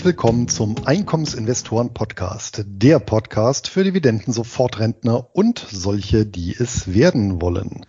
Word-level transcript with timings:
Herzlich 0.00 0.16
willkommen 0.16 0.48
zum 0.48 0.76
Einkommensinvestoren 0.86 1.92
Podcast, 1.92 2.64
der 2.66 2.98
Podcast 3.00 3.68
für 3.68 3.84
Dividenden 3.84 4.32
Sofortrentner 4.32 5.28
und 5.34 5.58
solche, 5.70 6.24
die 6.24 6.56
es 6.58 6.94
werden 6.94 7.42
wollen. 7.42 7.84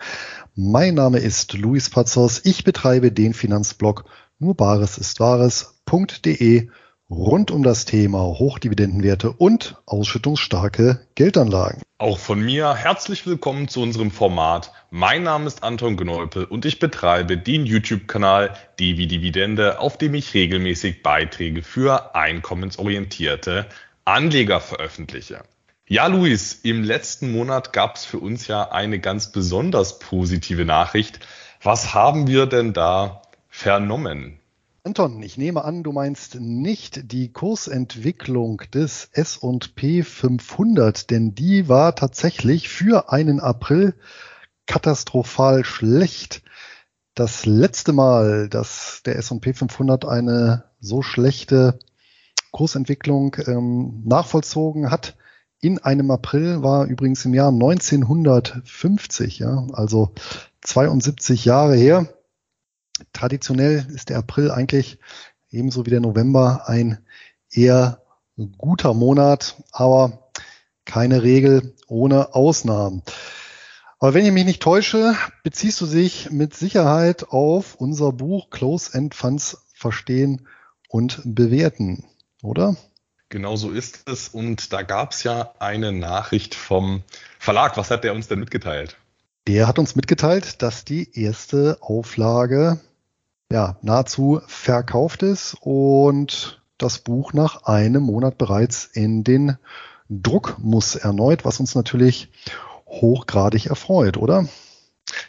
Mein 0.54 0.95
Name 0.95 1.20
ist 1.20 1.54
Luis 1.54 1.89
Pazos. 1.89 2.41
Ich 2.44 2.66
betreibe 2.66 3.13
den 3.13 3.34
Finanzblog 3.34 4.04
nur 4.39 4.55
Bares 4.55 4.98
ist 4.98 5.21
Wahres.de 5.21 6.68
rund 7.12 7.52
um 7.52 7.62
das 7.62 7.84
Thema 7.84 8.20
Hochdividendenwerte 8.20 9.32
und 9.32 9.75
ausschüttungsstarke 9.86 11.05
Geldanlagen. 11.16 11.81
Auch 11.98 12.18
von 12.18 12.40
mir 12.40 12.73
herzlich 12.73 13.27
willkommen 13.27 13.68
zu 13.68 13.81
unserem 13.81 14.12
Format. 14.12 14.72
Mein 14.90 15.23
Name 15.23 15.48
ist 15.48 15.62
Anton 15.62 15.98
Gneupel 15.98 16.45
und 16.45 16.66
ich 16.66 16.80
betreibe 16.80 17.38
den 17.38 17.66
YouTube-Kanal 17.66 18.55
Devi 18.80 19.08
Dividende, 19.08 19.80
auf 19.80 19.98
dem 19.98 20.13
ich 20.13 20.34
regelmäßig 20.34 21.04
Beiträge 21.04 21.63
für 21.63 22.16
einkommensorientierte 22.16 23.68
Anleger 24.05 24.62
veröffentliche. 24.62 25.43
Ja, 25.88 26.07
Luis, 26.07 26.62
im 26.63 26.84
letzten 26.84 27.34
Monat 27.34 27.73
gab 27.73 27.98
es 27.98 28.05
für 28.05 28.20
uns 28.20 28.48
ja 28.48 28.71
eine 28.71 28.99
ganz 28.99 29.34
besonders 29.34 29.99
positive 29.99 30.63
Nachricht. 30.63 31.20
Was 31.62 31.93
haben 31.93 32.27
wir 32.27 32.46
denn 32.46 32.71
da 32.71 33.21
vernommen? 33.49 34.41
Anton, 34.84 35.21
ich 35.21 35.38
nehme 35.38 35.63
an, 35.63 35.84
du 35.84 35.91
meinst 35.91 36.40
nicht 36.40 37.12
die 37.12 37.31
Kursentwicklung 37.31 38.63
des 38.73 39.09
S&P 39.12 40.02
500, 40.02 41.12
denn 41.12 41.35
die 41.35 41.70
war 41.70 41.95
tatsächlich 41.95 42.68
für 42.68 43.12
einen 43.12 43.40
April 43.40 43.93
katastrophal 44.65 45.65
schlecht. 45.65 46.41
Das 47.13 47.46
letzte 47.46 47.93
Mal, 47.93 48.49
dass 48.49 49.04
der 49.05 49.18
S&P 49.18 49.54
500 49.54 50.05
eine 50.05 50.63
so 50.79 51.04
schlechte 51.04 51.77
Kursentwicklung 52.49 53.35
ähm, 53.46 54.02
nachvollzogen 54.04 54.90
hat 54.90 55.15
in 55.59 55.77
einem 55.77 56.09
April, 56.09 56.63
war 56.63 56.85
übrigens 56.87 57.24
im 57.24 57.35
Jahr 57.35 57.49
1950, 57.49 59.37
ja, 59.37 59.68
also 59.74 60.12
72 60.62 61.46
Jahre 61.46 61.76
her. 61.76 62.07
Traditionell 63.13 63.85
ist 63.94 64.09
der 64.09 64.18
April 64.18 64.52
eigentlich 64.52 65.00
ebenso 65.50 65.85
wie 65.85 65.90
der 65.90 66.00
November 66.00 66.63
ein 66.68 67.00
eher 67.52 68.02
guter 68.58 68.94
Monat, 68.94 69.56
aber 69.72 70.31
keine 70.85 71.24
Regel 71.24 71.75
ohne 71.88 72.34
Ausnahmen. 72.34 73.03
Aber 74.00 74.13
wenn 74.16 74.25
ich 74.25 74.31
mich 74.31 74.46
nicht 74.46 74.63
täusche, 74.63 75.16
beziehst 75.44 75.80
du 75.81 75.85
dich 75.85 76.31
mit 76.31 76.56
Sicherheit 76.56 77.30
auf 77.30 77.75
unser 77.75 78.12
Buch 78.12 78.50
Close 78.50 78.97
End 78.97 79.13
Funds 79.13 79.66
verstehen 79.75 80.47
und 80.90 81.22
bewerten, 81.24 82.06
oder? 82.41 82.75
Genau 83.30 83.56
so 83.56 83.72
ist 83.72 84.09
es. 84.09 84.28
Und 84.30 84.74
da 84.74 84.81
gab 84.81 85.12
es 85.12 85.24
ja 85.24 85.53
eine 85.59 85.91
Nachricht 85.91 86.56
vom 86.56 87.03
Verlag. 87.40 87.78
Was 87.78 87.91
hat 87.91 88.03
der 88.03 88.13
uns 88.13 88.28
denn 88.28 88.40
mitgeteilt? 88.40 88.97
Der 89.47 89.68
hat 89.68 89.80
uns 89.80 89.96
mitgeteilt, 89.96 90.62
dass 90.62 90.84
die 90.84 91.19
erste 91.19 91.78
Auflage 91.81 92.80
ja, 93.52 93.78
nahezu 93.81 94.41
verkauft 94.47 95.24
ist 95.24 95.57
und 95.59 96.62
das 96.78 97.00
Buch 97.00 97.34
nach 97.34 97.66
einem 97.66 98.03
Monat 98.03 98.38
bereits 98.38 98.85
in 98.85 99.24
den 99.24 99.58
Druck 100.09 100.58
muss 100.58 100.96
erneut, 100.96 101.46
was 101.46 101.59
uns 101.59 101.75
natürlich 101.75 102.30
hochgradig 102.88 103.68
erfreut, 103.68 104.18
oder? 104.18 104.47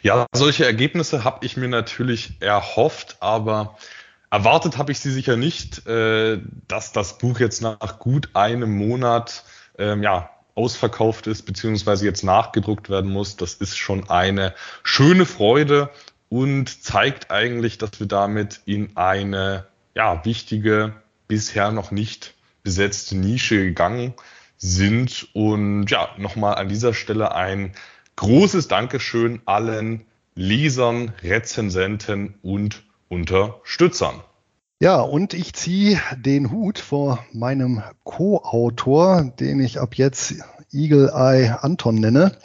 Ja, 0.01 0.25
solche 0.33 0.65
Ergebnisse 0.65 1.23
habe 1.23 1.45
ich 1.45 1.57
mir 1.57 1.67
natürlich 1.67 2.41
erhofft, 2.41 3.17
aber 3.19 3.77
erwartet 4.31 4.77
habe 4.77 4.91
ich 4.91 4.99
sie 4.99 5.11
sicher 5.11 5.37
nicht, 5.37 5.85
äh, 5.85 6.39
dass 6.67 6.91
das 6.91 7.17
Buch 7.17 7.39
jetzt 7.39 7.61
nach 7.61 7.99
gut 7.99 8.29
einem 8.33 8.75
Monat 8.75 9.43
ähm, 9.77 10.01
ja, 10.01 10.29
ausverkauft 10.55 11.27
ist, 11.27 11.45
beziehungsweise 11.45 12.05
jetzt 12.05 12.23
nachgedruckt 12.23 12.89
werden 12.89 13.11
muss. 13.11 13.35
Das 13.35 13.55
ist 13.55 13.77
schon 13.77 14.09
eine 14.09 14.53
schöne 14.83 15.25
Freude 15.25 15.89
und 16.33 16.83
zeigt 16.83 17.29
eigentlich, 17.29 17.77
dass 17.77 17.99
wir 17.99 18.07
damit 18.07 18.61
in 18.65 18.97
eine 18.97 19.67
ja, 19.93 20.25
wichtige, 20.25 20.93
bisher 21.27 21.71
noch 21.71 21.91
nicht 21.91 22.33
besetzte 22.63 23.15
Nische 23.15 23.57
gegangen 23.57 24.15
sind. 24.57 25.27
Und 25.33 25.91
ja, 25.91 26.09
nochmal 26.17 26.55
an 26.55 26.69
dieser 26.69 26.95
Stelle 26.95 27.35
ein 27.35 27.73
großes 28.15 28.67
Dankeschön 28.67 29.43
allen 29.45 30.07
Lesern, 30.33 31.13
Rezensenten 31.21 32.33
und 32.41 32.81
Unterstützern. 33.09 34.19
Ja, 34.79 35.01
und 35.01 35.35
ich 35.35 35.53
ziehe 35.53 36.01
den 36.17 36.49
Hut 36.49 36.79
vor 36.79 37.23
meinem 37.31 37.83
Co-Autor, 38.05 39.31
den 39.39 39.59
ich 39.59 39.79
ab 39.79 39.93
jetzt 39.93 40.33
Eagle 40.71 41.11
Eye 41.13 41.55
Anton 41.61 41.93
nenne. 41.93 42.35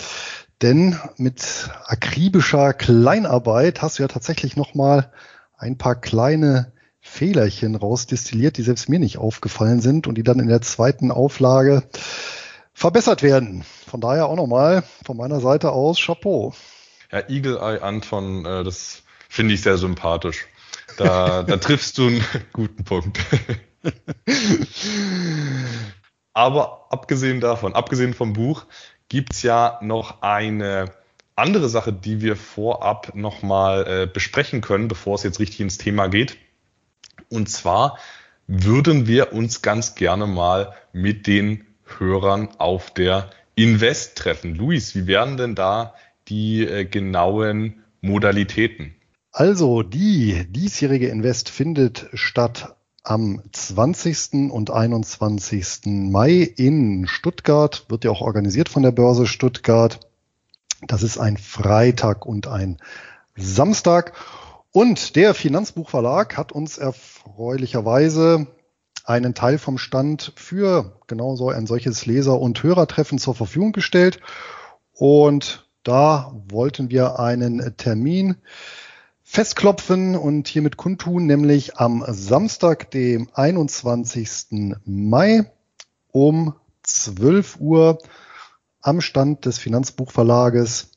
Denn 0.63 0.99
mit 1.17 1.71
akribischer 1.85 2.73
Kleinarbeit 2.73 3.81
hast 3.81 3.99
du 3.99 4.03
ja 4.03 4.09
tatsächlich 4.09 4.57
nochmal 4.57 5.13
ein 5.57 5.79
paar 5.79 5.95
kleine 5.95 6.73
Fehlerchen 7.01 7.77
rausdestilliert, 7.77 8.57
die 8.57 8.63
selbst 8.63 8.89
mir 8.89 8.99
nicht 8.99 9.19
aufgefallen 9.19 9.81
sind 9.81 10.07
und 10.07 10.17
die 10.17 10.25
dann 10.25 10.41
in 10.41 10.49
der 10.49 10.61
zweiten 10.61 11.11
Auflage 11.11 11.85
verbessert 12.75 13.23
werden. 13.23 13.65
Von 13.87 14.01
daher 14.01 14.27
auch 14.27 14.37
nochmal 14.37 14.83
von 15.05 15.17
meiner 15.17 15.41
Seite 15.41 15.71
aus 15.73 16.01
Chapeau. 16.01 16.55
Ja, 17.11 17.29
Eagle 17.29 17.59
Eye 17.59 17.81
Anton, 17.81 18.45
äh, 18.45 18.65
das 18.65 19.03
finde 19.29 19.55
ich 19.55 19.63
sehr 19.63 19.79
sympathisch. 19.79 20.47
Da, 20.97 21.43
da 21.45 21.57
triffst 21.59 21.99
du 21.99 22.09
einen 22.09 22.25
guten 22.53 22.85
Punkt. 22.85 23.19
Aber 26.33 26.87
abgesehen 26.91 27.41
davon, 27.41 27.75
abgesehen 27.75 28.15
vom 28.15 28.33
Buch, 28.33 28.67
gibt's 29.09 29.43
ja 29.43 29.79
noch 29.83 30.23
eine 30.23 30.91
andere 31.37 31.69
Sache, 31.69 31.93
die 31.93 32.21
wir 32.21 32.37
vorab 32.37 33.15
nochmal 33.15 33.87
äh, 33.87 34.07
besprechen 34.07 34.61
können, 34.61 34.89
bevor 34.89 35.15
es 35.15 35.23
jetzt 35.23 35.41
richtig 35.41 35.61
ins 35.61 35.79
Thema 35.79 36.09
geht. 36.09 36.37
Und 37.29 37.49
zwar 37.49 37.99
würden 38.47 39.07
wir 39.07 39.33
uns 39.33 39.63
ganz 39.63 39.95
gerne 39.95 40.27
mal 40.27 40.75
mit 40.93 41.27
den 41.27 41.67
Hörern 41.99 42.49
auf 42.59 42.93
der 42.93 43.31
Invest 43.55 44.19
treffen. 44.19 44.55
Luis, 44.55 44.95
wie 44.95 45.07
wären 45.07 45.37
denn 45.37 45.55
da 45.55 45.95
die 46.29 46.65
äh, 46.65 46.85
genauen 46.85 47.83
Modalitäten? 48.01 48.95
Also 49.33 49.83
die 49.83 50.47
diesjährige 50.49 51.09
Invest 51.09 51.51
findet 51.51 52.09
statt 52.15 52.75
am 53.09 53.43
20. 53.53 54.51
und 54.51 54.71
21. 54.71 55.87
Mai 55.87 56.43
in 56.57 57.07
Stuttgart, 57.07 57.87
wird 57.89 58.05
ja 58.05 58.11
auch 58.11 58.21
organisiert 58.21 58.69
von 58.69 58.83
der 58.83 58.93
Börse 58.93 59.27
Stuttgart. 59.27 60.01
Das 60.87 61.03
ist 61.03 61.19
ein 61.19 61.39
Freitag 61.39 62.27
und 62.27 62.47
ein 62.47 62.77
Samstag. 63.35 64.13
Und 64.73 65.17
der 65.17 65.33
Finanzbuchverlag 65.33 66.37
hat 66.37 66.53
uns 66.53 66.77
erfreulicherweise 66.77 68.47
einen 69.05 69.35
Teil 69.35 69.57
vom 69.57 69.79
Stand 69.79 70.35
für 70.37 70.99
genau 71.07 71.35
so 71.35 71.49
ein 71.49 71.67
solches 71.67 72.05
Leser- 72.05 72.39
und 72.39 72.63
Hörertreffen 72.63 73.19
zur 73.19 73.35
Verfügung 73.35 73.73
gestellt. 73.73 74.21
Und 74.93 75.67
da 75.83 76.35
wollten 76.51 76.91
wir 76.91 77.19
einen 77.19 77.75
Termin 77.79 78.37
festklopfen 79.31 80.17
und 80.17 80.49
hiermit 80.49 80.79
kundtun, 80.79 81.27
nämlich 81.27 81.77
am 81.77 82.03
Samstag, 82.09 82.91
dem 82.91 83.29
21. 83.35 84.79
Mai 84.87 85.53
um 86.11 86.55
12 86.83 87.61
Uhr 87.61 87.99
am 88.81 89.03
Stand 89.03 89.45
des 89.45 89.59
Finanzbuchverlages 89.59 90.93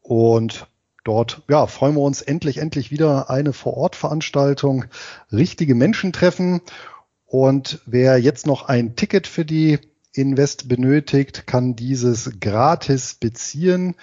und 0.00 0.68
dort 1.02 1.42
ja, 1.48 1.66
freuen 1.66 1.96
wir 1.96 2.02
uns 2.02 2.22
endlich, 2.22 2.58
endlich 2.58 2.92
wieder 2.92 3.28
eine 3.30 3.52
Vor-Ort-Veranstaltung, 3.52 4.84
richtige 5.32 5.74
Menschen 5.74 6.12
treffen 6.12 6.60
und 7.26 7.80
wer 7.84 8.16
jetzt 8.16 8.46
noch 8.46 8.68
ein 8.68 8.94
Ticket 8.94 9.26
für 9.26 9.44
die 9.44 9.80
Invest 10.14 10.68
benötigt, 10.68 11.48
kann 11.48 11.74
dieses 11.74 12.38
gratis 12.38 13.14
beziehen. 13.14 13.96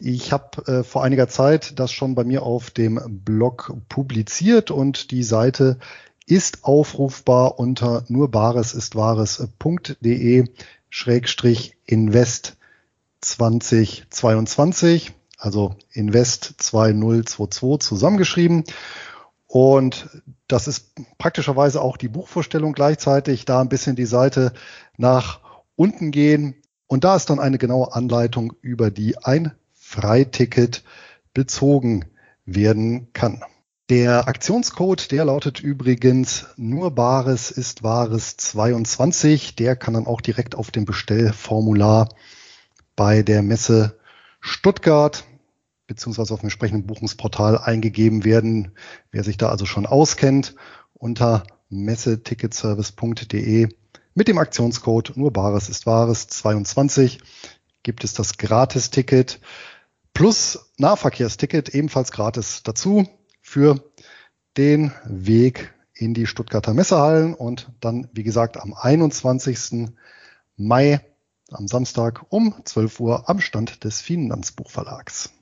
Ich 0.00 0.30
habe 0.30 0.66
äh, 0.66 0.84
vor 0.84 1.04
einiger 1.04 1.26
Zeit 1.26 1.78
das 1.78 1.90
schon 1.90 2.14
bei 2.14 2.24
mir 2.24 2.42
auf 2.42 2.70
dem 2.70 3.00
Blog 3.24 3.74
publiziert 3.88 4.70
und 4.70 5.10
die 5.10 5.22
Seite 5.22 5.78
ist 6.26 6.64
aufrufbar 6.64 7.58
unter 7.58 8.04
nurbaresistwahres.de 8.08 10.50
Schrägstrich 10.90 11.78
Invest 11.86 12.58
2022, 13.22 15.14
also 15.38 15.76
Invest 15.92 16.56
2022 16.58 17.88
zusammengeschrieben. 17.88 18.64
Und 19.46 20.10
das 20.48 20.68
ist 20.68 20.90
praktischerweise 21.16 21.80
auch 21.80 21.96
die 21.96 22.08
Buchvorstellung 22.08 22.74
gleichzeitig, 22.74 23.46
da 23.46 23.62
ein 23.62 23.70
bisschen 23.70 23.96
die 23.96 24.04
Seite 24.04 24.52
nach 24.98 25.40
unten 25.74 26.10
gehen. 26.10 26.56
Und 26.86 27.04
da 27.04 27.16
ist 27.16 27.30
dann 27.30 27.40
eine 27.40 27.56
genaue 27.56 27.94
Anleitung 27.94 28.52
über 28.60 28.90
die 28.90 29.16
ein 29.18 29.52
Freiticket 29.96 30.84
bezogen 31.32 32.04
werden 32.44 33.12
kann. 33.14 33.42
Der 33.88 34.28
Aktionscode, 34.28 35.10
der 35.10 35.24
lautet 35.24 35.60
übrigens 35.60 36.46
nur 36.56 36.90
Bares 36.94 37.50
ist 37.50 37.82
Wahres 37.82 38.36
22. 38.36 39.56
Der 39.56 39.74
kann 39.74 39.94
dann 39.94 40.06
auch 40.06 40.20
direkt 40.20 40.54
auf 40.54 40.70
dem 40.70 40.84
Bestellformular 40.84 42.10
bei 42.94 43.22
der 43.22 43.42
Messe 43.42 43.98
Stuttgart 44.40 45.24
beziehungsweise 45.86 46.34
auf 46.34 46.40
dem 46.40 46.46
entsprechenden 46.46 46.86
Buchungsportal 46.86 47.56
eingegeben 47.58 48.24
werden. 48.24 48.72
Wer 49.12 49.24
sich 49.24 49.38
da 49.38 49.48
also 49.48 49.64
schon 49.66 49.86
auskennt, 49.86 50.56
unter 50.92 51.44
messeticketservice.de 51.70 53.68
mit 54.14 54.28
dem 54.28 54.38
Aktionscode 54.38 55.16
nur 55.16 55.32
Bares 55.32 55.68
ist 55.68 55.86
Wahres 55.86 56.26
22 56.28 57.20
gibt 57.86 58.02
es 58.02 58.14
das 58.14 58.36
Gratis-Ticket 58.36 59.40
plus 60.16 60.70
Nahverkehrsticket 60.78 61.74
ebenfalls 61.74 62.10
gratis 62.10 62.62
dazu 62.62 63.06
für 63.42 63.84
den 64.56 64.90
Weg 65.04 65.74
in 65.92 66.14
die 66.14 66.26
Stuttgarter 66.26 66.72
Messehallen 66.72 67.34
und 67.34 67.70
dann, 67.80 68.08
wie 68.14 68.22
gesagt, 68.22 68.56
am 68.56 68.72
21. 68.72 69.90
Mai, 70.56 71.02
am 71.50 71.68
Samstag 71.68 72.24
um 72.30 72.54
12 72.64 73.00
Uhr 73.00 73.28
am 73.28 73.42
Stand 73.42 73.84
des 73.84 74.00
Finanzbuchverlags. 74.00 75.32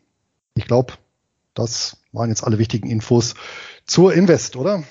Ich 0.56 0.66
glaube, 0.66 0.94
das 1.54 1.98
waren 2.10 2.30
jetzt 2.30 2.42
alle 2.42 2.58
wichtigen 2.58 2.90
Infos 2.90 3.36
zur 3.86 4.12
Invest, 4.12 4.56
oder? 4.56 4.82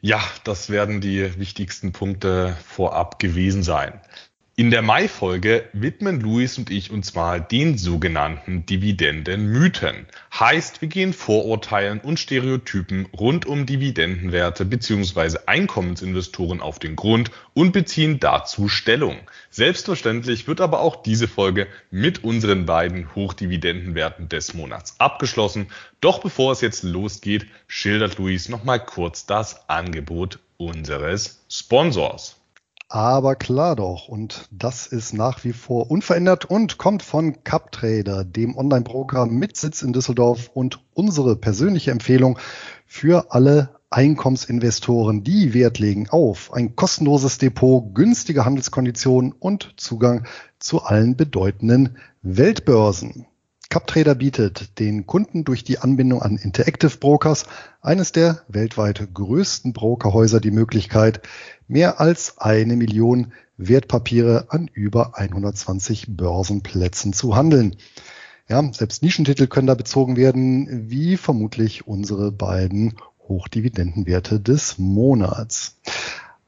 Ja, 0.00 0.20
das 0.42 0.68
werden 0.68 1.00
die 1.00 1.38
wichtigsten 1.38 1.92
Punkte 1.92 2.56
vorab 2.66 3.20
gewesen 3.20 3.62
sein. 3.62 4.00
In 4.54 4.70
der 4.70 4.82
Mai-Folge 4.82 5.64
widmen 5.72 6.20
Luis 6.20 6.58
und 6.58 6.68
ich 6.68 6.90
uns 6.90 7.14
mal 7.14 7.40
den 7.40 7.78
sogenannten 7.78 8.66
Dividendenmythen. 8.66 10.04
Heißt, 10.38 10.82
wir 10.82 10.88
gehen 10.88 11.14
Vorurteilen 11.14 12.00
und 12.00 12.20
Stereotypen 12.20 13.06
rund 13.18 13.46
um 13.46 13.64
Dividendenwerte 13.64 14.66
bzw. 14.66 15.38
Einkommensinvestoren 15.46 16.60
auf 16.60 16.78
den 16.78 16.96
Grund 16.96 17.30
und 17.54 17.72
beziehen 17.72 18.20
dazu 18.20 18.68
Stellung. 18.68 19.20
Selbstverständlich 19.48 20.46
wird 20.46 20.60
aber 20.60 20.80
auch 20.80 21.02
diese 21.02 21.28
Folge 21.28 21.66
mit 21.90 22.22
unseren 22.22 22.66
beiden 22.66 23.14
Hochdividendenwerten 23.14 24.28
des 24.28 24.52
Monats 24.52 24.96
abgeschlossen. 24.98 25.68
Doch 26.02 26.20
bevor 26.20 26.52
es 26.52 26.60
jetzt 26.60 26.82
losgeht, 26.82 27.46
schildert 27.68 28.18
Luis 28.18 28.50
nochmal 28.50 28.84
kurz 28.84 29.24
das 29.24 29.66
Angebot 29.70 30.40
unseres 30.58 31.42
Sponsors. 31.48 32.41
Aber 32.92 33.36
klar 33.36 33.74
doch. 33.74 34.08
Und 34.08 34.48
das 34.50 34.86
ist 34.86 35.14
nach 35.14 35.44
wie 35.44 35.54
vor 35.54 35.90
unverändert 35.90 36.44
und 36.44 36.76
kommt 36.76 37.02
von 37.02 37.42
CupTrader, 37.42 38.22
dem 38.22 38.54
Online-Broker 38.54 39.24
mit 39.24 39.56
Sitz 39.56 39.80
in 39.80 39.94
Düsseldorf 39.94 40.50
und 40.52 40.84
unsere 40.92 41.34
persönliche 41.36 41.90
Empfehlung 41.90 42.38
für 42.84 43.32
alle 43.32 43.70
Einkommensinvestoren, 43.88 45.24
die 45.24 45.54
Wert 45.54 45.78
legen 45.78 46.10
auf 46.10 46.52
ein 46.52 46.76
kostenloses 46.76 47.38
Depot, 47.38 47.94
günstige 47.94 48.44
Handelskonditionen 48.44 49.32
und 49.32 49.72
Zugang 49.78 50.26
zu 50.58 50.82
allen 50.82 51.16
bedeutenden 51.16 51.96
Weltbörsen. 52.20 53.26
CupTrader 53.72 54.14
bietet 54.14 54.78
den 54.80 55.06
Kunden 55.06 55.44
durch 55.44 55.64
die 55.64 55.78
Anbindung 55.78 56.20
an 56.20 56.36
Interactive 56.36 56.94
Brokers, 56.98 57.46
eines 57.80 58.12
der 58.12 58.42
weltweit 58.46 59.14
größten 59.14 59.72
Brokerhäuser, 59.72 60.40
die 60.40 60.50
Möglichkeit, 60.50 61.22
mehr 61.68 61.98
als 61.98 62.36
eine 62.36 62.76
Million 62.76 63.32
Wertpapiere 63.56 64.48
an 64.50 64.68
über 64.74 65.18
120 65.18 66.14
Börsenplätzen 66.14 67.14
zu 67.14 67.34
handeln. 67.34 67.76
Ja, 68.46 68.62
selbst 68.74 69.02
Nischentitel 69.02 69.46
können 69.46 69.68
da 69.68 69.74
bezogen 69.74 70.18
werden, 70.18 70.90
wie 70.90 71.16
vermutlich 71.16 71.86
unsere 71.86 72.30
beiden 72.30 72.96
Hochdividendenwerte 73.26 74.38
des 74.38 74.76
Monats. 74.76 75.78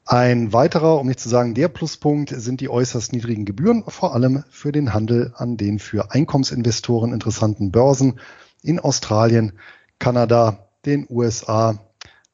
Ein 0.07 0.53
weiterer, 0.53 1.01
um 1.01 1.07
nicht 1.07 1.21
zu 1.21 1.31
sagen 1.31 1.55
der 1.55 1.69
Pluspunkt, 1.69 2.29
sind 2.29 2.61
die 2.61 2.69
äußerst 2.69 3.15
niedrigen 3.15 3.47
Gebühren, 3.47 3.85
vor 3.89 4.15
allem 4.15 4.45
für 4.51 4.71
den 4.71 4.93
Handel 4.93 5.33
an 5.35 5.57
den 5.57 5.79
für 5.79 6.11
Einkommensinvestoren 6.11 7.15
interessanten 7.15 7.73
Börsen 7.73 8.21
in 8.63 8.79
Australien, 8.79 9.55
Kanada, 9.99 10.69
den 10.85 11.07
USA, 11.09 11.79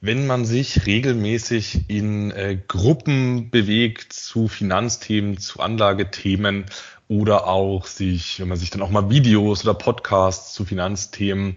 Wenn 0.00 0.26
man 0.26 0.44
sich 0.44 0.86
regelmäßig 0.86 1.88
in 1.88 2.30
äh, 2.30 2.58
Gruppen 2.66 3.50
bewegt 3.50 4.12
zu 4.12 4.48
Finanzthemen, 4.48 5.38
zu 5.38 5.60
Anlagethemen, 5.60 6.66
oder 7.08 7.46
auch 7.46 7.86
sich, 7.86 8.40
wenn 8.40 8.48
man 8.48 8.58
sich 8.58 8.70
dann 8.70 8.82
auch 8.82 8.90
mal 8.90 9.10
Videos 9.10 9.64
oder 9.64 9.74
Podcasts 9.74 10.54
zu 10.54 10.64
Finanzthemen 10.64 11.56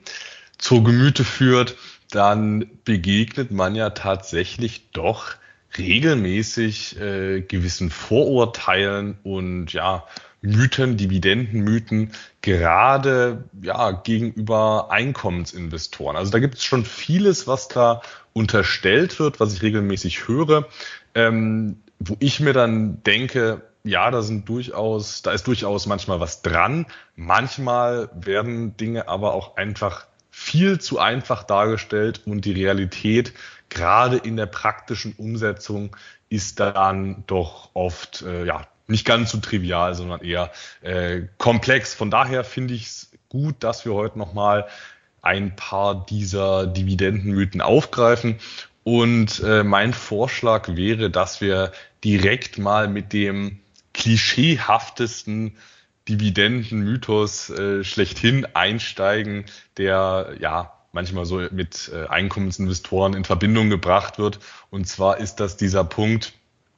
zur 0.57 0.83
Gemüte 0.83 1.23
führt, 1.23 1.75
dann 2.11 2.65
begegnet 2.83 3.51
man 3.51 3.75
ja 3.75 3.89
tatsächlich 3.91 4.91
doch 4.91 5.35
regelmäßig 5.77 6.99
äh, 6.99 7.41
gewissen 7.41 7.89
Vorurteilen 7.89 9.17
und 9.23 9.73
ja 9.73 10.05
Mythen, 10.41 10.95
Dividendenmythen, 10.95 12.11
gerade 12.41 13.45
ja 13.61 13.91
gegenüber 13.91 14.91
Einkommensinvestoren. 14.91 16.15
Also 16.15 16.31
da 16.31 16.39
gibt 16.39 16.55
es 16.55 16.63
schon 16.63 16.85
vieles, 16.85 17.47
was 17.47 17.67
da 17.67 18.01
unterstellt 18.33 19.19
wird, 19.19 19.39
was 19.39 19.53
ich 19.53 19.61
regelmäßig 19.61 20.27
höre, 20.27 20.67
ähm, 21.15 21.77
wo 21.99 22.15
ich 22.19 22.39
mir 22.39 22.53
dann 22.53 23.01
denke, 23.03 23.63
ja, 23.85 24.09
da 24.09 24.21
sind 24.23 24.49
durchaus, 24.49 25.21
da 25.21 25.31
ist 25.31 25.45
durchaus 25.45 25.85
manchmal 25.85 26.19
was 26.19 26.41
dran. 26.41 26.87
Manchmal 27.15 28.09
werden 28.13 28.75
Dinge 28.77 29.07
aber 29.07 29.33
auch 29.33 29.57
einfach 29.57 30.07
viel 30.31 30.79
zu 30.79 30.99
einfach 30.99 31.43
dargestellt 31.43 32.21
und 32.25 32.45
die 32.45 32.51
Realität, 32.51 33.33
gerade 33.69 34.17
in 34.17 34.37
der 34.37 34.47
praktischen 34.47 35.13
Umsetzung, 35.13 35.95
ist 36.29 36.59
dann 36.59 37.23
doch 37.27 37.69
oft 37.73 38.23
äh, 38.23 38.45
ja 38.45 38.67
nicht 38.87 39.05
ganz 39.05 39.31
so 39.31 39.37
trivial, 39.37 39.93
sondern 39.93 40.21
eher 40.21 40.51
äh, 40.81 41.21
komplex. 41.37 41.93
Von 41.93 42.09
daher 42.09 42.43
finde 42.43 42.73
ich 42.73 42.87
es 42.87 43.11
gut, 43.29 43.55
dass 43.59 43.85
wir 43.85 43.93
heute 43.93 44.17
nochmal 44.17 44.67
ein 45.21 45.55
paar 45.55 46.05
dieser 46.05 46.67
Dividendenmythen 46.67 47.61
aufgreifen. 47.61 48.39
Und 48.83 49.41
äh, 49.43 49.63
mein 49.63 49.93
Vorschlag 49.93 50.75
wäre, 50.75 51.09
dass 51.09 51.39
wir 51.39 51.71
direkt 52.03 52.57
mal 52.57 52.87
mit 52.87 53.13
dem 53.13 53.59
klischeehaftesten 53.95 55.57
Dividendenmythos 56.07 57.49
äh, 57.49 57.83
schlechthin 57.83 58.45
einsteigen, 58.53 59.45
der 59.77 60.35
ja 60.39 60.73
manchmal 60.91 61.25
so 61.25 61.41
mit 61.51 61.91
äh, 61.93 62.07
Einkommensinvestoren 62.07 63.13
in 63.13 63.23
Verbindung 63.23 63.69
gebracht 63.69 64.19
wird. 64.19 64.39
Und 64.69 64.87
zwar 64.87 65.17
ist 65.17 65.37
das 65.37 65.57
dieser 65.57 65.83
Punkt, 65.83 66.33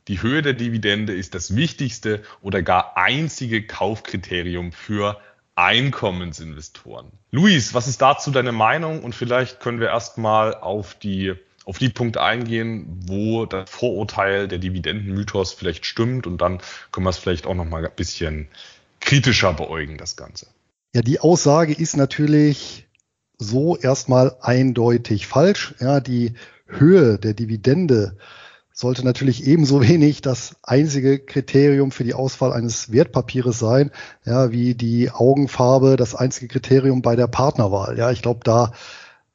die 0.07 0.21
Höhe 0.21 0.41
der 0.41 0.53
Dividende 0.53 1.13
ist 1.13 1.35
das 1.35 1.55
wichtigste 1.55 2.21
oder 2.41 2.61
gar 2.61 2.95
einzige 2.95 3.65
Kaufkriterium 3.65 4.71
für 4.71 5.19
Einkommensinvestoren. 5.55 7.11
Luis, 7.31 7.73
was 7.73 7.87
ist 7.87 8.01
dazu 8.01 8.31
deine 8.31 8.53
Meinung? 8.53 9.03
Und 9.03 9.15
vielleicht 9.15 9.59
können 9.59 9.79
wir 9.79 9.87
erstmal 9.87 10.53
auf 10.53 10.93
die 10.93 11.35
auf 11.67 11.77
die 11.79 11.89
Punkte 11.89 12.23
eingehen, 12.23 12.85
wo 13.07 13.45
das 13.45 13.69
Vorurteil 13.69 14.47
der 14.47 14.57
Dividendenmythos 14.57 15.51
vielleicht 15.51 15.85
stimmt 15.85 16.25
und 16.25 16.39
dann 16.39 16.59
können 16.93 17.05
wir 17.05 17.09
es 17.09 17.17
vielleicht 17.17 17.45
auch 17.45 17.55
noch 17.55 17.65
mal 17.65 17.85
ein 17.85 17.91
bisschen 17.93 18.47
kritischer 19.01 19.53
beäugen, 19.53 19.97
das 19.97 20.15
Ganze. 20.15 20.47
Ja, 20.95 21.01
die 21.01 21.19
Aussage 21.19 21.73
ist 21.73 21.97
natürlich 21.97 22.87
so 23.37 23.75
erstmal 23.75 24.37
eindeutig 24.39 25.27
falsch. 25.27 25.75
Ja, 25.81 25.99
die 25.99 26.35
Höhe 26.67 27.19
der 27.19 27.33
Dividende 27.33 28.17
sollte 28.71 29.03
natürlich 29.03 29.45
ebenso 29.45 29.81
wenig 29.87 30.21
das 30.21 30.55
einzige 30.63 31.19
Kriterium 31.19 31.91
für 31.91 32.05
die 32.05 32.13
Auswahl 32.13 32.53
eines 32.53 32.93
Wertpapieres 32.93 33.59
sein, 33.59 33.91
ja, 34.23 34.53
wie 34.53 34.73
die 34.73 35.11
Augenfarbe 35.11 35.97
das 35.97 36.15
einzige 36.15 36.47
Kriterium 36.47 37.01
bei 37.01 37.17
der 37.17 37.27
Partnerwahl. 37.27 37.97
Ja, 37.97 38.09
ich 38.09 38.21
glaube, 38.21 38.39
da 38.45 38.71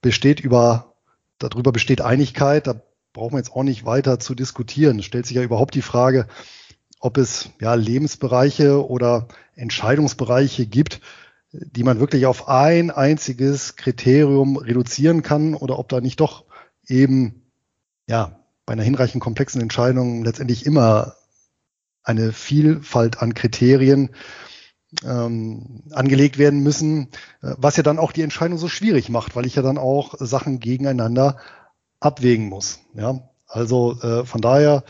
besteht 0.00 0.40
über, 0.40 0.91
darüber 1.48 1.72
besteht 1.72 2.00
Einigkeit, 2.00 2.66
da 2.66 2.80
brauchen 3.12 3.34
wir 3.34 3.38
jetzt 3.38 3.52
auch 3.52 3.62
nicht 3.62 3.84
weiter 3.84 4.18
zu 4.18 4.34
diskutieren. 4.34 4.98
Es 4.98 5.04
stellt 5.04 5.26
sich 5.26 5.36
ja 5.36 5.42
überhaupt 5.42 5.74
die 5.74 5.82
Frage, 5.82 6.26
ob 7.00 7.18
es 7.18 7.50
ja 7.60 7.74
Lebensbereiche 7.74 8.88
oder 8.88 9.28
Entscheidungsbereiche 9.54 10.66
gibt, 10.66 11.00
die 11.52 11.82
man 11.82 12.00
wirklich 12.00 12.26
auf 12.26 12.48
ein 12.48 12.90
einziges 12.90 13.76
Kriterium 13.76 14.56
reduzieren 14.56 15.22
kann 15.22 15.54
oder 15.54 15.78
ob 15.78 15.88
da 15.88 16.00
nicht 16.00 16.20
doch 16.20 16.44
eben 16.86 17.42
ja 18.06 18.38
bei 18.64 18.72
einer 18.72 18.82
hinreichend 18.82 19.22
komplexen 19.22 19.60
Entscheidung 19.60 20.24
letztendlich 20.24 20.64
immer 20.64 21.16
eine 22.02 22.32
Vielfalt 22.32 23.20
an 23.20 23.34
Kriterien 23.34 24.10
ähm, 25.04 25.82
angelegt 25.90 26.38
werden 26.38 26.60
müssen, 26.60 27.08
äh, 27.42 27.54
was 27.56 27.76
ja 27.76 27.82
dann 27.82 27.98
auch 27.98 28.12
die 28.12 28.22
Entscheidung 28.22 28.58
so 28.58 28.68
schwierig 28.68 29.08
macht, 29.08 29.36
weil 29.36 29.46
ich 29.46 29.54
ja 29.54 29.62
dann 29.62 29.78
auch 29.78 30.14
Sachen 30.18 30.60
gegeneinander 30.60 31.38
abwägen 32.00 32.48
muss. 32.48 32.80
Ja, 32.94 33.28
also 33.46 34.00
äh, 34.00 34.24
von 34.24 34.40
daher, 34.40 34.84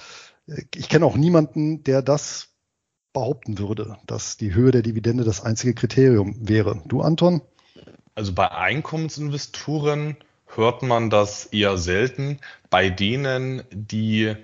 äh, 0.46 0.62
ich 0.74 0.88
kenne 0.88 1.06
auch 1.06 1.16
niemanden, 1.16 1.84
der 1.84 2.02
das 2.02 2.48
behaupten 3.12 3.58
würde, 3.58 3.98
dass 4.06 4.36
die 4.36 4.54
Höhe 4.54 4.70
der 4.70 4.82
Dividende 4.82 5.24
das 5.24 5.42
einzige 5.42 5.74
Kriterium 5.74 6.36
wäre. 6.40 6.82
Du, 6.86 7.02
Anton? 7.02 7.42
Also 8.14 8.32
bei 8.32 8.50
Einkommensinvestoren 8.50 10.16
hört 10.46 10.82
man 10.82 11.10
das 11.10 11.46
eher 11.46 11.78
selten. 11.78 12.38
Bei 12.70 12.90
denen, 12.90 13.62
die 13.70 14.34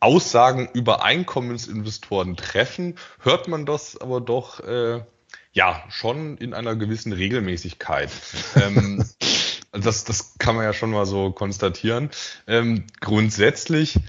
Aussagen 0.00 0.68
über 0.72 1.04
Einkommensinvestoren 1.04 2.36
treffen, 2.36 2.96
hört 3.20 3.48
man 3.48 3.66
das 3.66 4.00
aber 4.00 4.20
doch 4.20 4.60
äh, 4.60 5.02
ja 5.52 5.84
schon 5.88 6.36
in 6.38 6.54
einer 6.54 6.76
gewissen 6.76 7.12
Regelmäßigkeit. 7.12 8.10
ähm, 8.56 9.04
das, 9.72 10.04
das 10.04 10.38
kann 10.38 10.56
man 10.56 10.64
ja 10.64 10.72
schon 10.72 10.90
mal 10.90 11.06
so 11.06 11.30
konstatieren. 11.32 12.10
Ähm, 12.46 12.86
grundsätzlich 13.00 14.00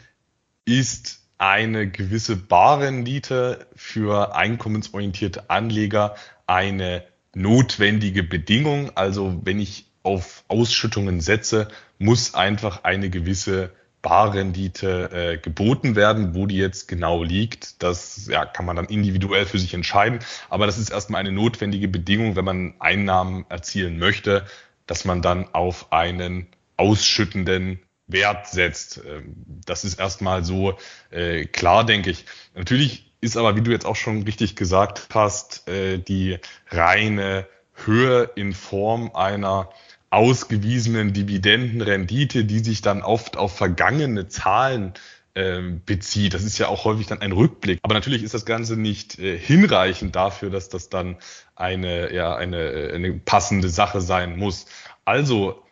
ist 0.65 1.19
eine 1.37 1.89
gewisse 1.89 2.35
Barrendite 2.35 3.65
für 3.75 4.35
einkommensorientierte 4.35 5.49
Anleger 5.49 6.15
eine 6.45 7.03
notwendige 7.33 8.23
Bedingung. 8.23 8.91
Also 8.95 9.39
wenn 9.43 9.59
ich 9.59 9.87
auf 10.03 10.43
Ausschüttungen 10.47 11.19
setze, 11.21 11.67
muss 11.97 12.33
einfach 12.35 12.83
eine 12.83 13.09
gewisse 13.09 13.71
Barrendite 14.01 15.11
äh, 15.11 15.37
geboten 15.37 15.95
werden. 15.95 16.35
Wo 16.35 16.45
die 16.45 16.57
jetzt 16.57 16.87
genau 16.87 17.23
liegt, 17.23 17.81
das 17.83 18.27
ja, 18.27 18.45
kann 18.45 18.65
man 18.65 18.75
dann 18.75 18.85
individuell 18.85 19.45
für 19.45 19.59
sich 19.59 19.73
entscheiden. 19.73 20.19
Aber 20.49 20.65
das 20.65 20.77
ist 20.77 20.89
erstmal 20.89 21.19
eine 21.19 21.31
notwendige 21.31 21.87
Bedingung, 21.87 22.35
wenn 22.35 22.45
man 22.45 22.73
Einnahmen 22.79 23.45
erzielen 23.49 23.99
möchte, 23.99 24.45
dass 24.87 25.05
man 25.05 25.21
dann 25.21 25.53
auf 25.53 25.91
einen 25.91 26.47
ausschüttenden 26.77 27.79
Wert 28.07 28.47
setzt. 28.47 29.01
Ähm, 29.07 29.35
das 29.65 29.83
ist 29.83 29.99
erstmal 29.99 30.43
so 30.43 30.77
äh, 31.11 31.45
klar, 31.45 31.85
denke 31.85 32.09
ich. 32.09 32.25
Natürlich 32.55 33.11
ist 33.21 33.37
aber, 33.37 33.55
wie 33.55 33.61
du 33.61 33.71
jetzt 33.71 33.85
auch 33.85 33.95
schon 33.95 34.23
richtig 34.23 34.55
gesagt 34.55 35.07
hast, 35.13 35.67
äh, 35.67 35.99
die 35.99 36.39
reine 36.69 37.47
Höhe 37.73 38.29
in 38.35 38.53
Form 38.53 39.11
einer 39.15 39.69
ausgewiesenen 40.11 41.13
Dividendenrendite, 41.13 42.45
die 42.45 42.59
sich 42.59 42.81
dann 42.81 43.01
oft 43.01 43.37
auf 43.37 43.55
vergangene 43.55 44.27
Zahlen 44.27 44.93
ähm, 45.33 45.81
bezieht. 45.85 46.33
Das 46.33 46.43
ist 46.43 46.57
ja 46.57 46.67
auch 46.67 46.83
häufig 46.83 47.07
dann 47.07 47.21
ein 47.21 47.31
Rückblick. 47.31 47.79
Aber 47.81 47.93
natürlich 47.93 48.21
ist 48.21 48.33
das 48.33 48.45
Ganze 48.45 48.75
nicht 48.75 49.17
äh, 49.17 49.37
hinreichend 49.37 50.15
dafür, 50.15 50.49
dass 50.49 50.69
das 50.69 50.89
dann 50.89 51.17
eine, 51.55 52.13
ja, 52.13 52.35
eine, 52.35 52.57
äh, 52.57 52.93
eine 52.93 53.13
passende 53.13 53.69
Sache 53.69 54.01
sein 54.01 54.37
muss. 54.37 54.65
Also 55.05 55.63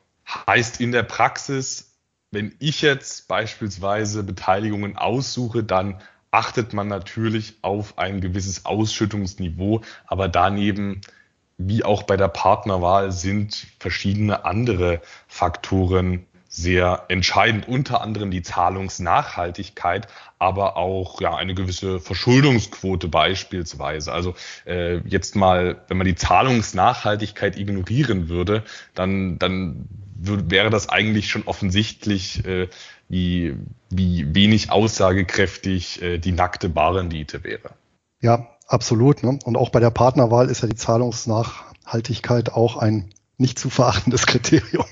heißt 0.47 0.79
in 0.79 0.93
der 0.93 1.03
Praxis, 1.03 1.97
wenn 2.31 2.55
ich 2.59 2.81
jetzt 2.81 3.27
beispielsweise 3.27 4.23
Beteiligungen 4.23 4.95
aussuche, 4.95 5.63
dann 5.63 6.01
achtet 6.31 6.73
man 6.73 6.87
natürlich 6.87 7.55
auf 7.61 7.97
ein 7.97 8.21
gewisses 8.21 8.65
Ausschüttungsniveau, 8.65 9.81
aber 10.05 10.29
daneben, 10.29 11.01
wie 11.59 11.83
auch 11.83 12.03
bei 12.03 12.17
der 12.17 12.29
Partnerwahl, 12.29 13.11
sind 13.11 13.67
verschiedene 13.79 14.45
andere 14.45 15.01
Faktoren 15.27 16.25
sehr 16.47 17.03
entscheidend, 17.09 17.67
unter 17.67 18.01
anderem 18.01 18.31
die 18.31 18.41
Zahlungsnachhaltigkeit, 18.41 20.07
aber 20.39 20.77
auch 20.77 21.21
ja 21.21 21.35
eine 21.35 21.53
gewisse 21.53 21.99
Verschuldungsquote 21.99 23.07
beispielsweise. 23.07 24.11
Also 24.11 24.33
äh, 24.65 24.97
jetzt 25.07 25.35
mal, 25.35 25.83
wenn 25.89 25.97
man 25.97 26.07
die 26.07 26.15
Zahlungsnachhaltigkeit 26.15 27.55
ignorieren 27.55 28.29
würde, 28.29 28.63
dann 28.95 29.37
dann 29.37 29.87
wäre 30.21 30.69
das 30.69 30.89
eigentlich 30.89 31.29
schon 31.29 31.43
offensichtlich, 31.43 32.45
äh, 32.45 32.67
wie, 33.09 33.55
wie 33.89 34.33
wenig 34.33 34.71
aussagekräftig 34.71 36.01
äh, 36.01 36.17
die 36.17 36.31
nackte 36.31 36.69
Barrendite 36.69 37.43
wäre. 37.43 37.71
Ja, 38.21 38.47
absolut. 38.69 39.23
Ne? 39.23 39.39
Und 39.43 39.57
auch 39.57 39.69
bei 39.69 39.79
der 39.79 39.89
Partnerwahl 39.89 40.49
ist 40.49 40.61
ja 40.61 40.67
die 40.67 40.75
Zahlungsnachhaltigkeit 40.75 42.53
auch 42.53 42.77
ein 42.77 43.13
nicht 43.37 43.59
zu 43.59 43.69
verachtendes 43.69 44.25
Kriterium. 44.25 44.85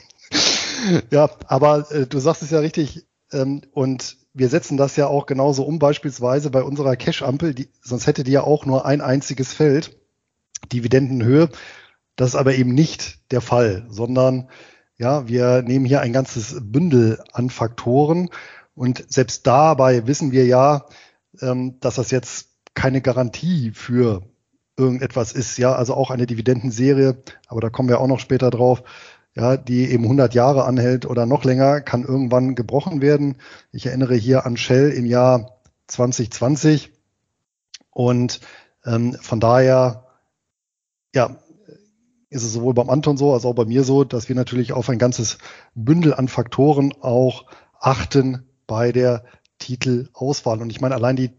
ja, 1.12 1.30
aber 1.48 1.90
äh, 1.92 2.08
du 2.08 2.20
sagst 2.20 2.42
es 2.42 2.52
ja 2.52 2.60
richtig. 2.60 3.06
Ähm, 3.32 3.62
und 3.72 4.18
wir 4.34 4.50
setzen 4.50 4.78
das 4.78 4.96
ja 4.96 5.08
auch 5.08 5.26
genauso 5.26 5.64
um, 5.64 5.80
beispielsweise 5.80 6.50
bei 6.50 6.62
unserer 6.62 6.96
Cash-Ampel, 6.96 7.56
sonst 7.82 8.08
hätte 8.08 8.24
die 8.24 8.32
ja 8.32 8.44
auch 8.44 8.66
nur 8.66 8.86
ein 8.86 9.02
einziges 9.02 9.54
Feld, 9.54 9.98
Dividendenhöhe. 10.72 11.50
Das 12.16 12.30
ist 12.30 12.36
aber 12.36 12.56
eben 12.56 12.74
nicht 12.74 13.20
der 13.32 13.42
Fall, 13.42 13.86
sondern 13.90 14.50
ja, 14.98 15.28
wir 15.28 15.62
nehmen 15.62 15.86
hier 15.86 16.02
ein 16.02 16.14
ganzes 16.14 16.56
Bündel 16.60 17.22
an 17.32 17.50
Faktoren 17.50 18.30
und 18.76 19.06
selbst 19.12 19.46
dabei 19.46 20.08
wissen 20.08 20.32
wir 20.32 20.46
ja, 20.46 20.86
ähm, 21.42 21.80
dass 21.80 21.96
das 21.96 22.12
jetzt 22.12 22.50
keine 22.78 23.02
Garantie 23.02 23.72
für 23.72 24.22
irgendetwas 24.78 25.34
ist. 25.34 25.58
Ja, 25.58 25.74
also 25.74 25.96
auch 25.96 26.12
eine 26.12 26.28
Dividendenserie, 26.28 27.18
aber 27.48 27.60
da 27.60 27.72
kommen 27.72 27.90
wir 27.90 28.00
auch 28.00 28.08
noch 28.08 28.20
später 28.20 28.52
drauf. 28.52 28.84
Ja, 29.36 29.58
die 29.58 29.90
eben 29.90 30.04
100 30.04 30.34
Jahre 30.36 30.66
anhält 30.66 31.06
oder 31.06 31.26
noch 31.26 31.44
länger, 31.44 31.82
kann 31.82 32.04
irgendwann 32.04 32.56
gebrochen 32.56 33.02
werden. 33.02 33.38
Ich 33.72 33.88
erinnere 33.88 34.16
hier 34.16 34.46
an 34.46 34.58
Shell 34.58 34.92
im 34.92 35.06
Jahr 35.06 35.60
2020 35.88 36.92
und 37.92 38.42
ähm, 38.86 39.14
von 39.14 39.40
daher, 39.40 40.06
ja, 41.14 41.38
ist 42.30 42.44
es 42.44 42.54
sowohl 42.54 42.74
beim 42.74 42.90
Anton 42.90 43.18
so 43.18 43.34
als 43.34 43.46
auch 43.46 43.54
bei 43.54 43.66
mir 43.66 43.84
so, 43.84 44.04
dass 44.04 44.30
wir 44.30 44.36
natürlich 44.36 44.74
auf 44.74 44.90
ein 44.90 45.00
ganzes 45.00 45.40
Bündel 45.74 46.14
an 46.14 46.28
Faktoren 46.28 46.94
auch 47.02 47.46
achten 47.80 48.48
bei 48.68 48.92
der 48.92 49.24
Titelauswahl. 49.60 50.62
Und 50.62 50.70
ich 50.70 50.82
meine, 50.82 50.96
allein 50.96 51.16
die 51.16 51.32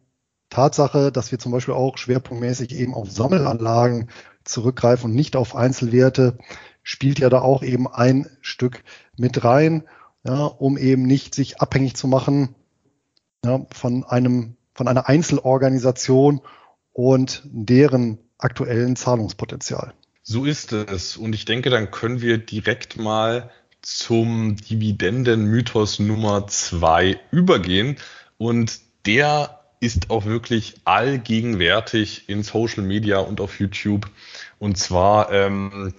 Tatsache, 0.50 1.12
dass 1.12 1.30
wir 1.30 1.38
zum 1.38 1.52
Beispiel 1.52 1.74
auch 1.74 1.98
schwerpunktmäßig 1.98 2.74
eben 2.74 2.94
auf 2.94 3.10
Sammelanlagen 3.10 4.08
zurückgreifen 4.44 5.10
und 5.10 5.16
nicht 5.16 5.36
auf 5.36 5.54
Einzelwerte, 5.54 6.38
spielt 6.82 7.18
ja 7.18 7.28
da 7.28 7.40
auch 7.40 7.62
eben 7.62 7.86
ein 7.86 8.26
Stück 8.40 8.82
mit 9.16 9.44
rein, 9.44 9.84
ja, 10.24 10.44
um 10.44 10.78
eben 10.78 11.02
nicht 11.02 11.34
sich 11.34 11.60
abhängig 11.60 11.96
zu 11.96 12.08
machen 12.08 12.54
ja, 13.44 13.66
von 13.72 14.04
einem, 14.04 14.56
von 14.74 14.88
einer 14.88 15.08
Einzelorganisation 15.08 16.40
und 16.92 17.42
deren 17.44 18.18
aktuellen 18.38 18.96
Zahlungspotenzial. 18.96 19.92
So 20.22 20.44
ist 20.44 20.72
es. 20.72 21.16
Und 21.16 21.34
ich 21.34 21.44
denke, 21.44 21.70
dann 21.70 21.90
können 21.90 22.20
wir 22.20 22.38
direkt 22.38 22.96
mal 22.98 23.50
zum 23.82 24.56
Dividendenmythos 24.56 25.98
Nummer 26.00 26.46
zwei 26.48 27.20
übergehen. 27.30 27.96
Und 28.36 28.80
der 29.06 29.57
ist 29.80 30.10
auch 30.10 30.24
wirklich 30.24 30.74
allgegenwärtig 30.84 32.28
in 32.28 32.42
Social 32.42 32.82
Media 32.82 33.18
und 33.18 33.40
auf 33.40 33.58
YouTube. 33.60 34.10
Und 34.58 34.76
zwar 34.78 35.32
ähm, 35.32 35.94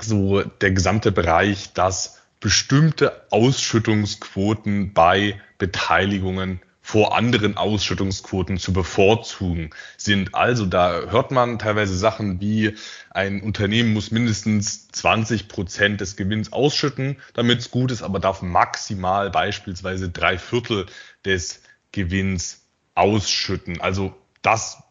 so 0.00 0.42
der 0.42 0.70
gesamte 0.72 1.12
Bereich, 1.12 1.72
dass 1.72 2.22
bestimmte 2.40 3.26
Ausschüttungsquoten 3.30 4.92
bei 4.92 5.40
Beteiligungen 5.58 6.60
vor 6.86 7.16
anderen 7.16 7.56
Ausschüttungsquoten 7.56 8.58
zu 8.58 8.72
bevorzugen 8.72 9.70
sind. 9.96 10.36
Also 10.36 10.66
da 10.66 11.00
hört 11.10 11.32
man 11.32 11.58
teilweise 11.58 11.96
Sachen 11.96 12.40
wie 12.40 12.76
ein 13.10 13.42
Unternehmen 13.42 13.92
muss 13.92 14.12
mindestens 14.12 14.86
20 14.92 15.48
Prozent 15.48 16.00
des 16.00 16.14
Gewinns 16.14 16.52
ausschütten, 16.52 17.16
damit 17.34 17.58
es 17.58 17.72
gut 17.72 17.90
ist, 17.90 18.02
aber 18.02 18.20
darf 18.20 18.40
maximal 18.40 19.30
beispielsweise 19.30 20.10
drei 20.10 20.38
Viertel 20.38 20.86
des 21.24 21.60
Gewinns 21.90 22.65
ausschütten. 22.96 23.80
Also 23.80 24.14
das 24.42 24.82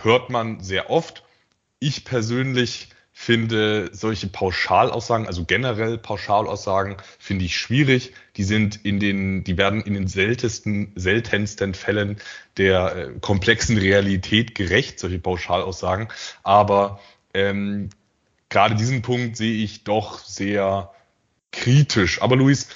hört 0.00 0.30
man 0.30 0.60
sehr 0.60 0.90
oft. 0.90 1.24
Ich 1.80 2.04
persönlich 2.04 2.88
finde 3.16 3.90
solche 3.92 4.26
Pauschalaussagen, 4.26 5.28
also 5.28 5.44
generell 5.44 5.98
Pauschalaussagen, 5.98 6.96
finde 7.18 7.44
ich 7.44 7.56
schwierig. 7.56 8.12
Die 8.36 8.42
sind 8.42 8.84
in 8.84 8.98
den, 8.98 9.44
die 9.44 9.56
werden 9.56 9.82
in 9.82 9.94
den 9.94 10.08
seltensten, 10.08 10.92
seltensten 10.96 11.74
Fällen 11.74 12.16
der 12.56 12.96
äh, 12.96 13.10
komplexen 13.20 13.78
Realität 13.78 14.56
gerecht, 14.56 14.98
solche 14.98 15.20
Pauschalaussagen. 15.20 16.08
Aber 16.42 17.00
ähm, 17.34 17.90
gerade 18.48 18.74
diesen 18.74 19.02
Punkt 19.02 19.36
sehe 19.36 19.62
ich 19.62 19.84
doch 19.84 20.18
sehr 20.18 20.92
kritisch. 21.52 22.20
Aber 22.20 22.34
Luis, 22.34 22.68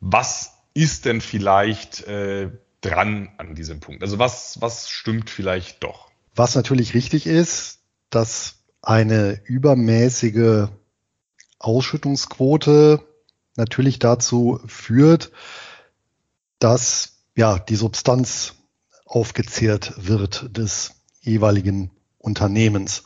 was 0.00 0.58
ist 0.74 1.04
denn 1.04 1.20
vielleicht 1.20 2.06
äh, 2.08 2.50
dran 2.80 3.28
an 3.38 3.54
diesem 3.54 3.80
Punkt? 3.80 4.02
Also 4.02 4.18
was, 4.18 4.60
was 4.60 4.88
stimmt 4.88 5.30
vielleicht 5.30 5.82
doch? 5.82 6.10
Was 6.34 6.54
natürlich 6.54 6.94
richtig 6.94 7.26
ist, 7.26 7.80
dass 8.10 8.56
eine 8.82 9.40
übermäßige 9.44 10.68
Ausschüttungsquote 11.58 13.02
natürlich 13.56 13.98
dazu 13.98 14.60
führt, 14.66 15.32
dass 16.58 17.24
ja 17.36 17.58
die 17.58 17.76
Substanz 17.76 18.54
aufgezehrt 19.04 19.94
wird 19.96 20.56
des 20.56 20.92
jeweiligen 21.20 21.90
Unternehmens. 22.18 23.02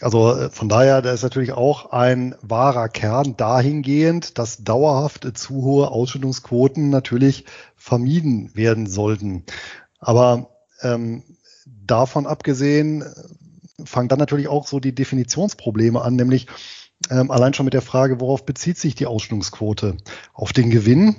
Also 0.00 0.36
äh, 0.36 0.50
von 0.50 0.68
daher, 0.68 1.00
da 1.00 1.12
ist 1.12 1.22
natürlich 1.22 1.52
auch 1.52 1.92
ein 1.92 2.34
wahrer 2.42 2.88
Kern 2.88 3.36
dahingehend, 3.36 4.38
dass 4.38 4.64
dauerhafte 4.64 5.32
zu 5.32 5.62
hohe 5.62 5.90
Ausschüttungsquoten 5.90 6.90
natürlich 6.90 7.44
vermieden 7.84 8.50
werden 8.56 8.86
sollten. 8.86 9.44
Aber 9.98 10.56
ähm, 10.80 11.22
davon 11.66 12.26
abgesehen 12.26 13.04
fangen 13.84 14.08
dann 14.08 14.18
natürlich 14.18 14.48
auch 14.48 14.66
so 14.66 14.80
die 14.80 14.94
Definitionsprobleme 14.94 16.00
an, 16.00 16.16
nämlich 16.16 16.46
ähm, 17.10 17.30
allein 17.30 17.52
schon 17.52 17.64
mit 17.64 17.74
der 17.74 17.82
Frage, 17.82 18.20
worauf 18.20 18.46
bezieht 18.46 18.78
sich 18.78 18.94
die 18.94 19.04
Ausstellungsquote? 19.04 19.98
Auf 20.32 20.54
den 20.54 20.70
Gewinn? 20.70 21.16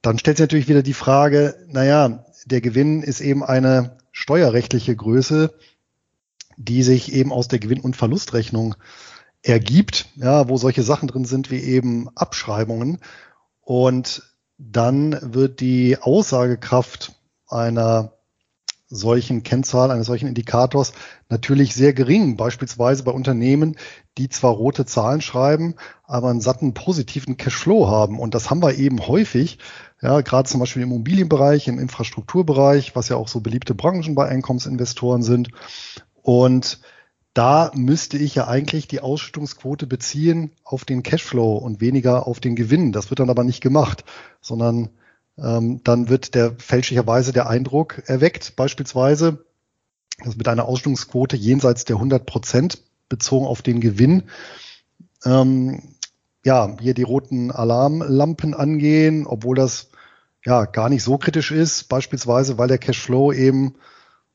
Dann 0.00 0.20
stellt 0.20 0.36
sich 0.36 0.44
natürlich 0.44 0.68
wieder 0.68 0.84
die 0.84 0.94
Frage, 0.94 1.56
naja, 1.66 2.24
der 2.46 2.60
Gewinn 2.60 3.02
ist 3.02 3.20
eben 3.20 3.42
eine 3.42 3.96
steuerrechtliche 4.12 4.94
Größe, 4.94 5.52
die 6.56 6.84
sich 6.84 7.12
eben 7.12 7.32
aus 7.32 7.48
der 7.48 7.58
Gewinn- 7.58 7.80
und 7.80 7.96
Verlustrechnung 7.96 8.76
ergibt, 9.42 10.06
ja, 10.14 10.48
wo 10.48 10.56
solche 10.56 10.84
Sachen 10.84 11.08
drin 11.08 11.24
sind 11.24 11.50
wie 11.50 11.58
eben 11.58 12.08
Abschreibungen. 12.14 13.00
Und 13.60 14.22
dann 14.58 15.16
wird 15.22 15.60
die 15.60 15.96
Aussagekraft 16.00 17.12
einer 17.48 18.12
solchen 18.90 19.42
Kennzahl, 19.42 19.90
eines 19.90 20.06
solchen 20.06 20.28
Indikators 20.28 20.92
natürlich 21.28 21.74
sehr 21.74 21.92
gering. 21.92 22.36
Beispielsweise 22.36 23.02
bei 23.04 23.12
Unternehmen, 23.12 23.76
die 24.16 24.28
zwar 24.28 24.52
rote 24.52 24.86
Zahlen 24.86 25.20
schreiben, 25.20 25.74
aber 26.04 26.30
einen 26.30 26.40
satten 26.40 26.74
positiven 26.74 27.36
Cashflow 27.36 27.88
haben. 27.88 28.18
Und 28.18 28.34
das 28.34 28.50
haben 28.50 28.62
wir 28.62 28.74
eben 28.76 29.06
häufig, 29.06 29.58
ja, 30.00 30.22
gerade 30.22 30.48
zum 30.48 30.60
Beispiel 30.60 30.82
im 30.82 30.90
Immobilienbereich, 30.90 31.68
im 31.68 31.78
Infrastrukturbereich, 31.78 32.96
was 32.96 33.10
ja 33.10 33.16
auch 33.16 33.28
so 33.28 33.40
beliebte 33.40 33.74
Branchen 33.74 34.14
bei 34.14 34.26
Einkommensinvestoren 34.26 35.22
sind. 35.22 35.50
Und 36.22 36.80
da 37.34 37.70
müsste 37.74 38.18
ich 38.18 38.34
ja 38.34 38.48
eigentlich 38.48 38.88
die 38.88 39.00
Ausschüttungsquote 39.00 39.86
beziehen 39.86 40.52
auf 40.64 40.84
den 40.84 41.02
Cashflow 41.02 41.56
und 41.56 41.80
weniger 41.80 42.26
auf 42.26 42.40
den 42.40 42.56
Gewinn. 42.56 42.92
Das 42.92 43.10
wird 43.10 43.20
dann 43.20 43.30
aber 43.30 43.44
nicht 43.44 43.60
gemacht, 43.60 44.04
sondern 44.40 44.90
ähm, 45.36 45.80
dann 45.84 46.08
wird 46.08 46.34
der 46.34 46.56
fälschlicherweise 46.58 47.32
der 47.32 47.48
Eindruck 47.48 48.02
erweckt, 48.06 48.56
beispielsweise, 48.56 49.44
dass 50.24 50.36
mit 50.36 50.48
einer 50.48 50.64
Ausstellungsquote 50.64 51.36
jenseits 51.36 51.84
der 51.84 51.96
100 51.96 52.26
Prozent 52.26 52.82
bezogen 53.08 53.46
auf 53.46 53.62
den 53.62 53.80
Gewinn, 53.80 54.24
ähm, 55.24 55.94
ja, 56.44 56.76
hier 56.80 56.94
die 56.94 57.02
roten 57.02 57.50
Alarmlampen 57.50 58.54
angehen, 58.54 59.26
obwohl 59.26 59.56
das 59.56 59.90
ja 60.44 60.64
gar 60.64 60.88
nicht 60.88 61.02
so 61.02 61.18
kritisch 61.18 61.50
ist, 61.50 61.88
beispielsweise, 61.88 62.58
weil 62.58 62.68
der 62.68 62.78
Cashflow 62.78 63.32
eben 63.32 63.74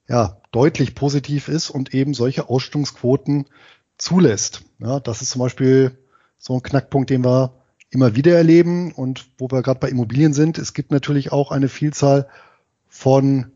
ja 0.07 0.37
deutlich 0.53 0.95
positiv 0.95 1.49
ist 1.49 1.69
und 1.69 1.93
eben 1.93 2.13
solche 2.13 2.47
Ausstellungsquoten 2.47 3.47
zulässt. 3.97 4.61
Ja, 4.79 5.01
das 5.01 5.21
ist 5.21 5.31
zum 5.31 5.39
Beispiel 5.39 5.97
so 6.37 6.53
ein 6.55 6.63
Knackpunkt, 6.63 7.09
den 7.09 7.25
wir 7.25 7.53
immer 7.89 8.15
wieder 8.15 8.35
erleben 8.35 8.91
und 8.91 9.27
wo 9.37 9.49
wir 9.49 9.61
gerade 9.61 9.79
bei 9.79 9.89
Immobilien 9.89 10.33
sind, 10.33 10.57
es 10.57 10.73
gibt 10.73 10.91
natürlich 10.91 11.31
auch 11.31 11.51
eine 11.51 11.69
Vielzahl 11.69 12.27
von 12.87 13.51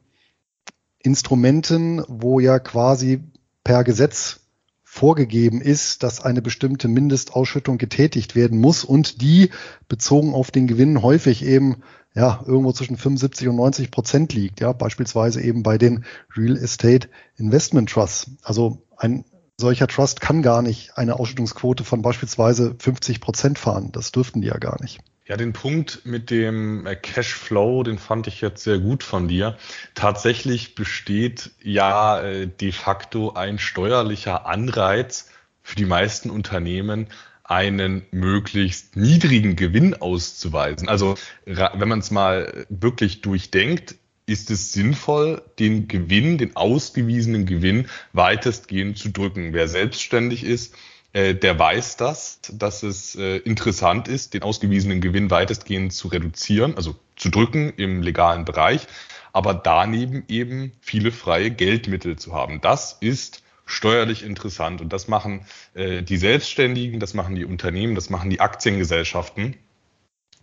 Instrumenten, 1.00 2.04
wo 2.08 2.40
ja 2.40 2.60
quasi 2.60 3.24
per 3.64 3.84
Gesetz 3.84 4.42
vorgegeben 4.84 5.62
ist, 5.62 6.02
dass 6.02 6.22
eine 6.22 6.42
bestimmte 6.42 6.88
Mindestausschüttung 6.88 7.78
getätigt 7.78 8.36
werden 8.36 8.60
muss 8.60 8.84
und 8.84 9.22
die 9.22 9.52
bezogen 9.88 10.34
auf 10.34 10.50
den 10.50 10.66
Gewinn 10.66 11.02
häufig 11.02 11.46
eben 11.46 11.84
ja 12.14 12.44
irgendwo 12.46 12.72
zwischen 12.72 12.98
75 12.98 13.48
und 13.48 13.56
90 13.58 13.92
Prozent 13.92 14.34
liegt, 14.34 14.60
ja 14.60 14.72
beispielsweise 14.74 15.42
eben 15.42 15.64
bei 15.64 15.78
den 15.78 16.06
Real 16.36 16.58
Estate 16.58 17.10
Investment 17.36 17.90
Trusts. 17.90 18.32
Also 18.42 18.82
ein 18.98 19.26
solcher 19.60 19.88
Trust 19.88 20.22
kann 20.22 20.42
gar 20.42 20.62
nicht 20.62 20.98
eine 20.98 21.20
Ausschüttungsquote 21.20 21.84
von 21.84 22.02
beispielsweise 22.02 22.76
50 22.80 23.22
Prozent 23.22 23.60
fahren. 23.60 23.92
Das 23.92 24.12
dürften 24.12 24.42
die 24.42 24.48
ja 24.48 24.58
gar 24.58 24.82
nicht. 24.82 25.00
Ja, 25.26 25.36
den 25.36 25.52
Punkt 25.52 26.06
mit 26.06 26.30
dem 26.30 26.86
äh, 26.86 26.96
Cashflow, 26.96 27.84
den 27.84 27.98
fand 27.98 28.28
ich 28.28 28.40
jetzt 28.40 28.64
sehr 28.64 28.80
gut 28.80 29.04
von 29.04 29.28
dir. 29.28 29.58
Tatsächlich 29.94 30.74
besteht 30.74 31.52
ja 31.62 32.22
äh, 32.22 32.48
de 32.48 32.72
facto 32.72 33.34
ein 33.34 33.60
steuerlicher 33.60 34.46
Anreiz 34.46 35.30
für 35.64 35.76
die 35.76 35.86
meisten 35.86 36.30
Unternehmen, 36.30 37.08
einen 37.48 38.06
möglichst 38.12 38.96
niedrigen 38.98 39.56
Gewinn 39.56 39.94
auszuweisen. 39.96 40.90
Also 40.90 41.16
wenn 41.46 41.88
man 41.88 42.00
es 42.00 42.12
mal 42.12 42.66
wirklich 42.70 43.22
durchdenkt, 43.22 43.96
ist 44.26 44.52
es 44.52 44.74
sinnvoll, 44.74 45.42
den 45.58 45.88
Gewinn, 45.88 46.38
den 46.38 46.58
ausgewiesenen 46.58 47.46
Gewinn 47.46 47.88
weitestgehend 48.12 48.98
zu 48.98 49.10
drücken. 49.10 49.54
Wer 49.54 49.70
selbstständig 49.70 50.44
ist, 50.44 50.76
äh, 51.14 51.34
der 51.34 51.58
weiß 51.58 51.96
das, 51.96 52.42
dass 52.52 52.84
es 52.84 53.16
äh, 53.16 53.38
interessant 53.38 54.10
ist, 54.10 54.34
den 54.34 54.44
ausgewiesenen 54.44 55.00
Gewinn 55.00 55.32
weitestgehend 55.32 55.94
zu 55.94 56.10
reduzieren, 56.10 56.76
also 56.76 56.96
zu 57.16 57.30
drücken 57.30 57.72
im 57.78 58.02
legalen 58.02 58.44
Bereich, 58.44 58.86
aber 59.32 59.54
daneben 59.54 60.26
eben 60.28 60.74
viele 60.82 61.14
freie 61.14 61.50
Geldmittel 61.50 62.18
zu 62.18 62.34
haben. 62.34 62.60
Das 62.60 62.98
ist 63.00 63.42
steuerlich 63.68 64.24
interessant 64.24 64.82
und 64.82 64.92
das 64.92 65.08
machen 65.08 65.46
äh, 65.76 66.02
die 66.02 66.18
Selbstständigen, 66.18 67.00
das 67.00 67.14
machen 67.14 67.36
die 67.36 67.46
Unternehmen, 67.46 67.94
das 67.94 68.10
machen 68.10 68.30
die 68.32 68.40
Aktiengesellschaften. 68.40 69.56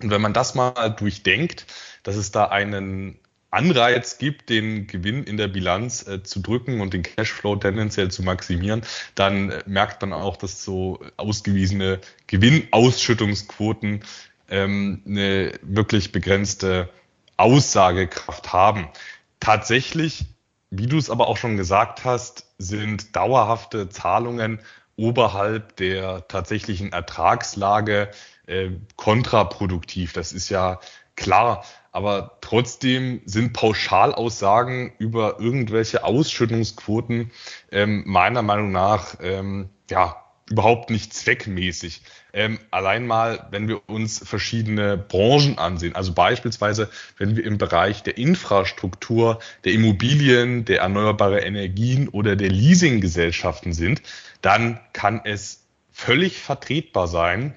Und 0.02 0.10
wenn 0.10 0.20
man 0.20 0.32
das 0.32 0.54
mal 0.54 0.90
durchdenkt, 0.90 1.66
dass 2.02 2.16
es 2.16 2.30
da 2.30 2.46
einen 2.46 3.18
Anreiz 3.50 4.18
gibt, 4.18 4.50
den 4.50 4.86
Gewinn 4.86 5.24
in 5.24 5.36
der 5.36 5.48
Bilanz 5.48 6.06
äh, 6.06 6.22
zu 6.22 6.40
drücken 6.40 6.80
und 6.80 6.92
den 6.92 7.02
Cashflow 7.02 7.56
tendenziell 7.56 8.10
zu 8.10 8.22
maximieren, 8.22 8.82
dann 9.14 9.50
äh, 9.50 9.62
merkt 9.66 10.02
man 10.02 10.12
auch, 10.12 10.36
dass 10.36 10.64
so 10.64 11.00
ausgewiesene 11.16 12.00
Gewinnausschüttungsquoten 12.26 14.04
ähm, 14.50 15.02
eine 15.06 15.52
wirklich 15.62 16.12
begrenzte 16.12 16.90
Aussagekraft 17.36 18.52
haben. 18.52 18.88
Tatsächlich, 19.40 20.26
wie 20.70 20.86
du 20.86 20.98
es 20.98 21.08
aber 21.08 21.28
auch 21.28 21.36
schon 21.36 21.56
gesagt 21.56 22.04
hast, 22.04 22.43
sind 22.58 23.16
dauerhafte 23.16 23.88
Zahlungen 23.88 24.60
oberhalb 24.96 25.76
der 25.76 26.26
tatsächlichen 26.28 26.92
Ertragslage 26.92 28.10
äh, 28.46 28.70
kontraproduktiv. 28.96 30.12
Das 30.12 30.32
ist 30.32 30.48
ja 30.48 30.80
klar. 31.16 31.64
Aber 31.92 32.38
trotzdem 32.40 33.22
sind 33.24 33.52
Pauschalaussagen 33.52 34.92
über 34.98 35.38
irgendwelche 35.38 36.04
Ausschüttungsquoten 36.04 37.30
ähm, 37.70 38.02
meiner 38.06 38.42
Meinung 38.42 38.72
nach 38.72 39.16
ähm, 39.20 39.70
ja 39.88 40.23
überhaupt 40.50 40.90
nicht 40.90 41.14
zweckmäßig. 41.14 42.02
Ähm, 42.32 42.58
allein 42.70 43.06
mal, 43.06 43.46
wenn 43.50 43.68
wir 43.68 43.88
uns 43.88 44.18
verschiedene 44.18 44.98
Branchen 44.98 45.58
ansehen, 45.58 45.94
also 45.94 46.12
beispielsweise, 46.12 46.90
wenn 47.16 47.36
wir 47.36 47.44
im 47.44 47.58
Bereich 47.58 48.02
der 48.02 48.18
Infrastruktur, 48.18 49.38
der 49.64 49.72
Immobilien, 49.72 50.64
der 50.64 50.80
erneuerbaren 50.80 51.38
Energien 51.38 52.08
oder 52.08 52.36
der 52.36 52.50
Leasinggesellschaften 52.50 53.72
sind, 53.72 54.02
dann 54.42 54.80
kann 54.92 55.22
es 55.24 55.64
völlig 55.90 56.38
vertretbar 56.38 57.08
sein, 57.08 57.54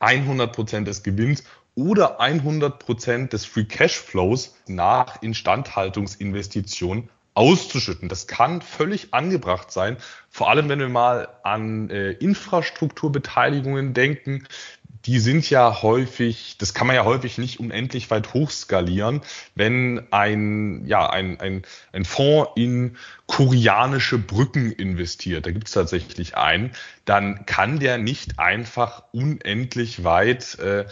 100 0.00 0.52
Prozent 0.52 0.88
des 0.88 1.02
Gewinns 1.02 1.44
oder 1.74 2.20
100 2.20 2.78
Prozent 2.78 3.32
des 3.32 3.44
Free 3.44 3.64
Cashflows 3.64 4.56
nach 4.66 5.22
Instandhaltungsinvestitionen 5.22 7.08
auszuschütten. 7.38 8.08
Das 8.08 8.26
kann 8.26 8.60
völlig 8.62 9.14
angebracht 9.14 9.70
sein, 9.70 9.96
vor 10.28 10.50
allem 10.50 10.68
wenn 10.68 10.80
wir 10.80 10.88
mal 10.88 11.28
an 11.44 11.88
äh, 11.88 12.10
Infrastrukturbeteiligungen 12.10 13.94
denken. 13.94 14.44
Die 15.04 15.20
sind 15.20 15.48
ja 15.48 15.80
häufig, 15.80 16.56
das 16.58 16.74
kann 16.74 16.88
man 16.88 16.96
ja 16.96 17.04
häufig 17.04 17.38
nicht 17.38 17.60
unendlich 17.60 18.10
weit 18.10 18.34
hochskalieren, 18.34 19.20
wenn 19.54 20.08
ein, 20.10 20.84
ja, 20.86 21.08
ein, 21.08 21.38
ein, 21.38 21.62
ein 21.92 22.04
Fonds 22.04 22.50
in 22.56 22.96
koreanische 23.26 24.18
Brücken 24.18 24.72
investiert, 24.72 25.46
da 25.46 25.52
gibt 25.52 25.68
es 25.68 25.74
tatsächlich 25.74 26.36
einen, 26.36 26.72
dann 27.04 27.46
kann 27.46 27.78
der 27.78 27.98
nicht 27.98 28.40
einfach 28.40 29.04
unendlich 29.12 30.02
weit 30.02 30.58
äh, 30.58 30.86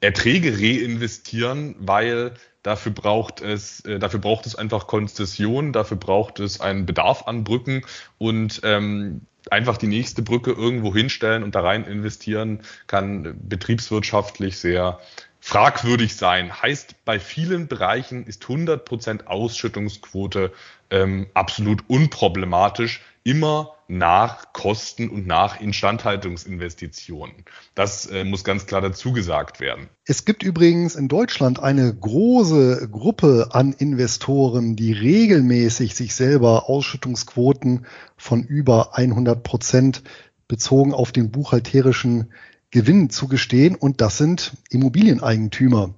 Erträge 0.00 0.58
reinvestieren, 0.58 1.76
weil 1.78 2.34
Dafür 2.62 2.92
braucht 2.92 3.40
es, 3.40 3.80
äh, 3.86 3.98
dafür 3.98 4.20
braucht 4.20 4.46
es 4.46 4.54
einfach 4.54 4.86
Konzession, 4.86 5.72
dafür 5.72 5.96
braucht 5.96 6.40
es 6.40 6.60
einen 6.60 6.84
Bedarf 6.84 7.26
an 7.26 7.42
Brücken 7.42 7.82
und 8.18 8.60
ähm, 8.64 9.22
einfach 9.50 9.78
die 9.78 9.86
nächste 9.86 10.20
Brücke 10.20 10.52
irgendwo 10.52 10.94
hinstellen 10.94 11.42
und 11.42 11.54
da 11.54 11.60
rein 11.60 11.84
investieren 11.84 12.60
kann 12.86 13.34
betriebswirtschaftlich 13.48 14.58
sehr 14.58 15.00
fragwürdig 15.40 16.16
sein. 16.16 16.60
Heißt, 16.60 16.96
bei 17.06 17.18
vielen 17.18 17.66
Bereichen 17.66 18.26
ist 18.26 18.44
100% 18.44 19.24
Ausschüttungsquote 19.24 20.52
ähm, 20.90 21.28
absolut 21.32 21.84
unproblematisch, 21.88 23.00
immer 23.24 23.74
nach 23.90 24.52
Kosten 24.52 25.08
und 25.08 25.26
nach 25.26 25.60
Instandhaltungsinvestitionen. 25.60 27.44
Das 27.74 28.06
äh, 28.06 28.24
muss 28.24 28.44
ganz 28.44 28.66
klar 28.66 28.80
dazu 28.80 29.12
gesagt 29.12 29.58
werden. 29.58 29.88
Es 30.04 30.24
gibt 30.24 30.44
übrigens 30.44 30.94
in 30.94 31.08
Deutschland 31.08 31.60
eine 31.60 31.92
große 31.92 32.88
Gruppe 32.90 33.48
an 33.50 33.72
Investoren, 33.72 34.76
die 34.76 34.92
regelmäßig 34.92 35.96
sich 35.96 36.14
selber 36.14 36.68
Ausschüttungsquoten 36.70 37.84
von 38.16 38.44
über 38.44 38.96
100 38.96 39.42
Prozent 39.42 40.02
bezogen 40.46 40.94
auf 40.94 41.10
den 41.10 41.32
buchhalterischen 41.32 42.32
Gewinn 42.70 43.10
zugestehen 43.10 43.74
und 43.74 44.00
das 44.00 44.18
sind 44.18 44.52
Immobilieneigentümer. 44.70 45.94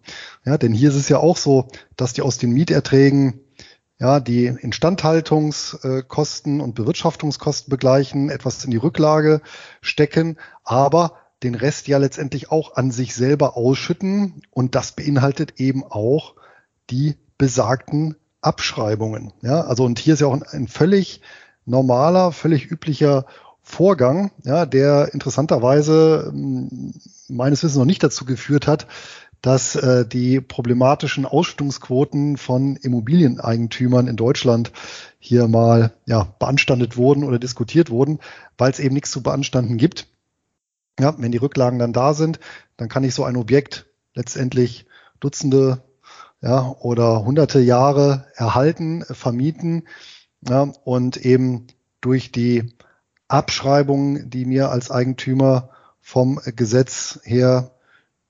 Ja, 0.46 0.56
denn 0.56 0.72
hier 0.72 0.88
ist 0.88 0.96
es 0.96 1.10
ja 1.10 1.18
auch 1.18 1.36
so, 1.36 1.68
dass 1.96 2.14
die 2.14 2.22
aus 2.22 2.38
den 2.38 2.52
Mieterträgen 2.52 3.41
ja, 4.02 4.18
die 4.18 4.46
Instandhaltungskosten 4.46 6.60
und 6.60 6.74
Bewirtschaftungskosten 6.74 7.70
begleichen, 7.70 8.30
etwas 8.30 8.64
in 8.64 8.72
die 8.72 8.76
Rücklage 8.76 9.40
stecken, 9.80 10.38
aber 10.64 11.12
den 11.44 11.54
Rest 11.54 11.86
ja 11.86 11.98
letztendlich 11.98 12.50
auch 12.50 12.74
an 12.74 12.90
sich 12.90 13.14
selber 13.14 13.56
ausschütten 13.56 14.42
und 14.50 14.74
das 14.74 14.90
beinhaltet 14.90 15.60
eben 15.60 15.84
auch 15.84 16.34
die 16.90 17.14
besagten 17.38 18.16
Abschreibungen. 18.40 19.32
Ja, 19.40 19.60
also 19.60 19.84
und 19.84 20.00
hier 20.00 20.14
ist 20.14 20.20
ja 20.20 20.26
auch 20.26 20.34
ein, 20.34 20.42
ein 20.42 20.66
völlig 20.66 21.20
normaler, 21.64 22.32
völlig 22.32 22.72
üblicher 22.72 23.24
Vorgang, 23.62 24.32
ja, 24.42 24.66
der 24.66 25.14
interessanterweise 25.14 26.30
hm, 26.32 26.92
meines 27.28 27.62
Wissens 27.62 27.78
noch 27.78 27.84
nicht 27.84 28.02
dazu 28.02 28.24
geführt 28.24 28.66
hat, 28.66 28.88
dass 29.42 29.74
äh, 29.74 30.06
die 30.06 30.40
problematischen 30.40 31.26
Ausschüttungsquoten 31.26 32.36
von 32.36 32.76
Immobilieneigentümern 32.76 34.06
in 34.06 34.16
Deutschland 34.16 34.72
hier 35.18 35.48
mal 35.48 35.92
ja, 36.06 36.28
beanstandet 36.38 36.96
wurden 36.96 37.24
oder 37.24 37.40
diskutiert 37.40 37.90
wurden, 37.90 38.20
weil 38.56 38.70
es 38.70 38.78
eben 38.78 38.94
nichts 38.94 39.10
zu 39.10 39.22
beanstanden 39.22 39.76
gibt. 39.76 40.06
Ja, 40.98 41.14
wenn 41.18 41.32
die 41.32 41.38
Rücklagen 41.38 41.80
dann 41.80 41.92
da 41.92 42.14
sind, 42.14 42.38
dann 42.76 42.88
kann 42.88 43.02
ich 43.02 43.14
so 43.14 43.24
ein 43.24 43.36
Objekt 43.36 43.86
letztendlich 44.14 44.86
Dutzende 45.18 45.82
ja, 46.40 46.74
oder 46.80 47.24
hunderte 47.24 47.60
Jahre 47.60 48.26
erhalten, 48.34 49.04
vermieten 49.04 49.88
ja, 50.48 50.72
und 50.84 51.16
eben 51.16 51.66
durch 52.00 52.30
die 52.30 52.74
Abschreibungen, 53.26 54.30
die 54.30 54.44
mir 54.44 54.70
als 54.70 54.90
Eigentümer 54.90 55.70
vom 56.00 56.40
Gesetz 56.44 57.20
her 57.24 57.71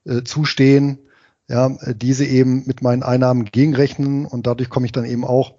äh, 0.05 0.23
zustehen, 0.23 0.99
ja, 1.49 1.71
diese 1.95 2.25
eben 2.25 2.65
mit 2.67 2.83
meinen 2.83 3.03
Einnahmen 3.03 3.45
gegenrechnen 3.45 4.27
und 4.27 4.47
dadurch 4.47 4.71
komme 4.71 4.87
ich 4.87 4.93
dann 4.93 5.05
eben 5.05 5.25
auch 5.25 5.55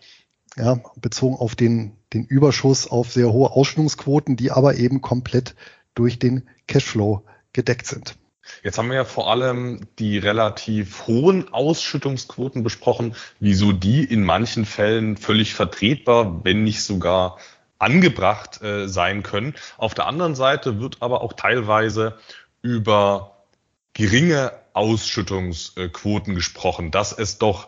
ja, 0.56 0.80
bezogen 0.96 1.36
auf 1.36 1.56
den, 1.56 1.98
den 2.14 2.26
Überschuss 2.26 2.88
auf 2.88 3.12
sehr 3.12 3.32
hohe 3.32 3.52
Ausschüttungsquoten, 3.52 4.36
die 4.36 4.52
aber 4.52 4.76
eben 4.76 5.02
komplett 5.02 5.56
durch 5.96 6.20
den 6.20 6.48
Cashflow 6.68 7.24
gedeckt 7.54 7.86
sind. 7.86 8.16
Jetzt 8.62 8.78
haben 8.78 8.90
wir 8.90 8.96
ja 8.96 9.06
vor 9.06 9.32
allem 9.32 9.82
die 10.00 10.18
relativ 10.18 11.08
hohen 11.08 11.54
Ausschüttungsquoten 11.54 12.64
besprochen, 12.64 13.16
wieso 13.40 13.72
die 13.72 14.04
in 14.04 14.24
manchen 14.24 14.66
Fällen 14.66 15.18
völlig 15.18 15.54
vertretbar, 15.54 16.44
wenn 16.44 16.64
nicht 16.64 16.84
sogar 16.84 17.38
angebracht 17.80 18.62
äh, 18.62 18.88
sein 18.88 19.24
können. 19.24 19.54
Auf 19.78 19.94
der 19.94 20.08
anderen 20.08 20.36
Seite 20.36 20.80
wird 20.80 20.98
aber 21.02 21.22
auch 21.22 21.34
teilweise 21.34 22.18
über 22.62 23.33
geringe 23.94 24.52
Ausschüttungsquoten 24.74 26.36
gesprochen, 26.36 26.92
dass 26.92 27.12
es 27.12 27.38
doch 27.38 27.68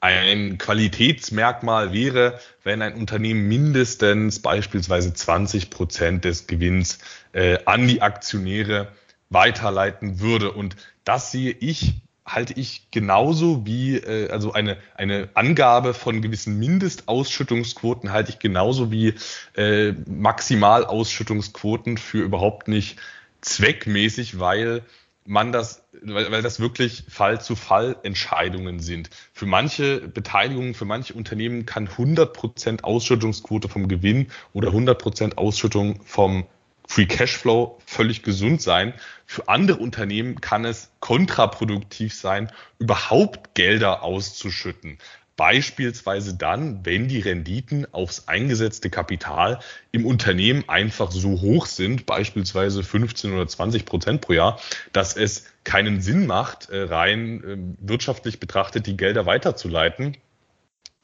ein 0.00 0.58
Qualitätsmerkmal 0.58 1.92
wäre, 1.92 2.38
wenn 2.62 2.82
ein 2.82 2.94
Unternehmen 2.94 3.48
mindestens 3.48 4.40
beispielsweise 4.40 5.12
20 5.12 5.70
Prozent 5.70 6.24
des 6.24 6.46
Gewinns 6.46 6.98
äh, 7.32 7.58
an 7.64 7.88
die 7.88 8.00
Aktionäre 8.00 8.92
weiterleiten 9.28 10.20
würde. 10.20 10.52
Und 10.52 10.76
das 11.04 11.32
sehe 11.32 11.50
ich, 11.50 11.94
halte 12.24 12.54
ich 12.54 12.90
genauso 12.92 13.66
wie, 13.66 13.96
äh, 13.96 14.30
also 14.30 14.52
eine, 14.52 14.76
eine 14.94 15.30
Angabe 15.34 15.94
von 15.94 16.22
gewissen 16.22 16.58
Mindestausschüttungsquoten 16.58 18.12
halte 18.12 18.30
ich 18.30 18.38
genauso 18.38 18.92
wie 18.92 19.14
äh, 19.56 19.92
Maximalausschüttungsquoten 20.06 21.98
für 21.98 22.22
überhaupt 22.22 22.68
nicht 22.68 22.98
zweckmäßig, 23.40 24.38
weil 24.38 24.82
man 25.28 25.52
das, 25.52 25.84
weil, 26.02 26.32
weil 26.32 26.42
das 26.42 26.58
wirklich 26.58 27.04
Fall 27.08 27.40
zu 27.40 27.54
Fall 27.54 27.96
Entscheidungen 28.02 28.80
sind. 28.80 29.10
Für 29.32 29.46
manche 29.46 30.00
Beteiligungen, 30.00 30.74
für 30.74 30.86
manche 30.86 31.12
Unternehmen 31.12 31.66
kann 31.66 31.86
100% 31.86 32.82
Ausschüttungsquote 32.82 33.68
vom 33.68 33.88
Gewinn 33.88 34.28
oder 34.54 34.70
100% 34.70 35.36
Ausschüttung 35.36 36.02
vom 36.04 36.46
Free 36.86 37.04
Cashflow 37.04 37.78
völlig 37.84 38.22
gesund 38.22 38.62
sein. 38.62 38.94
Für 39.26 39.48
andere 39.48 39.78
Unternehmen 39.78 40.40
kann 40.40 40.64
es 40.64 40.90
kontraproduktiv 41.00 42.14
sein, 42.14 42.50
überhaupt 42.78 43.54
Gelder 43.54 44.02
auszuschütten. 44.02 44.96
Beispielsweise 45.38 46.34
dann, 46.34 46.84
wenn 46.84 47.06
die 47.06 47.20
Renditen 47.20 47.86
aufs 47.94 48.26
eingesetzte 48.26 48.90
Kapital 48.90 49.60
im 49.92 50.04
Unternehmen 50.04 50.64
einfach 50.66 51.12
so 51.12 51.40
hoch 51.40 51.66
sind, 51.66 52.06
beispielsweise 52.06 52.82
15 52.82 53.32
oder 53.32 53.46
20 53.46 53.86
Prozent 53.86 54.20
pro 54.20 54.32
Jahr, 54.32 54.60
dass 54.92 55.16
es 55.16 55.44
keinen 55.62 56.00
Sinn 56.00 56.26
macht, 56.26 56.70
äh, 56.70 56.82
rein 56.82 57.44
ähm, 57.46 57.76
wirtschaftlich 57.78 58.40
betrachtet 58.40 58.88
die 58.88 58.96
Gelder 58.96 59.26
weiterzuleiten. 59.26 60.16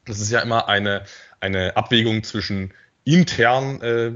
Das 0.03 0.19
ist 0.19 0.31
ja 0.31 0.41
immer 0.41 0.67
eine, 0.67 1.05
eine 1.39 1.77
Abwägung 1.77 2.23
zwischen 2.23 2.73
intern 3.05 3.81
äh, 3.81 4.11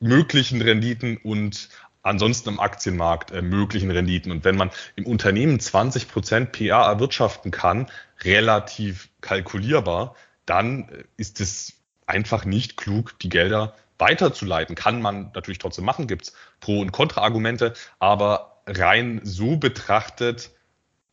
möglichen 0.00 0.60
Renditen 0.60 1.16
und 1.16 1.70
ansonsten 2.02 2.50
im 2.50 2.60
Aktienmarkt 2.60 3.30
äh, 3.30 3.42
möglichen 3.42 3.90
Renditen. 3.90 4.32
Und 4.32 4.44
wenn 4.44 4.56
man 4.56 4.70
im 4.96 5.06
Unternehmen 5.06 5.60
20 5.60 6.08
Prozent 6.08 6.52
PA 6.52 6.90
erwirtschaften 6.90 7.50
kann, 7.50 7.86
relativ 8.24 9.08
kalkulierbar, 9.20 10.14
dann 10.46 10.88
äh, 10.88 11.04
ist 11.16 11.40
es 11.40 11.74
einfach 12.06 12.44
nicht 12.44 12.76
klug, 12.76 13.18
die 13.20 13.28
Gelder 13.28 13.74
weiterzuleiten. 13.98 14.74
Kann 14.74 15.00
man 15.00 15.30
natürlich 15.34 15.58
trotzdem 15.58 15.84
machen, 15.84 16.06
gibt's 16.06 16.34
Pro- 16.60 16.80
und 16.80 16.92
Kontraargumente, 16.92 17.74
aber 17.98 18.60
rein 18.66 19.20
so 19.22 19.56
betrachtet 19.56 20.50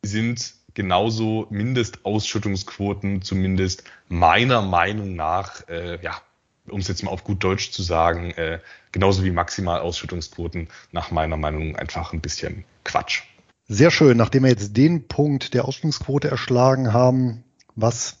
sind 0.02 0.54
genauso 0.74 1.46
Mindestausschüttungsquoten, 1.50 3.22
zumindest 3.22 3.84
meiner 4.08 4.62
Meinung 4.62 5.14
nach, 5.14 5.68
äh, 5.68 6.02
ja, 6.02 6.20
um 6.68 6.80
es 6.80 6.88
jetzt 6.88 7.02
mal 7.02 7.10
auf 7.10 7.24
gut 7.24 7.42
Deutsch 7.42 7.70
zu 7.70 7.82
sagen, 7.82 8.30
äh, 8.32 8.60
genauso 8.92 9.24
wie 9.24 9.30
Maximalausschüttungsquoten 9.30 10.68
nach 10.92 11.10
meiner 11.10 11.36
Meinung 11.36 11.76
einfach 11.76 12.12
ein 12.12 12.20
bisschen 12.20 12.64
Quatsch. 12.84 13.22
Sehr 13.72 13.92
schön. 13.92 14.16
Nachdem 14.16 14.42
wir 14.42 14.50
jetzt 14.50 14.76
den 14.76 15.06
Punkt 15.06 15.54
der 15.54 15.64
Ausschüttungsquote 15.64 16.28
erschlagen 16.28 16.92
haben, 16.92 17.44
was 17.76 18.16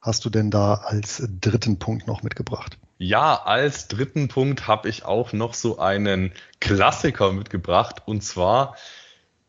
hast 0.00 0.24
du 0.24 0.28
denn 0.28 0.50
da 0.50 0.74
als 0.74 1.22
dritten 1.40 1.78
Punkt 1.78 2.08
noch 2.08 2.24
mitgebracht? 2.24 2.78
Ja, 2.98 3.36
als 3.44 3.86
dritten 3.86 4.26
Punkt 4.26 4.66
habe 4.66 4.88
ich 4.88 5.04
auch 5.04 5.32
noch 5.32 5.54
so 5.54 5.78
einen 5.78 6.32
Klassiker 6.58 7.30
mitgebracht 7.30 8.02
und 8.06 8.24
zwar 8.24 8.74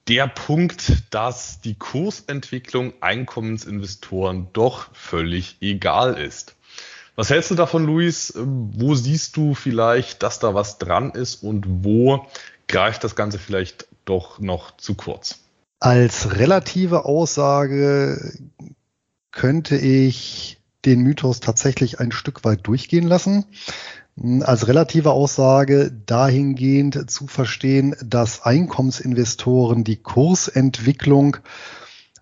der 0.07 0.27
Punkt, 0.27 0.93
dass 1.09 1.62
die 1.62 1.73
Kursentwicklung 1.73 2.93
Einkommensinvestoren 3.01 4.49
doch 4.53 4.93
völlig 4.93 5.57
egal 5.62 6.13
ist. 6.13 6.57
Was 7.15 7.31
hältst 7.31 7.49
du 7.49 7.55
davon, 7.55 7.88
Luis? 7.88 8.35
Wo 8.38 8.93
siehst 8.93 9.35
du 9.35 9.55
vielleicht, 9.55 10.21
dass 10.21 10.38
da 10.38 10.53
was 10.53 10.77
dran 10.77 11.09
ist 11.09 11.41
und 11.41 11.65
wo 11.83 12.27
greift 12.67 13.03
das 13.03 13.15
Ganze 13.15 13.39
vielleicht 13.39 13.88
doch 14.10 14.39
noch 14.39 14.76
zu 14.78 14.95
kurz? 14.95 15.39
Als 15.80 16.38
relative 16.38 17.06
Aussage 17.06 18.34
könnte 19.32 19.78
ich 19.78 20.60
den 20.86 21.02
Mythos 21.02 21.39
tatsächlich 21.39 22.00
ein 22.00 22.12
Stück 22.12 22.43
weit 22.43 22.65
durchgehen 22.67 23.08
lassen. 23.08 23.45
Als 24.41 24.67
relative 24.67 25.12
Aussage 25.12 25.91
dahingehend 26.06 27.10
zu 27.10 27.28
verstehen, 27.28 27.95
dass 28.04 28.41
Einkommensinvestoren 28.43 29.86
die 29.86 29.98
Kursentwicklung 29.98 31.38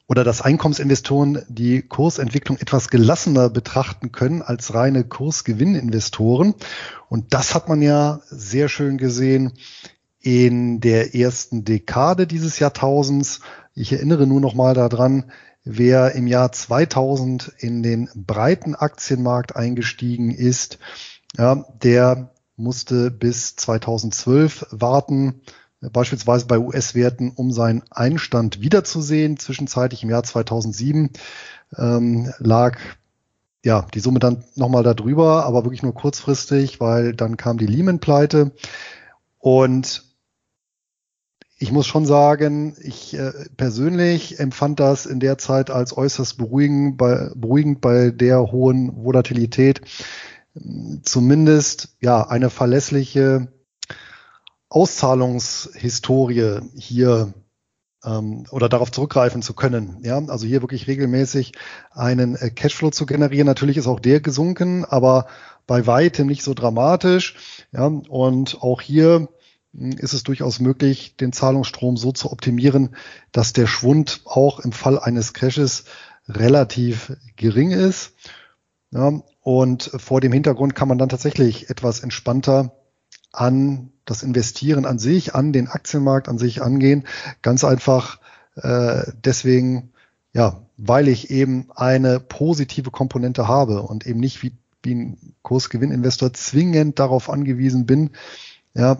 oder 0.07 0.23
dass 0.23 0.41
Einkommensinvestoren 0.41 1.43
die 1.49 1.81
Kursentwicklung 1.81 2.57
etwas 2.57 2.89
gelassener 2.89 3.49
betrachten 3.49 4.11
können 4.11 4.41
als 4.41 4.73
reine 4.73 5.03
Kursgewinninvestoren. 5.03 6.53
Und 7.09 7.33
das 7.33 7.55
hat 7.55 7.67
man 7.67 7.81
ja 7.81 8.21
sehr 8.29 8.69
schön 8.69 8.97
gesehen 8.97 9.53
in 10.27 10.81
der 10.81 11.15
ersten 11.15 11.63
Dekade 11.63 12.27
dieses 12.27 12.59
Jahrtausends. 12.59 13.39
Ich 13.75 13.93
erinnere 13.93 14.27
nur 14.27 14.41
noch 14.41 14.55
mal 14.55 14.73
daran, 14.73 15.31
wer 15.63 16.15
im 16.15 16.27
Jahr 16.27 16.51
2000 16.51 17.53
in 17.59 17.81
den 17.81 18.09
breiten 18.13 18.75
Aktienmarkt 18.75 19.55
eingestiegen 19.55 20.31
ist, 20.31 20.79
ja, 21.37 21.63
der 21.81 22.31
musste 22.57 23.09
bis 23.09 23.55
2012 23.55 24.65
warten, 24.71 25.43
beispielsweise 25.79 26.45
bei 26.45 26.59
US-Werten, 26.59 27.31
um 27.33 27.53
seinen 27.53 27.83
Einstand 27.89 28.59
wiederzusehen. 28.59 29.37
Zwischenzeitlich 29.37 30.03
im 30.03 30.09
Jahr 30.09 30.23
2007 30.23 31.11
ähm, 31.77 32.33
lag 32.39 32.77
ja 33.63 33.87
die 33.93 34.01
Summe 34.01 34.19
dann 34.19 34.43
nochmal 34.55 34.83
darüber, 34.83 35.45
aber 35.45 35.63
wirklich 35.63 35.83
nur 35.83 35.93
kurzfristig, 35.93 36.81
weil 36.81 37.13
dann 37.13 37.37
kam 37.37 37.57
die 37.57 37.65
Lehman-Pleite. 37.65 38.51
Und 39.39 40.06
ich 41.59 41.71
muss 41.71 41.87
schon 41.87 42.05
sagen, 42.05 42.75
ich 42.81 43.17
äh, 43.17 43.31
persönlich 43.57 44.39
empfand 44.39 44.79
das 44.79 45.05
in 45.05 45.19
der 45.19 45.37
Zeit 45.37 45.69
als 45.71 45.95
äußerst 45.95 46.37
beruhigend 46.37 46.97
bei, 46.97 47.31
beruhigend 47.35 47.81
bei 47.81 48.11
der 48.11 48.51
hohen 48.51 49.03
Volatilität. 49.03 49.81
Zumindest 51.03 51.95
ja 51.99 52.27
eine 52.27 52.49
verlässliche 52.49 53.51
Auszahlungshistorie 54.69 56.59
hier 56.75 57.33
ähm, 58.03 58.45
oder 58.51 58.69
darauf 58.69 58.91
zurückgreifen 58.91 59.41
zu 59.41 59.53
können. 59.53 59.99
Ja, 60.03 60.17
also 60.17 60.45
hier 60.45 60.61
wirklich 60.61 60.87
regelmäßig 60.87 61.53
einen 61.91 62.35
äh, 62.35 62.51
Cashflow 62.51 62.91
zu 62.91 63.05
generieren. 63.05 63.47
Natürlich 63.47 63.77
ist 63.77 63.87
auch 63.87 63.99
der 63.99 64.19
gesunken, 64.19 64.85
aber 64.85 65.27
bei 65.65 65.87
weitem 65.87 66.27
nicht 66.27 66.43
so 66.43 66.53
dramatisch. 66.53 67.35
Ja, 67.71 67.85
und 67.85 68.61
auch 68.61 68.81
hier 68.81 69.27
ist 69.73 70.13
es 70.13 70.23
durchaus 70.23 70.59
möglich, 70.59 71.15
den 71.17 71.33
Zahlungsstrom 71.33 71.97
so 71.97 72.11
zu 72.11 72.31
optimieren, 72.31 72.95
dass 73.31 73.53
der 73.53 73.67
Schwund 73.67 74.21
auch 74.25 74.59
im 74.59 74.71
Fall 74.71 74.99
eines 74.99 75.33
Crashes 75.33 75.85
relativ 76.27 77.15
gering 77.35 77.71
ist. 77.71 78.13
Ja, 78.91 79.21
und 79.41 79.91
vor 79.97 80.21
dem 80.21 80.31
Hintergrund 80.31 80.75
kann 80.75 80.87
man 80.87 80.97
dann 80.97 81.09
tatsächlich 81.09 81.69
etwas 81.69 81.99
entspannter 81.99 82.73
an 83.31 83.91
das 84.05 84.23
Investieren 84.23 84.85
an 84.85 84.99
sich, 84.99 85.35
an 85.35 85.51
den 85.51 85.67
Aktienmarkt 85.67 86.29
an 86.29 86.37
sich 86.37 86.61
angehen. 86.61 87.05
Ganz 87.41 87.63
einfach 87.63 88.19
äh, 88.55 89.11
deswegen, 89.23 89.91
ja, 90.33 90.61
weil 90.77 91.07
ich 91.07 91.29
eben 91.29 91.67
eine 91.75 92.19
positive 92.19 92.91
Komponente 92.91 93.47
habe 93.47 93.81
und 93.81 94.07
eben 94.07 94.19
nicht 94.19 94.41
wie, 94.43 94.53
wie 94.81 94.95
ein 94.95 95.35
Kursgewinninvestor 95.41 96.33
zwingend 96.33 96.99
darauf 96.99 97.29
angewiesen 97.29 97.85
bin, 97.85 98.11
ja, 98.73 98.97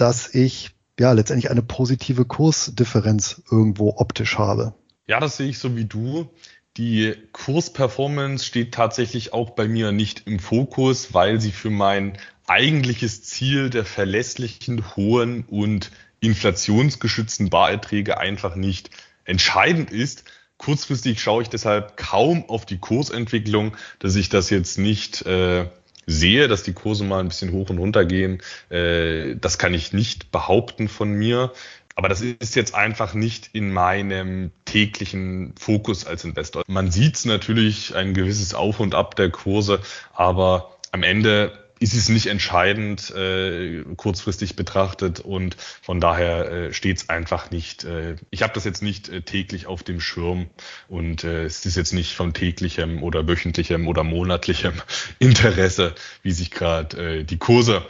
dass 0.00 0.34
ich 0.34 0.70
ja 0.98 1.12
letztendlich 1.12 1.50
eine 1.50 1.62
positive 1.62 2.24
Kursdifferenz 2.24 3.42
irgendwo 3.50 3.94
optisch 3.96 4.38
habe. 4.38 4.74
Ja, 5.06 5.20
das 5.20 5.36
sehe 5.36 5.48
ich 5.48 5.58
so 5.58 5.76
wie 5.76 5.84
du. 5.84 6.30
Die 6.76 7.14
Kursperformance 7.32 8.44
steht 8.44 8.72
tatsächlich 8.72 9.32
auch 9.32 9.50
bei 9.50 9.66
mir 9.66 9.92
nicht 9.92 10.26
im 10.26 10.38
Fokus, 10.38 11.12
weil 11.12 11.40
sie 11.40 11.50
für 11.50 11.70
mein 11.70 12.16
eigentliches 12.46 13.22
Ziel 13.22 13.70
der 13.70 13.84
verlässlichen, 13.84 14.96
hohen 14.96 15.44
und 15.44 15.90
inflationsgeschützten 16.20 17.50
Barerträge 17.50 18.18
einfach 18.18 18.56
nicht 18.56 18.90
entscheidend 19.24 19.90
ist. 19.90 20.24
Kurzfristig 20.58 21.22
schaue 21.22 21.42
ich 21.42 21.48
deshalb 21.48 21.96
kaum 21.96 22.48
auf 22.48 22.66
die 22.66 22.78
Kursentwicklung, 22.78 23.76
dass 23.98 24.14
ich 24.16 24.28
das 24.28 24.50
jetzt 24.50 24.78
nicht 24.78 25.22
äh, 25.22 25.68
sehe, 26.06 26.48
dass 26.48 26.62
die 26.62 26.72
Kurse 26.72 27.04
mal 27.04 27.20
ein 27.20 27.28
bisschen 27.28 27.52
hoch 27.52 27.70
und 27.70 27.78
runter 27.78 28.04
gehen. 28.04 28.42
Äh, 28.68 29.36
das 29.36 29.58
kann 29.58 29.74
ich 29.74 29.92
nicht 29.92 30.30
behaupten 30.32 30.88
von 30.88 31.12
mir. 31.12 31.52
Aber 31.96 32.08
das 32.08 32.22
ist 32.22 32.56
jetzt 32.56 32.74
einfach 32.74 33.14
nicht 33.14 33.50
in 33.52 33.72
meinem 33.72 34.52
täglichen 34.64 35.54
Fokus 35.58 36.06
als 36.06 36.24
Investor. 36.24 36.62
Man 36.66 36.90
sieht 36.90 37.24
natürlich 37.26 37.94
ein 37.94 38.14
gewisses 38.14 38.54
Auf 38.54 38.80
und 38.80 38.94
Ab 38.94 39.16
der 39.16 39.30
Kurse, 39.30 39.80
aber 40.14 40.76
am 40.92 41.02
Ende 41.02 41.52
ist 41.80 41.94
es 41.94 42.10
nicht 42.10 42.26
entscheidend 42.26 43.10
äh, 43.10 43.82
kurzfristig 43.96 44.54
betrachtet 44.54 45.18
und 45.18 45.56
von 45.80 45.98
daher 45.98 46.52
äh, 46.52 46.72
steht 46.74 46.98
es 46.98 47.08
einfach 47.08 47.50
nicht. 47.50 47.84
Äh, 47.84 48.16
ich 48.28 48.42
habe 48.42 48.52
das 48.52 48.64
jetzt 48.64 48.82
nicht 48.82 49.08
äh, 49.08 49.22
täglich 49.22 49.66
auf 49.66 49.82
dem 49.82 49.98
Schirm 49.98 50.50
und 50.88 51.24
äh, 51.24 51.44
es 51.44 51.64
ist 51.64 51.76
jetzt 51.76 51.94
nicht 51.94 52.14
von 52.14 52.34
täglichem 52.34 53.02
oder 53.02 53.26
wöchentlichem 53.26 53.88
oder 53.88 54.04
monatlichem 54.04 54.74
Interesse, 55.18 55.94
wie 56.22 56.32
sich 56.32 56.50
gerade 56.50 57.20
äh, 57.20 57.24
die 57.24 57.38
Kurse 57.38 57.86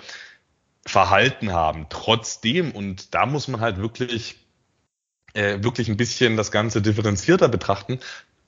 verhalten 0.87 1.53
haben. 1.53 1.87
Trotzdem, 1.91 2.71
und 2.71 3.13
da 3.13 3.27
muss 3.27 3.49
man 3.49 3.61
halt 3.61 3.79
wirklich, 3.79 4.37
äh, 5.35 5.65
wirklich 5.65 5.89
ein 5.89 5.97
bisschen 5.97 6.37
das 6.37 6.53
Ganze 6.53 6.81
differenzierter 6.81 7.49
betrachten, 7.49 7.99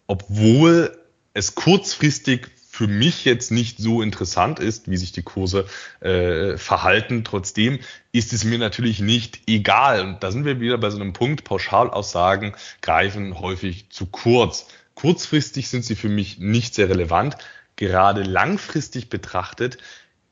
obwohl 0.07 0.97
es 1.35 1.57
kurzfristig 1.57 2.49
für 2.83 2.89
mich 2.89 3.25
jetzt 3.25 3.53
nicht 3.53 3.79
so 3.79 4.03
interessant 4.03 4.59
ist, 4.59 4.91
wie 4.91 4.97
sich 4.97 5.13
die 5.13 5.23
Kurse 5.23 5.67
äh, 6.01 6.57
verhalten. 6.57 7.23
Trotzdem 7.23 7.79
ist 8.11 8.33
es 8.33 8.43
mir 8.43 8.59
natürlich 8.59 8.99
nicht 8.99 9.43
egal. 9.47 10.01
Und 10.05 10.25
da 10.25 10.33
sind 10.33 10.45
wir 10.45 10.59
wieder 10.59 10.79
bei 10.79 10.91
so 10.91 10.97
einem 10.97 11.13
Punkt, 11.13 11.45
Pauschalaussagen 11.45 12.57
greifen 12.81 13.39
häufig 13.39 13.89
zu 13.91 14.07
kurz. 14.07 14.67
Kurzfristig 14.97 15.69
sind 15.69 15.85
sie 15.85 15.95
für 15.95 16.09
mich 16.09 16.41
nicht 16.41 16.75
sehr 16.75 16.89
relevant. 16.89 17.37
Gerade 17.77 18.25
langfristig 18.25 19.09
betrachtet 19.09 19.79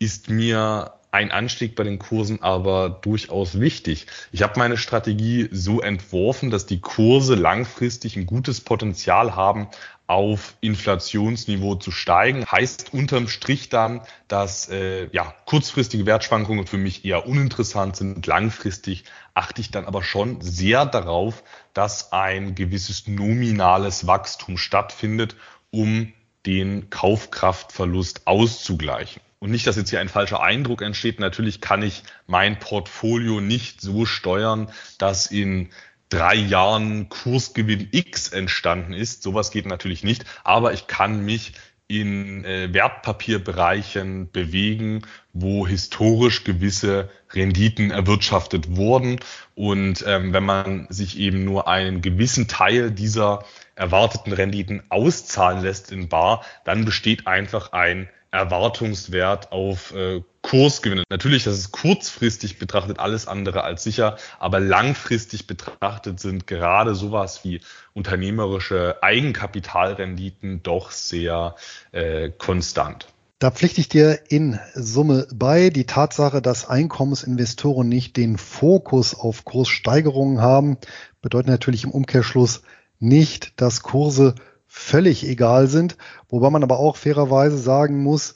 ist 0.00 0.28
mir 0.28 0.94
ein 1.12 1.30
Anstieg 1.32 1.74
bei 1.74 1.82
den 1.82 1.98
Kursen 1.98 2.42
aber 2.42 2.88
durchaus 2.88 3.58
wichtig. 3.58 4.06
Ich 4.32 4.42
habe 4.42 4.58
meine 4.58 4.76
Strategie 4.76 5.48
so 5.50 5.80
entworfen, 5.80 6.50
dass 6.50 6.66
die 6.66 6.80
Kurse 6.80 7.34
langfristig 7.34 8.16
ein 8.16 8.26
gutes 8.26 8.60
Potenzial 8.60 9.34
haben, 9.34 9.68
auf 10.06 10.56
Inflationsniveau 10.60 11.76
zu 11.76 11.92
steigen. 11.92 12.44
Heißt 12.44 12.92
unterm 12.92 13.28
Strich 13.28 13.68
dann, 13.68 14.00
dass 14.26 14.68
äh, 14.68 15.08
ja, 15.12 15.34
kurzfristige 15.46 16.04
Wertschwankungen 16.04 16.66
für 16.66 16.78
mich 16.78 17.04
eher 17.04 17.28
uninteressant 17.28 17.94
sind. 17.94 18.26
Langfristig 18.26 19.04
achte 19.34 19.60
ich 19.60 19.70
dann 19.70 19.84
aber 19.84 20.02
schon 20.02 20.40
sehr 20.40 20.84
darauf, 20.84 21.44
dass 21.74 22.12
ein 22.12 22.56
gewisses 22.56 23.06
nominales 23.06 24.08
Wachstum 24.08 24.58
stattfindet, 24.58 25.36
um 25.70 26.12
den 26.46 26.90
Kaufkraftverlust 26.90 28.26
auszugleichen. 28.26 29.22
Und 29.38 29.50
nicht, 29.50 29.66
dass 29.66 29.76
jetzt 29.76 29.90
hier 29.90 30.00
ein 30.00 30.08
falscher 30.10 30.42
Eindruck 30.42 30.82
entsteht. 30.82 31.18
Natürlich 31.18 31.60
kann 31.60 31.82
ich 31.82 32.02
mein 32.26 32.58
Portfolio 32.58 33.40
nicht 33.40 33.80
so 33.80 34.04
steuern, 34.04 34.70
dass 34.98 35.26
in 35.26 35.70
drei 36.10 36.34
Jahren 36.34 37.08
Kursgewinn 37.08 37.88
X 37.90 38.28
entstanden 38.28 38.92
ist. 38.92 39.22
Sowas 39.22 39.50
geht 39.50 39.66
natürlich 39.66 40.04
nicht, 40.04 40.24
aber 40.44 40.74
ich 40.74 40.88
kann 40.88 41.24
mich 41.24 41.52
in 41.86 42.44
äh, 42.44 42.72
Wertpapierbereichen 42.72 44.30
bewegen, 44.30 45.02
wo 45.32 45.66
historisch 45.66 46.44
gewisse 46.44 47.10
Renditen 47.32 47.90
erwirtschaftet 47.90 48.76
wurden. 48.76 49.20
Und 49.54 50.04
ähm, 50.06 50.32
wenn 50.32 50.44
man 50.44 50.86
sich 50.90 51.18
eben 51.18 51.44
nur 51.44 51.68
einen 51.68 52.02
gewissen 52.02 52.48
Teil 52.48 52.90
dieser 52.90 53.44
erwarteten 53.74 54.32
Renditen 54.32 54.82
auszahlen 54.88 55.62
lässt 55.62 55.92
in 55.92 56.08
Bar, 56.08 56.44
dann 56.64 56.84
besteht 56.84 57.26
einfach 57.26 57.72
ein 57.72 58.08
Erwartungswert 58.30 59.50
auf 59.50 59.92
äh, 59.94 60.22
Kursgewinne. 60.42 61.02
Natürlich, 61.10 61.44
das 61.44 61.58
ist 61.58 61.72
kurzfristig 61.72 62.58
betrachtet 62.58 62.98
alles 62.98 63.26
andere 63.26 63.64
als 63.64 63.82
sicher, 63.82 64.16
aber 64.38 64.60
langfristig 64.60 65.46
betrachtet 65.46 66.20
sind 66.20 66.46
gerade 66.46 66.94
sowas 66.94 67.44
wie 67.44 67.60
unternehmerische 67.92 69.02
Eigenkapitalrenditen 69.02 70.62
doch 70.62 70.92
sehr 70.92 71.56
äh, 71.92 72.30
konstant. 72.30 73.08
Da 73.40 73.50
pflichte 73.50 73.80
ich 73.80 73.88
dir 73.88 74.20
in 74.28 74.60
Summe 74.74 75.26
bei. 75.34 75.70
Die 75.70 75.86
Tatsache, 75.86 76.42
dass 76.42 76.68
Einkommensinvestoren 76.68 77.88
nicht 77.88 78.18
den 78.18 78.36
Fokus 78.36 79.14
auf 79.14 79.46
Kurssteigerungen 79.46 80.42
haben, 80.42 80.76
bedeutet 81.22 81.48
natürlich 81.48 81.84
im 81.84 81.90
Umkehrschluss 81.90 82.60
nicht, 82.98 83.58
dass 83.58 83.82
Kurse 83.82 84.34
völlig 84.66 85.26
egal 85.26 85.68
sind, 85.68 85.96
wobei 86.28 86.50
man 86.50 86.62
aber 86.62 86.78
auch 86.78 86.96
fairerweise 86.96 87.56
sagen 87.56 88.02
muss, 88.02 88.34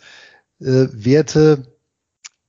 äh, 0.61 0.87
Werte, 0.91 1.67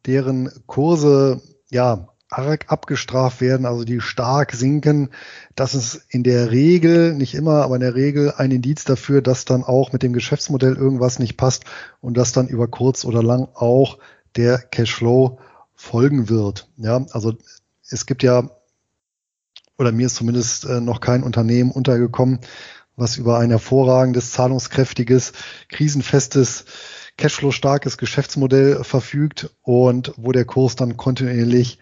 deren 0.05 0.49
Kurse 0.65 1.41
ja 1.69 2.14
arg 2.29 2.65
abgestraft 2.67 3.39
werden, 3.39 3.65
also 3.65 3.83
die 3.83 4.01
stark 4.01 4.53
sinken, 4.53 5.09
das 5.55 5.75
ist 5.75 6.05
in 6.09 6.23
der 6.23 6.51
Regel, 6.51 7.13
nicht 7.13 7.35
immer, 7.35 7.63
aber 7.63 7.75
in 7.75 7.81
der 7.81 7.95
Regel 7.95 8.33
ein 8.35 8.51
Indiz 8.51 8.83
dafür, 8.83 9.21
dass 9.21 9.45
dann 9.45 9.63
auch 9.63 9.93
mit 9.93 10.03
dem 10.03 10.13
Geschäftsmodell 10.13 10.75
irgendwas 10.75 11.19
nicht 11.19 11.38
passt 11.38 11.65
und 12.01 12.17
dass 12.17 12.31
dann 12.31 12.47
über 12.47 12.67
kurz 12.67 13.05
oder 13.05 13.21
lang 13.21 13.47
auch 13.53 13.99
der 14.35 14.57
Cashflow 14.57 15.39
folgen 15.75 16.29
wird. 16.29 16.67
Ja, 16.77 17.05
also 17.11 17.33
es 17.89 18.05
gibt 18.05 18.23
ja, 18.23 18.49
oder 19.77 19.91
mir 19.91 20.07
ist 20.07 20.15
zumindest 20.15 20.65
äh, 20.65 20.81
noch 20.81 21.01
kein 21.01 21.23
Unternehmen 21.23 21.71
untergekommen, 21.71 22.39
was 22.95 23.17
über 23.17 23.39
ein 23.39 23.49
hervorragendes, 23.49 24.31
zahlungskräftiges, 24.31 25.33
krisenfestes, 25.69 26.65
Cashflow-starkes 27.17 27.97
Geschäftsmodell 27.97 28.83
verfügt 28.83 29.51
und 29.61 30.13
wo 30.17 30.31
der 30.31 30.45
Kurs 30.45 30.75
dann 30.75 30.97
kontinuierlich 30.97 31.79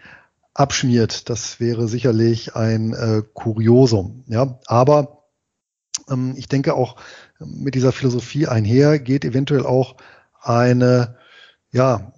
abschmiert. 0.54 1.28
Das 1.28 1.60
wäre 1.60 1.88
sicherlich 1.88 2.56
ein 2.56 2.92
äh, 2.94 3.22
Kuriosum. 3.34 4.24
Ja, 4.28 4.58
aber 4.66 5.24
ähm, 6.08 6.34
ich 6.36 6.48
denke 6.48 6.74
auch 6.74 6.96
mit 7.40 7.74
dieser 7.74 7.92
Philosophie 7.92 8.46
einher 8.46 8.98
geht 8.98 9.24
eventuell 9.24 9.66
auch 9.66 9.96
eine, 10.40 11.16
ja, 11.72 12.12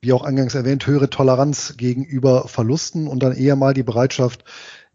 wie 0.00 0.12
auch 0.12 0.22
eingangs 0.22 0.54
erwähnt, 0.54 0.86
höhere 0.86 1.10
Toleranz 1.10 1.74
gegenüber 1.76 2.46
Verlusten 2.46 3.08
und 3.08 3.22
dann 3.22 3.34
eher 3.34 3.56
mal 3.56 3.74
die 3.74 3.82
Bereitschaft, 3.82 4.44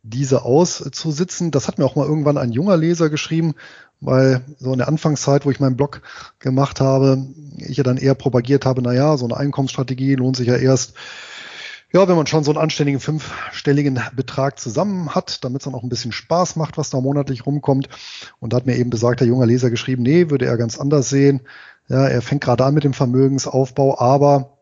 diese 0.04 0.44
auszusitzen. 0.44 1.52
Das 1.52 1.68
hat 1.68 1.78
mir 1.78 1.86
auch 1.86 1.96
mal 1.96 2.06
irgendwann 2.06 2.38
ein 2.38 2.52
junger 2.52 2.78
Leser 2.78 3.10
geschrieben, 3.10 3.56
weil 4.02 4.42
so 4.60 4.74
in 4.74 4.80
der 4.80 4.90
Anfangszeit, 4.90 5.46
wo 5.46 5.52
ich 5.52 5.62
meinen 5.62 5.78
Blog 5.78 6.02
gemacht 6.40 6.82
habe, 6.82 7.26
ich 7.58 7.78
ja 7.78 7.84
dann 7.84 7.98
eher 7.98 8.16
propagiert 8.16 8.66
habe, 8.66 8.82
na 8.82 8.94
ja, 8.94 9.18
so 9.18 9.26
eine 9.26 9.38
Einkommensstrategie 9.38 10.16
lohnt 10.16 10.36
sich 10.36 10.48
ja 10.48 10.58
erst, 10.58 10.94
ja, 11.94 12.08
wenn 12.08 12.16
man 12.16 12.26
schon 12.26 12.44
so 12.44 12.52
einen 12.52 12.60
anständigen 12.60 13.00
fünfstelligen 13.00 14.00
Betrag 14.16 14.60
zusammen 14.60 15.14
hat, 15.14 15.44
damit 15.44 15.62
es 15.62 15.66
dann 15.66 15.76
auch 15.76 15.84
ein 15.84 15.90
bisschen 15.90 16.12
Spaß 16.12 16.56
macht, 16.56 16.78
was 16.78 16.90
da 16.90 17.00
monatlich 17.00 17.46
rumkommt. 17.46 17.88
Und 18.40 18.52
da 18.52 18.58
hat 18.58 18.66
mir 18.66 18.78
eben 18.78 18.90
besagter 18.90 19.26
junger 19.26 19.46
Leser 19.46 19.70
geschrieben, 19.70 20.02
nee, 20.02 20.32
würde 20.32 20.48
er 20.48 20.58
ganz 20.58 20.80
anders 20.80 21.10
sehen. 21.10 21.42
Ja, 21.88 22.08
er 22.08 22.24
fängt 22.24 22.44
gerade 22.44 22.66
an 22.66 22.74
mit 22.74 22.84
dem 22.84 22.94
Vermögensaufbau, 22.94 24.00
aber 24.00 24.58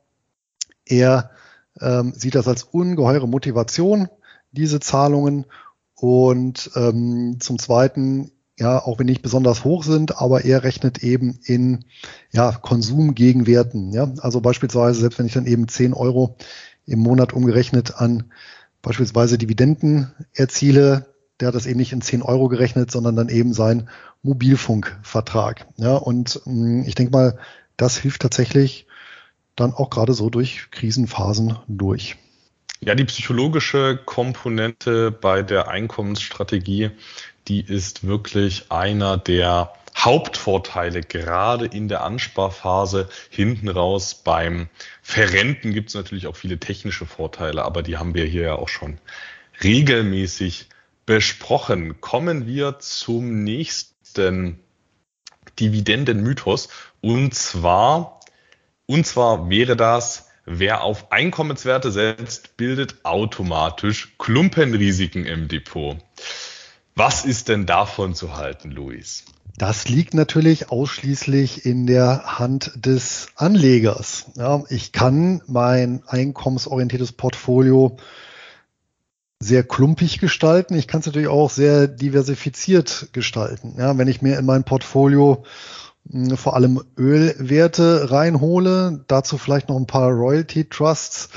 er 0.85 1.31
ähm, 1.79 2.13
sieht 2.13 2.35
das 2.35 2.49
als 2.49 2.63
ungeheure 2.63 3.29
Motivation, 3.29 4.09
diese 4.51 4.81
Zahlungen. 4.81 5.45
Und 5.95 6.71
ähm, 6.75 7.37
zum 7.39 7.59
Zweiten, 7.59 8.31
ja, 8.59 8.79
auch 8.79 8.99
wenn 8.99 9.05
nicht 9.05 9.21
besonders 9.21 9.63
hoch 9.63 9.83
sind, 9.83 10.19
aber 10.19 10.43
er 10.43 10.63
rechnet 10.63 11.01
eben 11.01 11.39
in 11.45 11.85
ja, 12.31 12.51
Konsumgegenwerten. 12.51 13.93
Ja? 13.93 14.11
Also 14.19 14.41
beispielsweise, 14.41 14.99
selbst 14.99 15.19
wenn 15.19 15.27
ich 15.27 15.33
dann 15.33 15.45
eben 15.45 15.69
10 15.69 15.93
Euro 15.93 16.35
im 16.85 16.99
Monat 16.99 17.33
umgerechnet 17.33 17.95
an 17.95 18.31
beispielsweise 18.81 19.37
Dividenden 19.37 20.11
erziele, 20.33 21.07
der 21.39 21.49
hat 21.49 21.55
das 21.55 21.65
eben 21.65 21.79
nicht 21.79 21.91
in 21.91 22.01
10 22.01 22.21
Euro 22.21 22.47
gerechnet, 22.47 22.91
sondern 22.91 23.15
dann 23.15 23.29
eben 23.29 23.53
sein 23.53 23.89
Mobilfunkvertrag. 24.23 25.65
Ja, 25.77 25.95
und 25.95 26.41
mh, 26.45 26.53
hm, 26.53 26.83
ich 26.87 26.95
denke 26.95 27.11
mal, 27.11 27.39
das 27.77 27.97
hilft 27.97 28.21
tatsächlich 28.21 28.87
dann 29.55 29.73
auch 29.73 29.89
gerade 29.89 30.13
so 30.13 30.29
durch 30.29 30.69
Krisenphasen 30.71 31.57
durch. 31.67 32.17
Ja, 32.79 32.95
die 32.95 33.05
psychologische 33.05 33.99
Komponente 34.05 35.11
bei 35.11 35.43
der 35.43 35.67
Einkommensstrategie, 35.67 36.91
die 37.47 37.61
ist 37.61 38.05
wirklich 38.05 38.71
einer 38.71 39.17
der 39.17 39.73
Hauptvorteile, 39.97 41.01
gerade 41.01 41.65
in 41.65 41.87
der 41.87 42.03
Ansparphase 42.03 43.09
hinten 43.29 43.69
raus. 43.69 44.15
Beim 44.15 44.69
Verrenten 45.01 45.73
gibt 45.73 45.89
es 45.89 45.95
natürlich 45.95 46.27
auch 46.27 46.35
viele 46.35 46.59
technische 46.59 47.05
Vorteile, 47.05 47.65
aber 47.65 47.83
die 47.83 47.97
haben 47.97 48.13
wir 48.13 48.25
hier 48.25 48.43
ja 48.43 48.55
auch 48.55 48.69
schon 48.69 48.99
regelmäßig 49.63 50.69
besprochen. 51.05 52.01
Kommen 52.01 52.47
wir 52.47 52.79
zum 52.79 53.43
nächsten 53.43 54.59
Dividendenmythos 55.59 56.69
und 57.01 57.35
zwar, 57.35 58.19
und 58.85 59.05
zwar 59.05 59.49
wäre 59.49 59.75
das, 59.75 60.31
Wer 60.45 60.83
auf 60.83 61.11
Einkommenswerte 61.11 61.91
setzt, 61.91 62.57
bildet 62.57 63.05
automatisch 63.05 64.15
Klumpenrisiken 64.17 65.25
im 65.25 65.47
Depot. 65.47 65.97
Was 66.95 67.25
ist 67.25 67.47
denn 67.47 67.65
davon 67.65 68.13
zu 68.15 68.35
halten, 68.35 68.71
Luis? 68.71 69.25
Das 69.57 69.87
liegt 69.87 70.13
natürlich 70.13 70.71
ausschließlich 70.71 71.65
in 71.65 71.85
der 71.85 72.39
Hand 72.39 72.71
des 72.75 73.27
Anlegers. 73.35 74.25
Ja, 74.35 74.63
ich 74.69 74.91
kann 74.91 75.41
mein 75.47 76.03
einkommensorientiertes 76.07 77.11
Portfolio 77.11 77.97
sehr 79.39 79.63
klumpig 79.63 80.19
gestalten. 80.19 80.75
Ich 80.75 80.87
kann 80.87 81.01
es 81.01 81.07
natürlich 81.07 81.27
auch 81.27 81.49
sehr 81.49 81.87
diversifiziert 81.87 83.09
gestalten. 83.13 83.75
Ja, 83.77 83.97
wenn 83.97 84.07
ich 84.07 84.21
mir 84.21 84.37
in 84.37 84.45
mein 84.45 84.63
Portfolio 84.63 85.43
vor 86.35 86.55
allem 86.55 86.81
Ölwerte 86.97 88.11
reinhole. 88.11 89.03
Dazu 89.07 89.37
vielleicht 89.37 89.69
noch 89.69 89.77
ein 89.77 89.87
paar 89.87 90.09
Royalty 90.11 90.67
Trusts, 90.67 91.29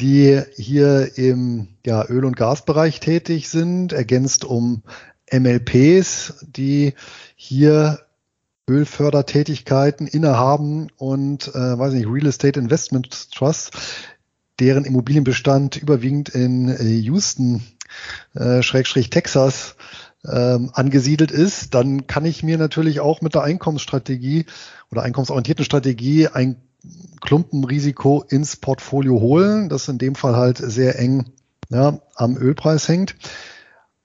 die 0.00 0.40
hier 0.56 1.18
im 1.18 1.68
ja, 1.84 2.04
Öl- 2.08 2.24
und 2.24 2.36
Gasbereich 2.36 3.00
tätig 3.00 3.48
sind, 3.48 3.92
ergänzt 3.92 4.44
um 4.44 4.82
MLPs, 5.30 6.46
die 6.46 6.94
hier 7.34 8.00
Ölfördertätigkeiten 8.68 10.06
innehaben 10.06 10.88
und 10.96 11.48
äh, 11.48 11.78
weiß 11.78 11.94
nicht, 11.94 12.06
Real 12.06 12.26
Estate 12.26 12.60
Investment 12.60 13.32
Trusts, 13.32 13.70
deren 14.60 14.84
Immobilienbestand 14.84 15.76
überwiegend 15.76 16.28
in 16.28 16.68
äh, 16.68 16.84
Houston, 16.84 17.62
äh, 18.34 18.62
Schrägstrich 18.62 19.10
Texas 19.10 19.76
ähm, 20.24 20.70
angesiedelt 20.74 21.30
ist, 21.30 21.74
dann 21.74 22.06
kann 22.06 22.24
ich 22.24 22.42
mir 22.42 22.58
natürlich 22.58 23.00
auch 23.00 23.20
mit 23.20 23.34
der 23.34 23.42
Einkommensstrategie 23.42 24.46
oder 24.90 25.02
einkommensorientierten 25.02 25.64
Strategie 25.64 26.28
ein 26.28 26.56
Klumpenrisiko 27.20 28.24
ins 28.28 28.56
Portfolio 28.56 29.20
holen, 29.20 29.68
das 29.68 29.88
in 29.88 29.98
dem 29.98 30.14
Fall 30.14 30.36
halt 30.36 30.58
sehr 30.58 30.98
eng 30.98 31.32
ja, 31.68 32.00
am 32.14 32.36
Ölpreis 32.36 32.88
hängt. 32.88 33.16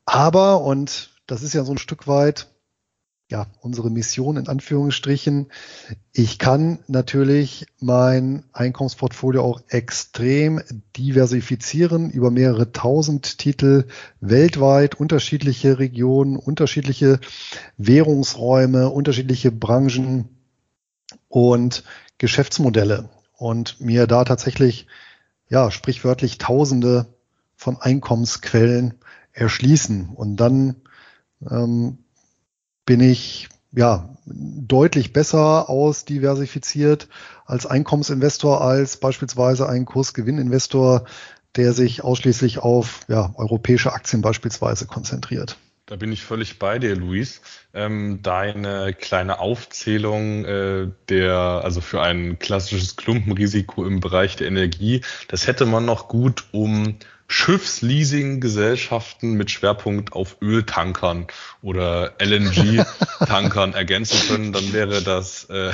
Aber, 0.05 0.62
und 0.62 1.12
das 1.27 1.43
ist 1.43 1.53
ja 1.53 1.63
so 1.63 1.71
ein 1.71 1.77
Stück 1.77 2.07
weit 2.07 2.47
ja, 3.33 3.47
unsere 3.62 3.89
Mission 3.89 4.38
in 4.38 4.47
Anführungsstrichen. 4.47 5.47
Ich 6.12 6.38
kann 6.38 6.79
natürlich 6.88 7.65
mein 7.79 8.43
Einkommensportfolio 8.53 9.41
auch 9.41 9.62
extrem 9.69 10.62
diversifizieren 10.95 12.12
über 12.12 12.29
mehrere 12.29 12.71
tausend 12.73 13.39
Titel 13.39 13.86
weltweit, 14.19 14.93
unterschiedliche 14.93 15.79
Regionen, 15.79 16.36
unterschiedliche 16.36 17.19
Währungsräume, 17.77 18.89
unterschiedliche 18.89 19.51
Branchen 19.51 20.29
und 21.27 21.83
Geschäftsmodelle 22.17 23.10
und 23.38 23.80
mir 23.82 24.08
da 24.08 24.23
tatsächlich, 24.23 24.88
ja, 25.49 25.71
sprichwörtlich 25.71 26.38
Tausende 26.38 27.08
von 27.56 27.78
Einkommensquellen 27.80 28.95
erschließen 29.32 30.10
und 30.10 30.38
dann 30.38 30.76
ähm, 31.49 31.97
bin 32.86 32.99
ich 32.99 33.49
ja 33.71 34.10
deutlich 34.26 35.13
besser 35.13 35.69
ausdiversifiziert 35.69 37.10
als 37.45 37.65
Einkommensinvestor 37.65 38.62
als 38.62 38.97
beispielsweise 38.97 39.67
ein 39.67 39.86
Kursgewinninvestor, 39.86 41.06
der 41.56 41.73
sich 41.73 42.04
ausschließlich 42.04 42.60
auf 42.60 43.02
ja, 43.08 43.34
europäische 43.36 43.93
Aktien 43.93 44.21
beispielsweise 44.21 44.86
konzentriert. 44.86 45.58
Da 45.93 45.97
bin 45.97 46.12
ich 46.12 46.23
völlig 46.23 46.58
bei 46.58 46.79
dir, 46.79 46.95
Luis. 46.95 47.43
Ähm, 47.71 48.23
deine 48.23 48.95
kleine 48.95 49.38
Aufzählung 49.38 50.43
äh, 50.43 50.88
der, 51.08 51.36
also 51.36 51.82
für 51.82 52.01
ein 52.01 52.39
klassisches 52.39 52.95
Klumpenrisiko 52.95 53.86
im 53.86 53.99
Bereich 53.99 54.36
der 54.36 54.47
Energie, 54.47 55.01
das 55.27 55.45
hätte 55.45 55.67
man 55.67 55.86
noch 55.86 56.08
gut 56.08 56.45
um 56.51 56.97
Schiffsleasing-Gesellschaften 57.27 59.33
mit 59.33 59.51
Schwerpunkt 59.51 60.13
auf 60.13 60.38
Öltankern 60.41 61.27
oder 61.62 62.13
LNG-Tankern 62.19 63.73
ergänzen 63.73 64.27
können, 64.27 64.53
dann 64.53 64.73
wäre 64.73 65.01
das 65.01 65.49
äh, 65.49 65.71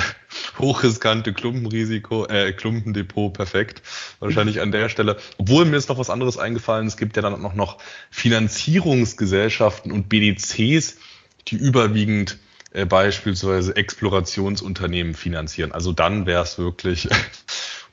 hochriskante 0.58 1.32
Klumpenrisiko, 1.32 2.26
äh, 2.26 2.52
Klumpendepot 2.52 3.34
perfekt. 3.34 3.82
Wahrscheinlich 4.20 4.60
an 4.60 4.72
der 4.72 4.88
Stelle. 4.88 5.16
Obwohl 5.38 5.64
mir 5.64 5.76
ist 5.76 5.88
noch 5.88 5.98
was 5.98 6.10
anderes 6.10 6.38
eingefallen. 6.38 6.86
Es 6.86 6.96
gibt 6.96 7.16
ja 7.16 7.22
dann 7.22 7.42
noch, 7.42 7.54
noch 7.54 7.78
Finanzierungsgesellschaften 8.10 9.92
und 9.92 10.08
BDCs, 10.08 10.98
die 11.48 11.56
überwiegend 11.56 12.38
äh, 12.72 12.86
beispielsweise 12.86 13.74
Explorationsunternehmen 13.74 15.14
finanzieren. 15.14 15.72
Also 15.72 15.92
dann 15.92 16.26
wäre 16.26 16.42
es 16.42 16.58
wirklich 16.58 17.08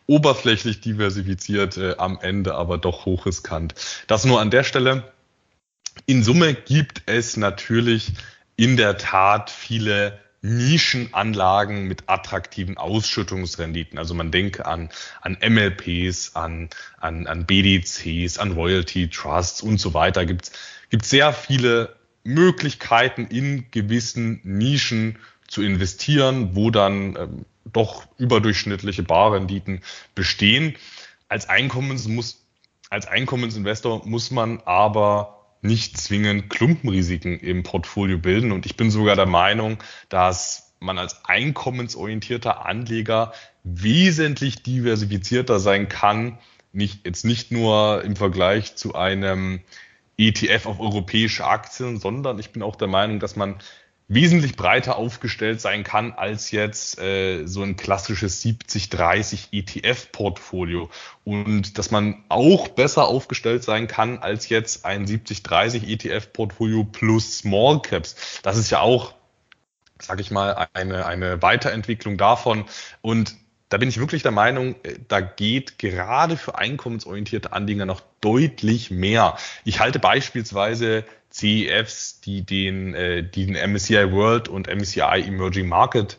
oberflächlich 0.08 0.82
diversifiziert, 0.82 1.78
äh, 1.78 1.96
am 1.98 2.20
Ende 2.22 2.56
aber 2.56 2.78
doch 2.78 3.06
hochriskant. 3.06 3.76
Das 4.08 4.26
nur 4.26 4.42
an 4.42 4.50
der 4.50 4.64
Stelle. 4.64 5.12
In 6.06 6.24
Summe 6.24 6.54
gibt 6.54 7.04
es 7.06 7.38
natürlich 7.38 8.14
in 8.56 8.78
der 8.78 8.98
Tat 8.98 9.50
viele 9.50 10.20
Nischenanlagen 10.42 11.88
mit 11.88 12.04
attraktiven 12.08 12.78
Ausschüttungsrenditen. 12.78 13.98
Also 13.98 14.14
man 14.14 14.32
denke 14.32 14.66
an, 14.66 14.90
an 15.22 15.38
MLPs, 15.42 16.36
an, 16.36 16.70
an, 17.00 17.28
an 17.28 17.46
BDCs, 17.46 18.38
an 18.38 18.54
Royalty 18.54 19.10
Trusts 19.10 19.62
und 19.62 19.80
so 19.80 19.94
weiter. 19.94 20.26
Gibt 20.26 20.52
gibt 20.90 21.06
sehr 21.06 21.34
viele 21.34 21.96
Möglichkeiten 22.24 23.26
in 23.28 23.70
gewissen 23.72 24.42
Nischen 24.44 25.18
zu 25.48 25.62
investieren, 25.62 26.56
wo 26.56 26.72
dann 26.72 27.16
ähm, 27.16 27.46
doch 27.66 28.08
überdurchschnittliche 28.18 29.04
Barrenditen 29.04 29.82
bestehen. 30.16 30.76
Als 31.30 31.50
Einkommens 31.50 32.08
muss, 32.08 32.46
als 32.90 33.08
Einkommensinvestor 33.08 34.06
muss 34.06 34.32
man 34.32 34.62
aber 34.66 35.46
nicht 35.62 35.98
zwingend 35.98 36.50
Klumpenrisiken 36.50 37.40
im 37.40 37.64
Portfolio 37.64 38.18
bilden. 38.18 38.52
Und 38.52 38.66
ich 38.66 38.78
bin 38.78 38.92
sogar 38.92 39.16
der 39.16 39.26
Meinung, 39.26 39.78
dass 40.10 40.74
man 40.80 40.98
als 40.98 41.26
einkommensorientierter 41.26 42.66
Anleger 42.66 43.34
wesentlich 43.64 44.64
diversifizierter 44.64 45.60
sein 45.60 45.90
kann. 45.90 46.38
Nicht, 46.72 47.06
jetzt 47.06 47.26
nicht 47.26 47.52
nur 47.52 48.04
im 48.04 48.16
Vergleich 48.16 48.76
zu 48.76 48.96
einem 48.96 49.62
ETF 50.18 50.68
auf 50.68 50.80
europäische 50.80 51.46
Aktien, 51.46 52.00
sondern 52.00 52.40
ich 52.40 52.52
bin 52.52 52.62
auch 52.64 52.76
der 52.76 52.88
Meinung, 52.88 53.20
dass 53.20 53.36
man 53.36 53.56
wesentlich 54.08 54.56
breiter 54.56 54.96
aufgestellt 54.96 55.60
sein 55.60 55.84
kann 55.84 56.14
als 56.14 56.52
jetzt 56.52 57.00
äh, 57.00 57.46
so 57.46 57.62
ein 57.64 57.76
klassisches 57.76 58.42
70-30 58.44 59.50
ETF-Portfolio 59.52 60.90
und 61.26 61.78
dass 61.78 61.92
man 61.92 62.24
auch 62.30 62.70
besser 62.70 63.08
aufgestellt 63.08 63.64
sein 63.64 63.88
kann 63.88 64.20
als 64.20 64.48
jetzt 64.48 64.86
ein 64.86 65.06
70-30 65.06 65.88
ETF-Portfolio 65.88 66.86
plus 66.86 67.40
Small 67.40 67.82
Caps. 67.82 68.40
Das 68.44 68.58
ist 68.58 68.70
ja 68.70 68.80
auch, 68.80 69.14
sag 70.00 70.22
ich 70.22 70.32
mal, 70.32 70.68
eine, 70.74 71.06
eine 71.06 71.42
Weiterentwicklung 71.42 72.18
davon 72.18 72.66
und 73.02 73.36
da 73.70 73.78
bin 73.78 73.90
ich 73.90 74.00
wirklich 74.00 74.24
der 74.24 74.32
Meinung, 74.32 74.76
äh, 74.84 74.96
da 75.08 75.22
geht 75.22 75.78
gerade 75.78 76.38
für 76.38 76.58
einkommensorientierte 76.58 77.54
Anleger 77.54 77.86
noch 77.86 78.02
deutlich 78.22 78.92
mehr. 78.92 79.38
Ich 79.66 79.80
halte 79.80 80.00
beispielsweise 80.00 81.04
CEFs, 81.30 82.22
die 82.22 82.44
den, 82.44 82.94
äh, 82.94 83.24
die 83.24 83.46
den 83.46 83.72
MSCI 83.72 84.12
World 84.12 84.48
und 84.48 84.68
MSCI 84.68 85.24
Emerging 85.28 85.68
Market 85.68 86.18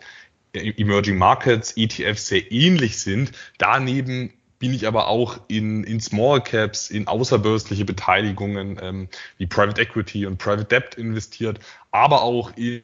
äh, 0.53 0.73
Emerging 0.77 1.17
Markets 1.17 1.75
ETFs 1.77 2.29
sehr 2.29 2.51
ähnlich 2.53 2.99
sind. 3.01 3.33
Daneben 3.59 4.33
bin 4.59 4.75
ich 4.75 4.87
aber 4.87 5.07
auch 5.07 5.41
in, 5.49 5.85
in 5.85 6.01
Small 6.01 6.43
Caps, 6.43 6.91
in 6.91 7.07
außerbörsliche 7.07 7.85
Beteiligungen 7.85 8.79
ähm, 8.83 9.09
wie 9.37 9.47
Private 9.47 9.81
Equity 9.81 10.27
und 10.27 10.39
Private 10.39 10.65
Debt 10.65 10.95
investiert, 10.97 11.61
aber 11.93 12.23
auch 12.23 12.57
in 12.57 12.83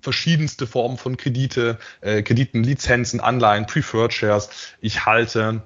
verschiedenste 0.00 0.66
Formen 0.66 0.96
von 0.96 1.16
Kredite, 1.16 1.78
äh, 2.00 2.22
Krediten, 2.22 2.62
Lizenzen, 2.62 3.20
Anleihen, 3.20 3.66
Preferred 3.66 4.12
Shares. 4.12 4.48
Ich 4.80 5.06
halte 5.06 5.62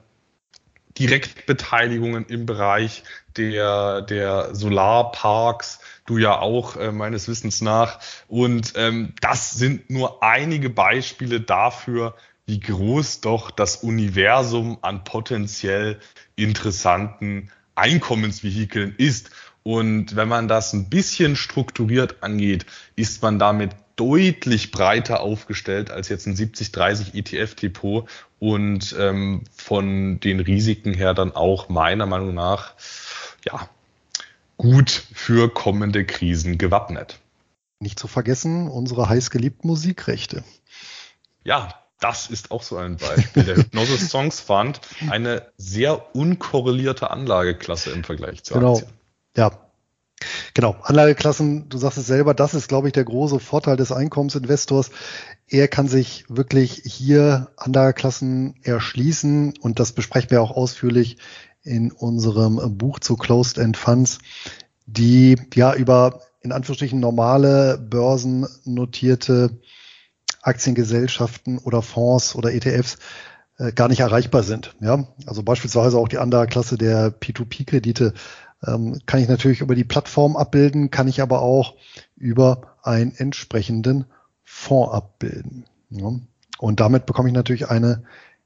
Direktbeteiligungen 0.98 2.26
im 2.26 2.46
Bereich 2.46 3.05
der, 3.36 4.03
der 4.03 4.55
Solarparks, 4.55 5.80
du 6.07 6.18
ja 6.18 6.38
auch 6.38 6.76
äh, 6.76 6.92
meines 6.92 7.28
Wissens 7.28 7.61
nach. 7.61 8.01
Und 8.26 8.72
ähm, 8.76 9.14
das 9.20 9.53
sind 9.53 9.90
nur 9.90 10.22
einige 10.22 10.70
Beispiele 10.70 11.40
dafür, 11.40 12.14
wie 12.46 12.61
groß 12.61 13.20
doch 13.20 13.51
das 13.51 13.76
Universum 13.76 14.78
an 14.82 15.05
potenziell 15.05 16.01
interessanten 16.36 17.51
Einkommensvehikeln 17.74 18.94
ist. 18.96 19.30
Und 19.62 20.16
wenn 20.16 20.28
man 20.28 20.48
das 20.48 20.72
ein 20.72 20.88
bisschen 20.88 21.36
strukturiert 21.36 22.22
angeht, 22.22 22.66
ist 22.96 23.22
man 23.22 23.38
damit 23.38 23.70
deutlich 24.01 24.70
breiter 24.70 25.20
aufgestellt 25.20 25.90
als 25.90 26.09
jetzt 26.09 26.26
ein 26.26 26.34
70-30 26.34 27.14
ETF-Depot 27.14 28.09
und 28.38 28.96
ähm, 28.98 29.44
von 29.55 30.18
den 30.20 30.40
Risiken 30.40 30.94
her 30.94 31.12
dann 31.12 31.32
auch 31.32 31.68
meiner 31.68 32.07
Meinung 32.07 32.34
nach 32.34 32.72
ja 33.44 33.68
gut 34.57 34.90
für 34.90 35.53
kommende 35.53 36.07
Krisen 36.07 36.57
gewappnet. 36.57 37.18
Nicht 37.78 37.98
zu 37.98 38.09
vergessen, 38.09 38.68
unsere 38.68 39.09
heißgeliebten 39.11 39.68
Musikrechte. 39.68 40.44
Ja, 41.44 41.74
das 41.98 42.28
ist 42.30 42.51
auch 42.51 42.62
so 42.62 42.78
ein 42.78 42.96
Beispiel. 42.96 43.44
Der 43.44 43.57
Hypnosis 43.57 44.09
Songs 44.09 44.40
Fund, 44.40 44.80
eine 45.11 45.46
sehr 45.59 46.16
unkorrelierte 46.16 47.11
Anlageklasse 47.11 47.90
im 47.90 48.05
Vergleich 48.05 48.44
zu 48.44 48.55
genau. 48.55 48.76
Aktien. 48.76 48.92
Ja, 49.36 49.70
Genau, 50.61 50.76
Anlageklassen, 50.82 51.70
du 51.70 51.78
sagst 51.78 51.96
es 51.96 52.06
selber, 52.06 52.34
das 52.34 52.52
ist, 52.52 52.68
glaube 52.68 52.86
ich, 52.86 52.92
der 52.92 53.04
große 53.04 53.40
Vorteil 53.40 53.78
des 53.78 53.92
Einkommensinvestors. 53.92 54.90
Er 55.46 55.68
kann 55.68 55.88
sich 55.88 56.26
wirklich 56.28 56.82
hier 56.84 57.48
Anlageklassen 57.56 58.56
erschließen 58.62 59.54
und 59.62 59.80
das 59.80 59.92
besprechen 59.92 60.30
wir 60.30 60.42
auch 60.42 60.50
ausführlich 60.50 61.16
in 61.62 61.90
unserem 61.92 62.76
Buch 62.76 62.98
zu 62.98 63.16
Closed 63.16 63.56
End 63.56 63.78
Funds, 63.78 64.18
die 64.84 65.36
ja 65.54 65.72
über 65.72 66.20
in 66.42 66.52
Anführungsstrichen 66.52 67.00
normale 67.00 67.78
börsennotierte 67.78 69.62
Aktiengesellschaften 70.42 71.56
oder 71.56 71.80
Fonds 71.80 72.34
oder 72.34 72.52
ETFs 72.52 72.98
äh, 73.56 73.72
gar 73.72 73.88
nicht 73.88 74.00
erreichbar 74.00 74.42
sind. 74.42 74.76
Ja, 74.82 75.06
also 75.24 75.42
beispielsweise 75.42 75.96
auch 75.96 76.08
die 76.08 76.18
Anlageklasse 76.18 76.76
der 76.76 77.18
P2P-Kredite 77.18 78.12
ähm, 78.66 79.00
kann 79.06 79.20
ich 79.20 79.28
natürlich 79.28 79.61
über 79.61 79.74
die 79.74 79.84
Plattform 79.84 80.36
abbilden, 80.36 80.90
kann 80.90 81.08
ich 81.08 81.22
aber 81.22 81.42
auch 81.42 81.74
über 82.16 82.76
einen 82.82 83.14
entsprechenden 83.14 84.06
Fonds 84.42 84.92
abbilden. 84.92 85.64
Ja. 85.90 86.12
Und 86.58 86.80
damit 86.80 87.06
bekomme 87.06 87.28
ich 87.28 87.34
natürlich 87.34 87.68
eine 87.68 88.04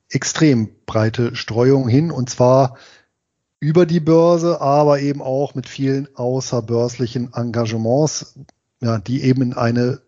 extrem 0.08 0.70
breite 0.86 1.34
Streuung 1.34 1.88
hin 1.88 2.10
und 2.10 2.30
zwar 2.30 2.76
über 3.58 3.86
die 3.86 4.00
Börse, 4.00 4.60
aber 4.60 5.00
eben 5.00 5.22
auch 5.22 5.54
mit 5.54 5.68
vielen 5.68 6.08
außerbörslichen 6.14 7.32
Engagements, 7.32 8.38
ja, 8.80 8.98
die 8.98 9.22
eben 9.22 9.42
in 9.42 9.52
eine 9.54 10.02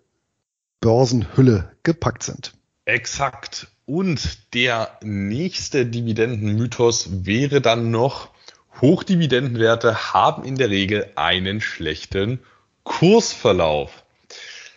Börsenhülle 0.81 1.73
gepackt 1.83 2.23
sind. 2.23 2.53
Exakt. 2.85 3.69
Und 3.87 4.53
der 4.55 4.99
nächste 5.03 5.87
Dividendenmythos 5.87 7.25
wäre 7.25 7.61
dann 7.61 7.91
noch, 7.91 8.31
Hochdividendenwerte 8.81 10.13
haben 10.13 10.45
in 10.45 10.57
der 10.57 10.71
Regel 10.71 11.11
einen 11.17 11.61
schlechten 11.61 12.41
Kursverlauf. 12.85 14.05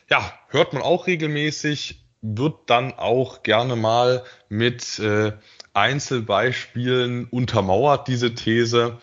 Ja, 0.10 0.34
hört 0.48 0.74
man 0.74 0.82
auch 0.82 1.08
regelmäßig, 1.08 2.04
wird 2.22 2.56
dann 2.68 2.94
auch 2.94 3.44
gerne 3.44 3.76
mal 3.76 4.24
mit 4.50 5.00
äh, 5.00 5.34
Einzelbeispielen 5.74 7.26
untermauert, 7.26 8.08
diese 8.08 8.34
These. 8.34 8.98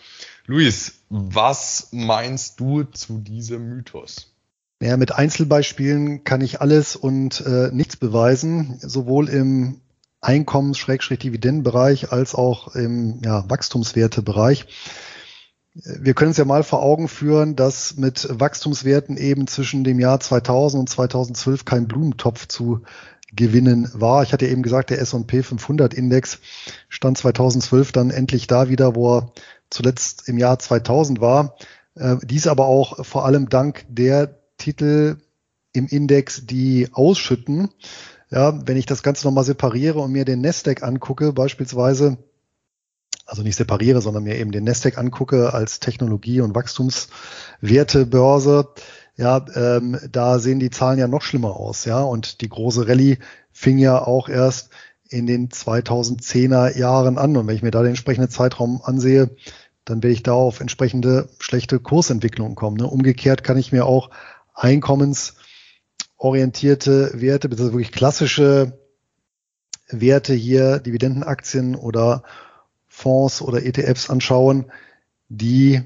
Luis, 0.47 1.01
was 1.09 1.88
meinst 1.92 2.61
du 2.61 2.84
zu 2.84 3.18
diesem 3.18 3.68
Mythos? 3.68 4.32
Ja, 4.82 4.97
mit 4.97 5.12
Einzelbeispielen 5.12 6.24
kann 6.24 6.42
ich 6.42 6.61
alles 6.61 6.97
und 6.97 7.40
äh, 7.47 7.70
nichts 7.72 7.97
beweisen, 7.97 8.78
sowohl 8.80 9.28
im 9.28 9.80
Einkommens-Dividendenbereich 10.26 12.12
als 12.12 12.34
auch 12.34 12.74
im 12.74 13.20
ja, 13.24 13.48
Wachstumswertebereich. 13.48 14.66
Wir 15.74 16.14
können 16.14 16.30
uns 16.30 16.38
ja 16.38 16.44
mal 16.44 16.64
vor 16.64 16.82
Augen 16.82 17.06
führen, 17.06 17.54
dass 17.54 17.96
mit 17.96 18.26
Wachstumswerten 18.30 19.16
eben 19.16 19.46
zwischen 19.46 19.84
dem 19.84 20.00
Jahr 20.00 20.18
2000 20.18 20.80
und 20.80 20.88
2012 20.88 21.64
kein 21.64 21.86
Blumentopf 21.86 22.48
zu 22.48 22.80
gewinnen 23.34 23.90
war. 23.92 24.22
Ich 24.22 24.32
hatte 24.32 24.46
eben 24.46 24.62
gesagt, 24.62 24.90
der 24.90 25.00
S&P 25.00 25.42
500 25.42 25.94
Index 25.94 26.38
stand 26.88 27.18
2012 27.18 27.92
dann 27.92 28.10
endlich 28.10 28.46
da 28.46 28.68
wieder, 28.68 28.94
wo 28.94 29.18
er 29.18 29.32
zuletzt 29.70 30.28
im 30.28 30.38
Jahr 30.38 30.58
2000 30.58 31.20
war. 31.20 31.56
Äh, 31.94 32.16
dies 32.24 32.46
aber 32.46 32.66
auch 32.66 33.04
vor 33.04 33.26
allem 33.26 33.48
dank 33.48 33.84
der 33.88 34.38
Titel 34.56 35.18
im 35.72 35.86
Index, 35.86 36.46
die 36.46 36.88
ausschütten. 36.92 37.68
Ja, 38.30 38.58
wenn 38.66 38.76
ich 38.76 38.86
das 38.86 39.04
Ganze 39.04 39.26
nochmal 39.26 39.44
separiere 39.44 40.00
und 40.00 40.12
mir 40.12 40.24
den 40.24 40.40
Nasdaq 40.40 40.82
angucke, 40.82 41.32
beispielsweise, 41.32 42.18
also 43.24 43.42
nicht 43.42 43.56
separiere, 43.56 44.00
sondern 44.00 44.24
mir 44.24 44.36
eben 44.36 44.50
den 44.52 44.64
Nasdaq 44.64 44.98
angucke 44.98 45.54
als 45.54 45.80
Technologie- 45.80 46.40
und 46.40 46.54
Wachstumswertebörse, 46.54 48.68
ja, 49.16 49.44
ähm, 49.54 49.98
da 50.10 50.38
sehen 50.38 50.60
die 50.60 50.70
Zahlen 50.70 50.98
ja 50.98 51.08
noch 51.08 51.22
schlimmer 51.22 51.56
aus, 51.56 51.86
ja. 51.86 52.02
Und 52.02 52.42
die 52.42 52.48
große 52.48 52.86
Rallye 52.86 53.18
fing 53.50 53.78
ja 53.78 54.02
auch 54.02 54.28
erst 54.28 54.70
in 55.08 55.26
den 55.26 55.48
2010er 55.48 56.76
Jahren 56.76 57.16
an. 57.16 57.36
Und 57.36 57.46
wenn 57.46 57.56
ich 57.56 57.62
mir 57.62 57.70
da 57.70 57.80
den 57.80 57.90
entsprechenden 57.90 58.30
Zeitraum 58.30 58.82
ansehe, 58.82 59.30
dann 59.84 60.02
werde 60.02 60.12
ich 60.12 60.22
da 60.22 60.32
auf 60.32 60.60
entsprechende 60.60 61.28
schlechte 61.38 61.78
Kursentwicklungen 61.78 62.56
kommen. 62.56 62.76
Ne? 62.76 62.86
Umgekehrt 62.86 63.44
kann 63.44 63.56
ich 63.56 63.72
mir 63.72 63.86
auch 63.86 64.10
Einkommens 64.52 65.36
orientierte 66.16 67.10
Werte, 67.14 67.48
beziehungsweise 67.48 67.78
wirklich 67.78 67.92
klassische 67.92 68.78
Werte 69.88 70.34
hier, 70.34 70.78
Dividendenaktien 70.78 71.76
oder 71.76 72.22
Fonds 72.88 73.42
oder 73.42 73.64
ETFs 73.64 74.10
anschauen, 74.10 74.66
die 75.28 75.82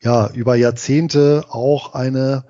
ja 0.00 0.30
über 0.30 0.56
Jahrzehnte 0.56 1.44
auch 1.48 1.94
eine 1.94 2.44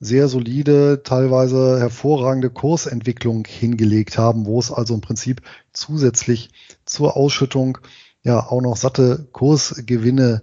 sehr 0.00 0.26
solide, 0.26 1.02
teilweise 1.04 1.78
hervorragende 1.78 2.50
Kursentwicklung 2.50 3.44
hingelegt 3.46 4.18
haben, 4.18 4.46
wo 4.46 4.58
es 4.58 4.72
also 4.72 4.94
im 4.94 5.00
Prinzip 5.00 5.42
zusätzlich 5.72 6.50
zur 6.84 7.16
Ausschüttung 7.16 7.78
ja 8.22 8.44
auch 8.44 8.60
noch 8.60 8.76
satte 8.76 9.28
Kursgewinne 9.30 10.42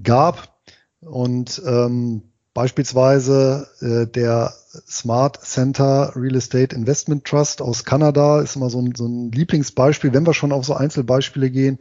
gab. 0.00 0.56
Und 1.00 1.60
ähm, 1.66 2.22
beispielsweise 2.54 3.68
äh, 3.80 4.06
der 4.06 4.52
Smart 4.88 5.44
Center 5.44 6.12
Real 6.16 6.36
Estate 6.36 6.74
Investment 6.74 7.24
Trust 7.24 7.62
aus 7.62 7.84
Kanada 7.84 8.40
ist 8.40 8.56
immer 8.56 8.70
so 8.70 8.80
ein, 8.80 8.94
so 8.94 9.06
ein 9.06 9.30
Lieblingsbeispiel, 9.32 10.12
wenn 10.12 10.26
wir 10.26 10.34
schon 10.34 10.52
auf 10.52 10.64
so 10.64 10.74
Einzelbeispiele 10.74 11.50
gehen. 11.50 11.78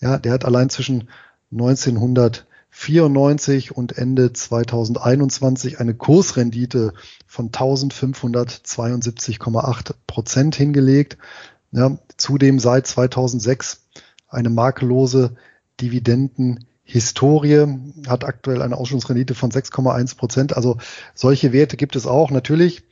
Ja, 0.00 0.18
der 0.18 0.32
hat 0.32 0.44
allein 0.44 0.70
zwischen 0.70 1.08
1900 1.52 2.46
94 2.70 3.76
und 3.76 3.98
Ende 3.98 4.32
2021 4.32 5.80
eine 5.80 5.94
Kursrendite 5.94 6.92
von 7.26 7.50
1572,8 7.50 9.94
Prozent 10.06 10.54
hingelegt. 10.54 11.18
Ja, 11.72 11.98
zudem 12.16 12.58
seit 12.58 12.86
2006 12.86 13.82
eine 14.28 14.48
makellose 14.50 15.36
Dividendenhistorie, 16.90 17.66
hat 18.08 18.24
aktuell 18.24 18.62
eine 18.62 18.76
Ausschüttungsrendite 18.76 19.34
von 19.34 19.50
6,1 19.50 20.16
Prozent. 20.16 20.56
Also 20.56 20.78
solche 21.14 21.52
Werte 21.52 21.76
gibt 21.76 21.96
es 21.96 22.06
auch. 22.06 22.30
Natürlich, 22.30 22.82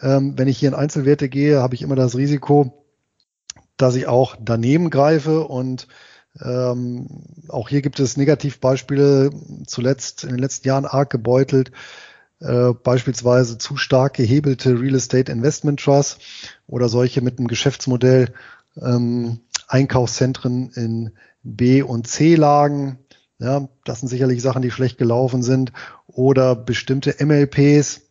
ähm, 0.00 0.38
wenn 0.38 0.48
ich 0.48 0.58
hier 0.58 0.68
in 0.68 0.74
Einzelwerte 0.74 1.28
gehe, 1.28 1.62
habe 1.62 1.74
ich 1.74 1.82
immer 1.82 1.96
das 1.96 2.16
Risiko, 2.16 2.84
dass 3.76 3.96
ich 3.96 4.06
auch 4.06 4.36
daneben 4.40 4.90
greife 4.90 5.44
und 5.44 5.88
ähm, 6.40 7.06
auch 7.48 7.68
hier 7.68 7.80
gibt 7.80 7.98
es 7.98 8.16
Negativbeispiele, 8.16 9.30
zuletzt 9.66 10.24
in 10.24 10.30
den 10.30 10.38
letzten 10.38 10.68
Jahren 10.68 10.84
arg 10.84 11.08
gebeutelt, 11.08 11.72
äh, 12.40 12.72
beispielsweise 12.74 13.56
zu 13.56 13.78
stark 13.78 14.14
gehebelte 14.14 14.78
Real 14.78 14.94
Estate 14.94 15.32
Investment 15.32 15.80
Trusts 15.80 16.18
oder 16.66 16.90
solche 16.90 17.22
mit 17.22 17.38
einem 17.38 17.48
Geschäftsmodell 17.48 18.34
ähm, 18.80 19.40
Einkaufszentren 19.68 20.70
in 20.70 21.12
B- 21.42 21.82
und 21.82 22.06
C-Lagen. 22.06 22.98
Ja, 23.38 23.68
das 23.84 24.00
sind 24.00 24.08
sicherlich 24.08 24.40
Sachen, 24.40 24.62
die 24.62 24.70
schlecht 24.70 24.98
gelaufen 24.98 25.42
sind. 25.42 25.72
Oder 26.06 26.54
bestimmte 26.56 27.14
MLPs, 27.24 28.02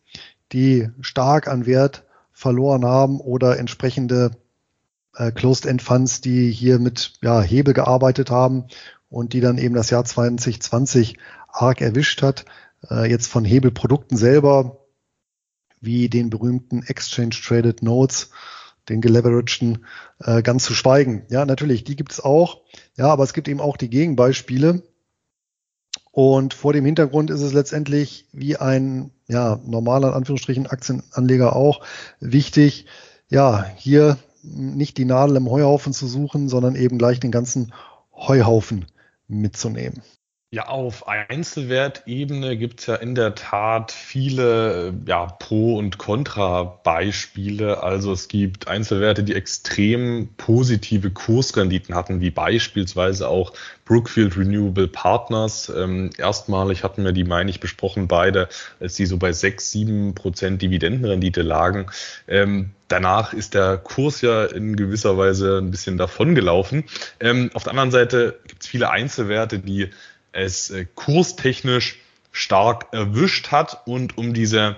die 0.51 0.89
stark 1.01 1.47
an 1.47 1.65
Wert 1.65 2.03
verloren 2.31 2.85
haben 2.85 3.19
oder 3.19 3.57
entsprechende 3.57 4.31
äh, 5.15 5.31
Closed-End-Funds, 5.31 6.21
die 6.21 6.51
hier 6.51 6.79
mit 6.79 7.13
ja, 7.21 7.41
Hebel 7.41 7.73
gearbeitet 7.73 8.29
haben 8.29 8.65
und 9.09 9.33
die 9.33 9.41
dann 9.41 9.57
eben 9.57 9.73
das 9.73 9.89
Jahr 9.89 10.05
2020 10.05 11.17
arg 11.47 11.81
erwischt 11.81 12.21
hat. 12.21 12.45
Äh, 12.89 13.09
jetzt 13.09 13.27
von 13.27 13.45
Hebelprodukten 13.45 14.17
selber, 14.17 14.85
wie 15.81 16.09
den 16.09 16.29
berühmten 16.29 16.83
Exchange 16.83 17.29
Traded 17.29 17.81
Notes, 17.81 18.29
den 18.89 19.01
geleveragten, 19.01 19.85
äh, 20.19 20.41
ganz 20.41 20.65
zu 20.65 20.73
schweigen. 20.73 21.25
Ja, 21.29 21.45
natürlich, 21.45 21.83
die 21.83 21.95
gibt 21.95 22.11
es 22.11 22.19
auch. 22.19 22.61
Ja, 22.97 23.07
aber 23.07 23.23
es 23.23 23.33
gibt 23.33 23.47
eben 23.47 23.61
auch 23.61 23.77
die 23.77 23.89
Gegenbeispiele. 23.89 24.83
Und 26.15 26.53
vor 26.53 26.71
dem 26.71 26.85
Hintergrund 26.85 27.29
ist 27.29 27.41
es 27.41 27.51
letztendlich 27.51 28.25
wie 28.31 28.55
ein 28.55 29.11
ja, 29.27 29.59
normaler, 29.65 30.07
in 30.07 30.13
Anführungsstrichen, 30.13 30.65
Aktienanleger 30.65 31.53
auch 31.53 31.81
wichtig, 32.21 32.85
ja, 33.27 33.65
hier 33.75 34.17
nicht 34.41 34.97
die 34.97 35.03
Nadel 35.03 35.35
im 35.35 35.51
Heuhaufen 35.51 35.91
zu 35.91 36.07
suchen, 36.07 36.47
sondern 36.47 36.77
eben 36.77 36.97
gleich 36.97 37.19
den 37.19 37.31
ganzen 37.31 37.73
Heuhaufen 38.15 38.85
mitzunehmen. 39.27 40.03
Ja, 40.55 40.69
auf 40.69 41.09
Einzelwertebene 41.09 42.55
gibt 42.55 42.79
es 42.79 42.85
ja 42.85 42.95
in 42.95 43.13
der 43.13 43.35
Tat 43.35 43.91
viele 43.91 44.93
ja, 45.05 45.25
Pro- 45.25 45.77
und 45.77 45.97
Kontra-Beispiele. 45.97 47.83
Also 47.83 48.13
es 48.13 48.29
gibt 48.29 48.69
Einzelwerte, 48.69 49.25
die 49.25 49.35
extrem 49.35 50.29
positive 50.37 51.11
Kursrenditen 51.11 51.93
hatten, 51.93 52.21
wie 52.21 52.31
beispielsweise 52.31 53.27
auch 53.27 53.51
Brookfield 53.83 54.37
Renewable 54.37 54.87
Partners. 54.87 55.69
Ähm, 55.75 56.11
erstmalig 56.17 56.85
hatten 56.85 57.03
wir 57.03 57.11
die, 57.11 57.25
meine 57.25 57.49
ich, 57.49 57.59
besprochen 57.59 58.07
beide, 58.07 58.47
als 58.79 58.93
die 58.93 59.07
so 59.07 59.17
bei 59.17 59.33
6, 59.33 59.71
7 59.71 60.15
Prozent 60.15 60.61
Dividendenrendite 60.61 61.41
lagen. 61.41 61.87
Ähm, 62.29 62.69
danach 62.87 63.33
ist 63.33 63.55
der 63.55 63.77
Kurs 63.77 64.21
ja 64.21 64.45
in 64.45 64.77
gewisser 64.77 65.17
Weise 65.17 65.57
ein 65.57 65.71
bisschen 65.71 65.97
davongelaufen. 65.97 66.85
Ähm, 67.19 67.51
auf 67.53 67.63
der 67.63 67.71
anderen 67.71 67.91
Seite 67.91 68.39
gibt 68.47 68.63
es 68.63 68.69
viele 68.69 68.89
Einzelwerte, 68.89 69.59
die 69.59 69.89
es 70.35 70.69
äh, 70.69 70.85
kurstechnisch 70.95 71.99
stark 72.31 72.87
erwischt 72.91 73.51
hat 73.51 73.87
und 73.87 74.17
um 74.17 74.33
diese 74.33 74.77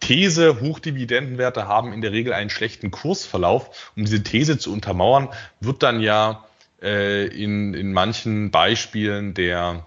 These, 0.00 0.60
Hochdividendenwerte 0.60 1.66
haben 1.66 1.92
in 1.92 2.00
der 2.00 2.12
Regel 2.12 2.32
einen 2.32 2.50
schlechten 2.50 2.90
Kursverlauf. 2.90 3.92
Um 3.96 4.04
diese 4.04 4.22
These 4.22 4.58
zu 4.58 4.72
untermauern, 4.72 5.28
wird 5.60 5.82
dann 5.82 6.00
ja 6.00 6.44
äh, 6.82 7.26
in, 7.26 7.74
in 7.74 7.92
manchen 7.92 8.50
Beispielen 8.50 9.34
der 9.34 9.86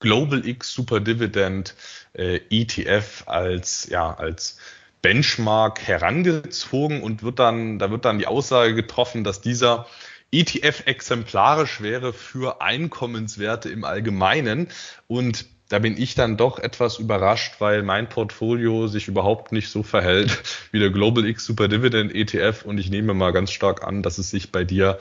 Global 0.00 0.46
X 0.46 0.72
Super 0.72 1.00
Dividend 1.00 1.74
äh, 2.12 2.40
ETF 2.50 3.24
als, 3.26 3.88
ja, 3.88 4.14
als 4.14 4.58
Benchmark 5.02 5.80
herangezogen 5.86 7.02
und 7.02 7.22
wird 7.22 7.38
dann, 7.38 7.78
da 7.78 7.90
wird 7.90 8.04
dann 8.04 8.18
die 8.18 8.26
Aussage 8.26 8.74
getroffen, 8.74 9.24
dass 9.24 9.40
dieser 9.40 9.86
ETF 10.30 10.82
exemplarisch 10.86 11.80
wäre 11.80 12.12
für 12.12 12.60
Einkommenswerte 12.60 13.70
im 13.70 13.84
Allgemeinen. 13.84 14.68
Und 15.06 15.46
da 15.68 15.78
bin 15.78 16.00
ich 16.00 16.14
dann 16.14 16.36
doch 16.36 16.58
etwas 16.58 16.98
überrascht, 16.98 17.56
weil 17.60 17.82
mein 17.82 18.08
Portfolio 18.08 18.86
sich 18.86 19.08
überhaupt 19.08 19.52
nicht 19.52 19.68
so 19.68 19.82
verhält 19.82 20.42
wie 20.72 20.78
der 20.78 20.90
Global 20.90 21.26
X 21.26 21.44
Super 21.44 21.68
Dividend 21.68 22.14
ETF. 22.14 22.64
Und 22.64 22.78
ich 22.78 22.90
nehme 22.90 23.14
mal 23.14 23.32
ganz 23.32 23.52
stark 23.52 23.84
an, 23.84 24.02
dass 24.02 24.18
es 24.18 24.30
sich 24.30 24.52
bei 24.52 24.64
dir 24.64 24.98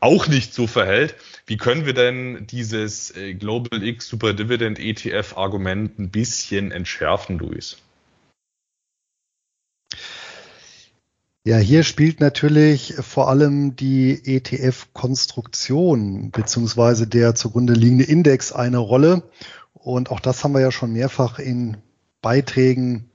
auch 0.00 0.26
nicht 0.26 0.52
so 0.52 0.66
verhält. 0.66 1.14
Wie 1.46 1.56
können 1.56 1.86
wir 1.86 1.94
denn 1.94 2.46
dieses 2.48 3.14
äh, 3.16 3.34
Global 3.34 3.82
X 3.82 4.08
Super 4.08 4.32
Dividend 4.32 4.78
ETF 4.78 5.36
Argument 5.36 5.98
ein 5.98 6.10
bisschen 6.10 6.72
entschärfen, 6.72 7.38
Luis? 7.38 7.78
Ja, 11.44 11.56
hier 11.56 11.82
spielt 11.82 12.20
natürlich 12.20 12.94
vor 13.00 13.28
allem 13.28 13.74
die 13.74 14.12
ETF-Konstruktion 14.12 16.30
beziehungsweise 16.30 17.08
der 17.08 17.34
zugrunde 17.34 17.72
liegende 17.72 18.04
Index 18.04 18.52
eine 18.52 18.78
Rolle. 18.78 19.24
Und 19.72 20.12
auch 20.12 20.20
das 20.20 20.44
haben 20.44 20.54
wir 20.54 20.60
ja 20.60 20.70
schon 20.70 20.92
mehrfach 20.92 21.40
in 21.40 21.78
Beiträgen 22.20 23.10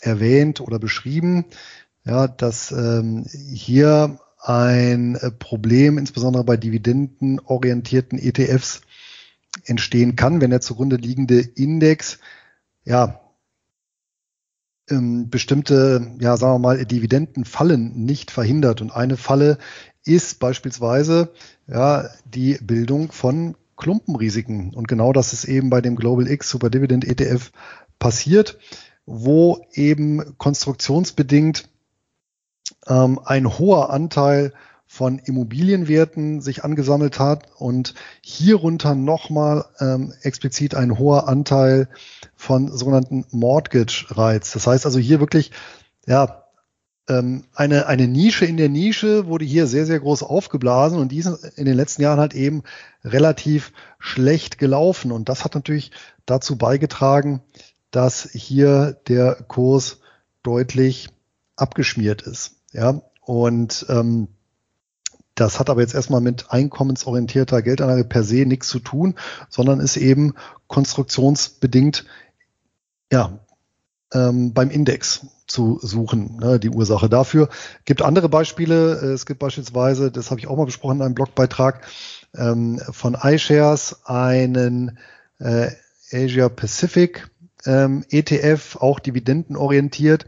erwähnt 0.00 0.60
oder 0.60 0.78
beschrieben, 0.78 1.44
ja, 2.04 2.28
dass 2.28 2.70
ähm, 2.70 3.26
hier 3.52 4.20
ein 4.40 5.18
Problem, 5.40 5.98
insbesondere 5.98 6.44
bei 6.44 6.56
dividendenorientierten 6.56 8.20
ETFs, 8.20 8.82
entstehen 9.64 10.14
kann, 10.14 10.40
wenn 10.40 10.50
der 10.50 10.60
zugrunde 10.60 10.96
liegende 10.96 11.40
Index 11.40 12.20
ja 12.84 13.25
ähm, 14.90 15.30
bestimmte, 15.30 16.14
ja, 16.20 16.36
sagen 16.36 16.54
wir 16.54 16.58
mal, 16.58 16.84
Dividendenfallen 16.84 18.04
nicht 18.04 18.30
verhindert. 18.30 18.80
Und 18.80 18.90
eine 18.90 19.16
Falle 19.16 19.58
ist 20.04 20.38
beispielsweise 20.38 21.32
ja, 21.66 22.08
die 22.24 22.58
Bildung 22.62 23.12
von 23.12 23.56
Klumpenrisiken. 23.76 24.74
Und 24.74 24.88
genau 24.88 25.12
das 25.12 25.32
ist 25.32 25.44
eben 25.44 25.70
bei 25.70 25.80
dem 25.80 25.96
Global 25.96 26.28
X 26.28 26.48
Super 26.48 26.70
Dividend 26.70 27.04
ETF 27.04 27.50
passiert, 27.98 28.58
wo 29.04 29.64
eben 29.72 30.36
konstruktionsbedingt 30.38 31.68
ähm, 32.86 33.20
ein 33.24 33.58
hoher 33.58 33.90
Anteil 33.90 34.52
von 34.96 35.18
Immobilienwerten 35.18 36.40
sich 36.40 36.64
angesammelt 36.64 37.18
hat 37.18 37.48
und 37.58 37.92
hierunter 38.22 38.94
nochmal 38.94 39.66
ähm, 39.78 40.14
explizit 40.22 40.74
ein 40.74 40.98
hoher 40.98 41.28
Anteil 41.28 41.90
von 42.34 42.74
sogenannten 42.74 43.26
Mortgage 43.30 44.06
Rights. 44.16 44.52
Das 44.52 44.66
heißt 44.66 44.86
also 44.86 44.98
hier 44.98 45.20
wirklich, 45.20 45.50
ja, 46.06 46.44
ähm, 47.10 47.44
eine, 47.54 47.88
eine 47.88 48.08
Nische 48.08 48.46
in 48.46 48.56
der 48.56 48.70
Nische 48.70 49.26
wurde 49.26 49.44
hier 49.44 49.66
sehr, 49.66 49.84
sehr 49.84 50.00
groß 50.00 50.22
aufgeblasen 50.22 50.98
und 50.98 51.12
die 51.12 51.18
ist 51.18 51.26
in 51.56 51.66
den 51.66 51.76
letzten 51.76 52.00
Jahren 52.00 52.18
halt 52.18 52.32
eben 52.32 52.62
relativ 53.04 53.74
schlecht 53.98 54.56
gelaufen. 54.56 55.12
Und 55.12 55.28
das 55.28 55.44
hat 55.44 55.54
natürlich 55.54 55.90
dazu 56.24 56.56
beigetragen, 56.56 57.42
dass 57.90 58.30
hier 58.32 58.96
der 59.08 59.34
Kurs 59.46 60.00
deutlich 60.42 61.10
abgeschmiert 61.54 62.22
ist. 62.22 62.62
Ja, 62.72 63.02
und 63.20 63.84
ähm, 63.90 64.28
das 65.36 65.60
hat 65.60 65.70
aber 65.70 65.82
jetzt 65.82 65.94
erstmal 65.94 66.20
mit 66.20 66.50
einkommensorientierter 66.50 67.62
Geldanlage 67.62 68.04
per 68.04 68.24
se 68.24 68.46
nichts 68.46 68.68
zu 68.68 68.80
tun, 68.80 69.14
sondern 69.48 69.80
ist 69.80 69.96
eben 69.96 70.34
konstruktionsbedingt 70.66 72.04
ja, 73.12 73.38
ähm, 74.12 74.52
beim 74.52 74.70
Index 74.70 75.26
zu 75.46 75.78
suchen, 75.80 76.38
ne, 76.38 76.58
die 76.58 76.70
Ursache 76.70 77.08
dafür. 77.08 77.48
Gibt 77.84 78.02
andere 78.02 78.28
Beispiele. 78.28 78.92
Es 78.94 79.26
gibt 79.26 79.38
beispielsweise, 79.38 80.10
das 80.10 80.30
habe 80.30 80.40
ich 80.40 80.48
auch 80.48 80.56
mal 80.56 80.64
besprochen 80.64 80.96
in 80.96 81.02
einem 81.02 81.14
Blogbeitrag, 81.14 81.86
ähm, 82.34 82.80
von 82.90 83.14
iShares 83.14 84.00
einen 84.06 84.98
äh, 85.38 85.70
Asia 86.10 86.48
Pacific 86.48 87.28
ähm, 87.64 88.04
ETF, 88.08 88.76
auch 88.80 89.00
dividendenorientiert. 89.00 90.26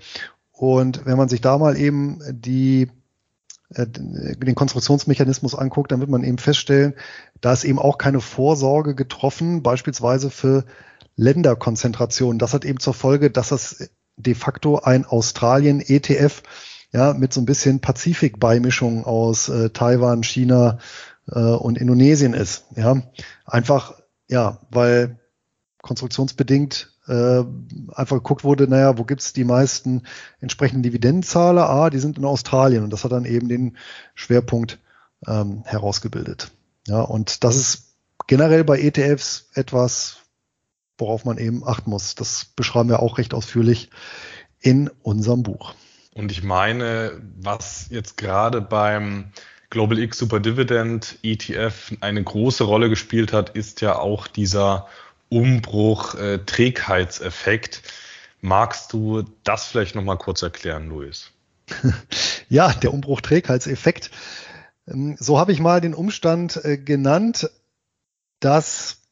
Und 0.52 1.06
wenn 1.06 1.16
man 1.16 1.28
sich 1.28 1.40
da 1.40 1.56
mal 1.56 1.76
eben 1.76 2.20
die 2.30 2.82
äh, 2.82 2.88
den 3.70 4.54
Konstruktionsmechanismus 4.54 5.54
anguckt, 5.54 5.92
dann 5.92 6.00
wird 6.00 6.10
man 6.10 6.24
eben 6.24 6.38
feststellen, 6.38 6.94
da 7.40 7.52
ist 7.52 7.64
eben 7.64 7.78
auch 7.78 7.98
keine 7.98 8.20
Vorsorge 8.20 8.94
getroffen, 8.94 9.62
beispielsweise 9.62 10.30
für 10.30 10.64
Länderkonzentration. 11.16 12.38
Das 12.38 12.54
hat 12.54 12.64
eben 12.64 12.80
zur 12.80 12.94
Folge, 12.94 13.30
dass 13.30 13.48
das 13.48 13.90
de 14.16 14.34
facto 14.34 14.78
ein 14.78 15.04
Australien-ETF 15.04 16.42
ja 16.92 17.12
mit 17.12 17.32
so 17.32 17.40
ein 17.40 17.46
bisschen 17.46 17.80
Pazifik-Beimischung 17.80 19.04
aus 19.04 19.48
äh, 19.48 19.70
Taiwan, 19.70 20.22
China 20.22 20.78
äh, 21.30 21.38
und 21.38 21.78
Indonesien 21.78 22.32
ist. 22.32 22.64
Ja, 22.74 23.02
einfach 23.44 23.94
ja, 24.28 24.60
weil 24.70 25.18
konstruktionsbedingt 25.82 26.97
äh, 27.08 27.44
einfach 27.94 28.16
geguckt 28.16 28.44
wurde, 28.44 28.68
naja, 28.68 28.98
wo 28.98 29.04
gibt's 29.04 29.32
die 29.32 29.44
meisten 29.44 30.02
entsprechenden 30.40 30.82
Dividendenzahler? 30.82 31.68
Ah, 31.68 31.90
die 31.90 31.98
sind 31.98 32.18
in 32.18 32.24
Australien 32.24 32.84
und 32.84 32.92
das 32.92 33.04
hat 33.04 33.12
dann 33.12 33.24
eben 33.24 33.48
den 33.48 33.76
Schwerpunkt 34.14 34.78
ähm, 35.26 35.62
herausgebildet. 35.64 36.50
Ja, 36.86 37.00
und 37.00 37.44
das 37.44 37.56
ist 37.56 37.94
generell 38.26 38.64
bei 38.64 38.78
ETFs 38.78 39.48
etwas, 39.54 40.18
worauf 40.98 41.24
man 41.24 41.38
eben 41.38 41.66
achten 41.66 41.90
muss. 41.90 42.14
Das 42.14 42.46
beschreiben 42.56 42.88
wir 42.88 43.00
auch 43.00 43.18
recht 43.18 43.34
ausführlich 43.34 43.90
in 44.60 44.90
unserem 45.02 45.42
Buch. 45.42 45.74
Und 46.14 46.32
ich 46.32 46.42
meine, 46.42 47.20
was 47.40 47.86
jetzt 47.90 48.16
gerade 48.16 48.60
beim 48.60 49.32
Global 49.70 49.98
X 49.98 50.18
Super 50.18 50.40
Dividend 50.40 51.18
ETF 51.22 51.92
eine 52.00 52.22
große 52.22 52.64
Rolle 52.64 52.88
gespielt 52.88 53.32
hat, 53.32 53.50
ist 53.50 53.80
ja 53.82 53.98
auch 53.98 54.26
dieser 54.26 54.88
Umbruch, 55.28 56.14
äh, 56.14 56.38
Trägheitseffekt. 56.38 57.82
Magst 58.40 58.92
du 58.92 59.24
das 59.44 59.66
vielleicht 59.66 59.94
nochmal 59.94 60.18
kurz 60.18 60.42
erklären, 60.42 60.88
Luis? 60.88 61.30
Ja, 62.50 62.72
der 62.72 62.94
Umbruch 62.94 63.20
Trägheitseffekt. 63.20 64.10
Ähm, 64.86 65.16
so 65.18 65.38
habe 65.38 65.52
ich 65.52 65.60
mal 65.60 65.82
den 65.82 65.92
Umstand 65.92 66.64
äh, 66.64 66.78
genannt, 66.78 67.50
dass 68.40 69.02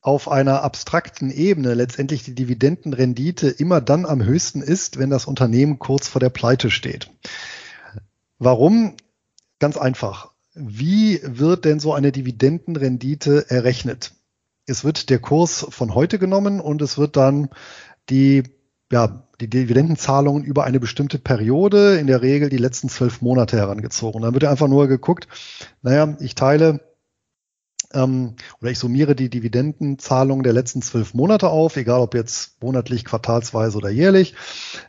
auf 0.00 0.30
einer 0.30 0.62
abstrakten 0.62 1.30
Ebene 1.30 1.74
letztendlich 1.74 2.22
die 2.24 2.34
Dividendenrendite 2.34 3.48
immer 3.48 3.80
dann 3.80 4.06
am 4.06 4.22
höchsten 4.22 4.62
ist, 4.62 4.98
wenn 4.98 5.10
das 5.10 5.26
Unternehmen 5.26 5.78
kurz 5.78 6.08
vor 6.08 6.20
der 6.20 6.30
Pleite 6.30 6.70
steht. 6.70 7.10
Warum? 8.38 8.94
Ganz 9.58 9.76
einfach. 9.76 10.30
Wie 10.54 11.20
wird 11.22 11.64
denn 11.64 11.80
so 11.80 11.92
eine 11.94 12.12
Dividendenrendite 12.12 13.50
errechnet? 13.50 14.12
Es 14.68 14.84
wird 14.84 15.08
der 15.10 15.18
Kurs 15.18 15.66
von 15.70 15.94
heute 15.94 16.18
genommen 16.18 16.60
und 16.60 16.82
es 16.82 16.98
wird 16.98 17.16
dann 17.16 17.48
die, 18.10 18.42
ja, 18.92 19.26
die 19.40 19.48
Dividendenzahlungen 19.48 20.44
über 20.44 20.64
eine 20.64 20.78
bestimmte 20.78 21.18
Periode, 21.18 21.96
in 21.98 22.06
der 22.06 22.22
Regel 22.22 22.50
die 22.50 22.58
letzten 22.58 22.88
zwölf 22.88 23.22
Monate 23.22 23.56
herangezogen. 23.56 24.22
Dann 24.22 24.34
wird 24.34 24.44
einfach 24.44 24.68
nur 24.68 24.86
geguckt, 24.86 25.26
naja, 25.82 26.16
ich 26.20 26.34
teile 26.34 26.80
ähm, 27.94 28.34
oder 28.60 28.70
ich 28.70 28.78
summiere 28.78 29.14
die 29.14 29.30
Dividendenzahlungen 29.30 30.42
der 30.42 30.52
letzten 30.52 30.82
zwölf 30.82 31.14
Monate 31.14 31.48
auf, 31.48 31.76
egal 31.76 32.00
ob 32.00 32.14
jetzt 32.14 32.62
monatlich, 32.62 33.04
quartalsweise 33.04 33.78
oder 33.78 33.88
jährlich, 33.88 34.34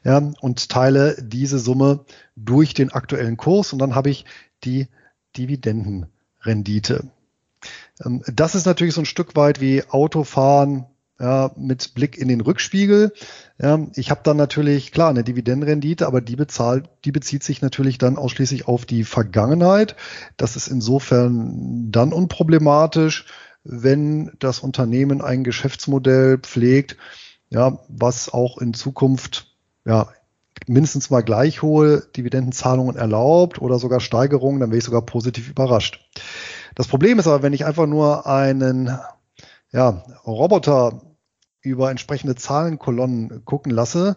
ja, 0.03 0.17
und 0.41 0.69
teile 0.69 1.15
diese 1.21 1.59
Summe 1.59 2.05
durch 2.35 2.73
den 2.73 2.91
aktuellen 2.91 3.37
Kurs 3.37 3.71
und 3.71 3.79
dann 3.79 3.95
habe 3.95 4.09
ich 4.09 4.25
die 4.63 4.87
Dividendenrendite. 5.37 7.11
Ähm, 8.03 8.23
das 8.27 8.55
ist 8.55 8.65
natürlich 8.65 8.93
so 8.93 9.01
ein 9.01 9.05
Stück 9.05 9.35
weit 9.35 9.61
wie 9.61 9.83
Autofahren 9.89 10.85
ja, 11.19 11.51
mit 11.57 11.93
Blick 11.95 12.17
in 12.17 12.29
den 12.29 12.41
Rückspiegel. 12.41 13.13
Ja, 13.61 13.87
ich 13.95 14.09
habe 14.09 14.21
dann 14.23 14.37
natürlich, 14.37 14.91
klar, 14.91 15.09
eine 15.09 15.23
Dividendenrendite, 15.23 16.07
aber 16.07 16.21
die 16.21 16.37
bezahlt, 16.37 16.89
die 17.03 17.11
bezieht 17.11 17.43
sich 17.43 17.61
natürlich 17.61 17.97
dann 17.97 18.17
ausschließlich 18.17 18.67
auf 18.67 18.85
die 18.85 19.03
Vergangenheit. 19.03 19.95
Das 20.37 20.55
ist 20.55 20.67
insofern 20.67 21.91
dann 21.91 22.13
unproblematisch, 22.13 23.25
wenn 23.63 24.31
das 24.39 24.59
Unternehmen 24.59 25.21
ein 25.21 25.43
Geschäftsmodell 25.43 26.37
pflegt, 26.37 26.95
ja, 27.49 27.79
was 27.89 28.31
auch 28.31 28.57
in 28.59 28.73
Zukunft 28.73 29.47
ja, 29.85 30.07
mindestens 30.67 31.09
mal 31.09 31.21
gleich 31.21 31.61
hohe 31.61 32.01
Dividendenzahlungen 32.15 32.95
erlaubt 32.95 33.61
oder 33.61 33.79
sogar 33.79 33.99
Steigerungen, 33.99 34.59
dann 34.59 34.69
wäre 34.69 34.77
ich 34.77 34.83
sogar 34.83 35.01
positiv 35.01 35.49
überrascht. 35.49 36.07
Das 36.79 36.87
Problem 36.87 37.19
ist 37.19 37.27
aber, 37.27 37.43
wenn 37.43 37.51
ich 37.51 37.65
einfach 37.65 37.87
nur 37.87 38.25
einen 38.25 38.97
ja, 39.69 40.01
Roboter 40.25 41.01
über 41.59 41.91
entsprechende 41.91 42.35
Zahlenkolonnen 42.35 43.43
gucken 43.43 43.73
lasse, 43.73 44.15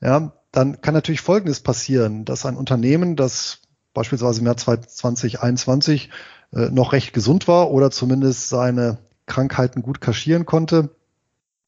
ja, 0.00 0.32
dann 0.50 0.80
kann 0.80 0.94
natürlich 0.94 1.20
Folgendes 1.20 1.60
passieren, 1.60 2.24
dass 2.24 2.46
ein 2.46 2.56
Unternehmen, 2.56 3.14
das 3.14 3.58
beispielsweise 3.92 4.40
im 4.40 4.46
Jahr 4.46 4.56
2021 4.56 6.08
äh, 6.54 6.70
noch 6.70 6.94
recht 6.94 7.12
gesund 7.12 7.46
war 7.46 7.70
oder 7.70 7.90
zumindest 7.90 8.48
seine 8.48 8.96
Krankheiten 9.26 9.82
gut 9.82 10.00
kaschieren 10.00 10.46
konnte, 10.46 10.88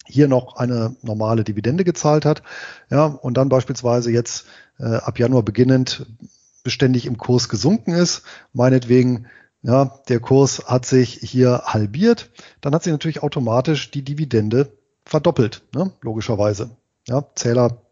hier 0.06 0.26
noch 0.26 0.56
eine 0.56 0.96
normale 1.02 1.44
Dividende 1.44 1.84
gezahlt 1.84 2.24
hat, 2.24 2.42
ja, 2.88 3.04
und 3.04 3.36
dann 3.36 3.50
beispielsweise 3.50 4.10
jetzt 4.10 4.46
äh, 4.78 4.86
ab 4.86 5.18
Januar 5.18 5.42
beginnend 5.42 6.06
beständig 6.62 7.04
im 7.04 7.18
Kurs 7.18 7.50
gesunken 7.50 7.92
ist, 7.92 8.22
meinetwegen 8.54 9.26
ja, 9.62 10.00
der 10.08 10.20
Kurs 10.20 10.64
hat 10.66 10.86
sich 10.86 11.14
hier 11.14 11.62
halbiert, 11.64 12.30
dann 12.60 12.74
hat 12.74 12.82
sich 12.82 12.92
natürlich 12.92 13.22
automatisch 13.22 13.90
die 13.90 14.02
Dividende 14.02 14.72
verdoppelt, 15.04 15.62
ne? 15.74 15.92
logischerweise. 16.00 16.70
Ja, 17.06 17.26
Zähler 17.34 17.82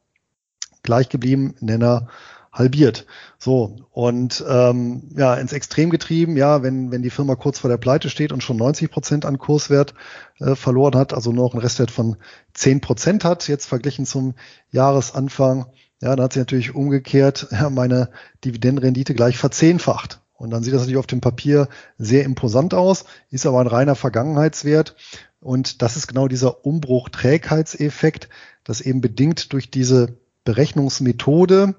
gleich 0.83 1.09
geblieben, 1.09 1.55
Nenner 1.61 2.09
halbiert. 2.53 3.07
So, 3.39 3.77
und 3.91 4.45
ähm, 4.49 5.03
ja, 5.17 5.35
ins 5.35 5.53
Extrem 5.53 5.91
getrieben, 5.91 6.37
ja, 6.37 6.63
wenn, 6.63 6.91
wenn 6.91 7.03
die 7.03 7.11
Firma 7.11 7.37
kurz 7.37 7.59
vor 7.59 7.71
der 7.71 7.77
Pleite 7.77 8.11
steht 8.11 8.33
und 8.33 8.43
schon 8.43 8.57
90 8.57 8.91
Prozent 8.91 9.25
an 9.25 9.39
Kurswert 9.39 9.95
äh, 10.41 10.55
verloren 10.55 10.97
hat, 10.97 11.13
also 11.15 11.33
nur 11.33 11.45
noch 11.45 11.53
einen 11.53 11.63
Restwert 11.63 11.91
von 11.91 12.17
10 12.55 12.81
Prozent 12.81 13.25
hat, 13.25 13.47
jetzt 13.49 13.67
verglichen 13.67 14.07
zum 14.07 14.35
Jahresanfang, 14.71 15.67
ja, 16.01 16.15
dann 16.17 16.25
hat 16.25 16.33
sie 16.33 16.41
natürlich 16.41 16.75
umgekehrt 16.75 17.49
ja, 17.53 17.71
meine 17.71 18.11
Dividendenrendite 18.45 19.15
gleich 19.15 19.39
verzehnfacht. 19.39 20.21
Und 20.39 20.51
dann 20.51 20.63
sieht 20.63 20.73
das 20.73 20.83
natürlich 20.83 20.99
auf 20.99 21.07
dem 21.07 21.21
Papier 21.21 21.69
sehr 21.99 22.25
imposant 22.25 22.73
aus, 22.73 23.05
ist 23.29 23.45
aber 23.45 23.61
ein 23.61 23.67
reiner 23.67 23.97
Vergangenheitswert. 23.97 24.95
Und 25.41 25.83
das 25.83 25.97
ist 25.97 26.07
genau 26.07 26.29
dieser 26.29 26.65
Umbruch-Trägheitseffekt, 26.65 28.29
das 28.63 28.81
eben 28.81 29.01
bedingt 29.01 29.53
durch 29.53 29.71
diese 29.71 30.17
Berechnungsmethode 30.45 31.75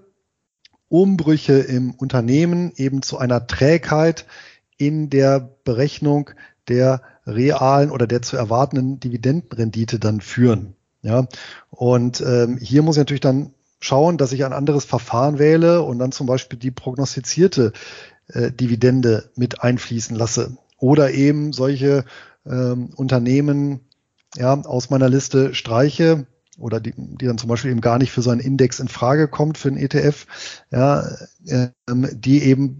Umbrüche 0.89 1.53
im 1.53 1.91
Unternehmen 1.91 2.73
eben 2.75 3.01
zu 3.01 3.17
einer 3.17 3.47
Trägheit 3.47 4.25
in 4.77 5.09
der 5.09 5.55
Berechnung 5.63 6.31
der 6.67 7.01
realen 7.25 7.91
oder 7.91 8.07
der 8.07 8.21
zu 8.21 8.35
erwartenden 8.35 8.99
Dividendenrendite 8.99 9.99
dann 9.99 10.19
führen. 10.19 10.75
Ja, 11.01 11.27
und 11.69 12.21
ähm, 12.21 12.57
hier 12.57 12.81
muss 12.81 12.97
ich 12.97 13.01
natürlich 13.01 13.21
dann 13.21 13.53
schauen, 13.79 14.17
dass 14.17 14.33
ich 14.33 14.43
ein 14.43 14.51
anderes 14.51 14.83
Verfahren 14.83 15.39
wähle 15.39 15.81
und 15.83 15.99
dann 15.99 16.11
zum 16.11 16.27
Beispiel 16.27 16.59
die 16.59 16.71
prognostizierte 16.71 17.71
äh, 18.29 18.51
Dividende 18.51 19.31
mit 19.35 19.61
einfließen 19.61 20.15
lasse. 20.15 20.57
Oder 20.77 21.11
eben 21.11 21.51
solche 21.53 22.05
ähm, 22.45 22.91
Unternehmen 22.95 23.81
ja, 24.35 24.53
aus 24.53 24.89
meiner 24.89 25.09
Liste 25.09 25.53
streiche 25.53 26.27
oder 26.57 26.79
die, 26.79 26.93
die 26.95 27.25
dann 27.25 27.37
zum 27.37 27.49
Beispiel 27.49 27.71
eben 27.71 27.81
gar 27.81 27.97
nicht 27.97 28.11
für 28.11 28.21
so 28.21 28.29
einen 28.29 28.41
Index 28.41 28.79
in 28.79 28.87
Frage 28.87 29.27
kommt, 29.27 29.57
für 29.57 29.69
einen 29.69 29.77
ETF, 29.77 30.27
ja, 30.71 31.09
ähm, 31.47 32.07
die 32.11 32.43
eben 32.43 32.77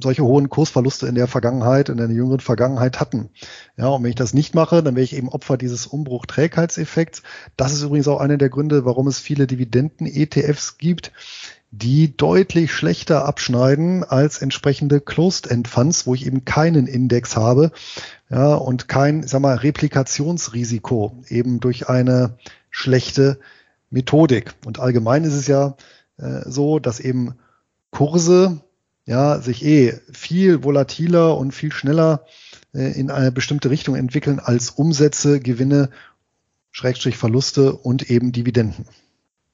solche 0.00 0.24
hohen 0.24 0.48
Kursverluste 0.48 1.06
in 1.06 1.14
der 1.14 1.26
Vergangenheit, 1.26 1.88
in 1.88 1.98
der 1.98 2.08
jüngeren 2.08 2.40
Vergangenheit 2.40 3.00
hatten. 3.00 3.30
Ja, 3.76 3.88
und 3.88 4.02
wenn 4.02 4.10
ich 4.10 4.16
das 4.16 4.32
nicht 4.32 4.54
mache, 4.54 4.82
dann 4.82 4.94
wäre 4.94 5.04
ich 5.04 5.14
eben 5.14 5.28
Opfer 5.28 5.56
dieses 5.56 5.86
Umbruch-Trägheitseffekts. 5.86 7.22
Das 7.56 7.72
ist 7.72 7.82
übrigens 7.82 8.08
auch 8.08 8.20
einer 8.20 8.38
der 8.38 8.48
Gründe, 8.48 8.84
warum 8.84 9.06
es 9.06 9.18
viele 9.18 9.46
Dividenden-ETFs 9.46 10.78
gibt, 10.78 11.12
die 11.72 12.14
deutlich 12.14 12.70
schlechter 12.70 13.24
abschneiden 13.24 14.04
als 14.04 14.42
entsprechende 14.42 15.00
Closed-End 15.00 15.66
Funds, 15.66 16.06
wo 16.06 16.14
ich 16.14 16.26
eben 16.26 16.44
keinen 16.44 16.86
Index 16.86 17.34
habe, 17.34 17.72
ja, 18.28 18.54
und 18.54 18.88
kein, 18.88 19.26
sag 19.26 19.40
mal, 19.40 19.56
Replikationsrisiko 19.56 21.16
eben 21.28 21.60
durch 21.60 21.88
eine 21.88 22.36
schlechte 22.70 23.40
Methodik. 23.88 24.54
Und 24.66 24.80
allgemein 24.80 25.24
ist 25.24 25.32
es 25.32 25.46
ja 25.46 25.76
äh, 26.18 26.42
so, 26.44 26.78
dass 26.78 27.00
eben 27.00 27.36
Kurse 27.90 28.60
ja 29.06 29.40
sich 29.40 29.64
eh 29.64 29.98
viel 30.12 30.62
volatiler 30.64 31.38
und 31.38 31.52
viel 31.52 31.72
schneller 31.72 32.26
äh, 32.74 32.92
in 32.92 33.10
eine 33.10 33.32
bestimmte 33.32 33.70
Richtung 33.70 33.96
entwickeln 33.96 34.40
als 34.40 34.70
Umsätze, 34.70 35.40
Gewinne, 35.40 35.88
Schrägstrich 36.70 37.16
Verluste 37.16 37.72
und 37.74 38.10
eben 38.10 38.32
Dividenden. 38.32 38.84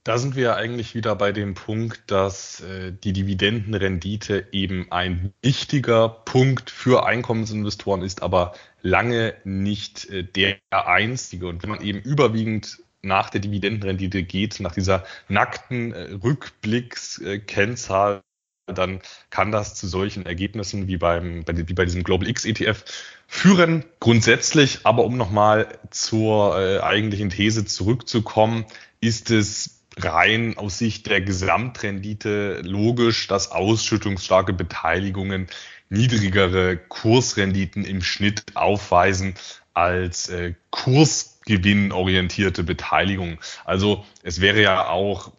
Da 0.08 0.16
sind 0.16 0.36
wir 0.36 0.56
eigentlich 0.56 0.94
wieder 0.94 1.14
bei 1.16 1.32
dem 1.32 1.52
Punkt, 1.52 2.10
dass 2.10 2.60
äh, 2.60 2.94
die 3.04 3.12
Dividendenrendite 3.12 4.46
eben 4.52 4.90
ein 4.90 5.34
wichtiger 5.42 6.08
Punkt 6.08 6.70
für 6.70 7.04
Einkommensinvestoren 7.04 8.00
ist, 8.00 8.22
aber 8.22 8.54
lange 8.80 9.34
nicht 9.44 10.08
äh, 10.08 10.24
der 10.24 10.56
einzige. 10.70 11.46
Und 11.46 11.62
wenn 11.62 11.68
man 11.68 11.82
eben 11.82 12.00
überwiegend 12.00 12.78
nach 13.02 13.28
der 13.28 13.42
Dividendenrendite 13.42 14.22
geht, 14.22 14.60
nach 14.60 14.72
dieser 14.72 15.04
nackten 15.28 15.92
äh, 15.92 16.12
Rückblickskennzahl, 16.12 18.22
dann 18.64 19.02
kann 19.28 19.52
das 19.52 19.74
zu 19.74 19.86
solchen 19.86 20.24
Ergebnissen 20.24 20.88
wie 20.88 20.96
beim 20.96 21.44
bei, 21.44 21.54
wie 21.54 21.74
bei 21.74 21.84
diesem 21.84 22.02
Global 22.02 22.30
X 22.30 22.46
ETF 22.46 22.82
führen. 23.26 23.84
Grundsätzlich, 24.00 24.80
aber 24.84 25.04
um 25.04 25.18
nochmal 25.18 25.78
zur 25.90 26.58
äh, 26.58 26.80
eigentlichen 26.80 27.28
These 27.28 27.66
zurückzukommen, 27.66 28.64
ist 29.00 29.30
es 29.30 29.77
rein 30.04 30.56
aus 30.56 30.78
Sicht 30.78 31.06
der 31.06 31.20
Gesamtrendite 31.20 32.60
logisch, 32.62 33.26
dass 33.26 33.50
ausschüttungsstarke 33.50 34.52
Beteiligungen 34.52 35.46
niedrigere 35.90 36.76
Kursrenditen 36.76 37.84
im 37.84 38.02
Schnitt 38.02 38.44
aufweisen 38.54 39.34
als 39.74 40.28
äh, 40.28 40.54
kursgewinnorientierte 40.70 42.62
Beteiligung. 42.62 43.38
Also 43.64 44.04
es 44.22 44.40
wäre 44.40 44.60
ja 44.60 44.88
auch 44.88 45.32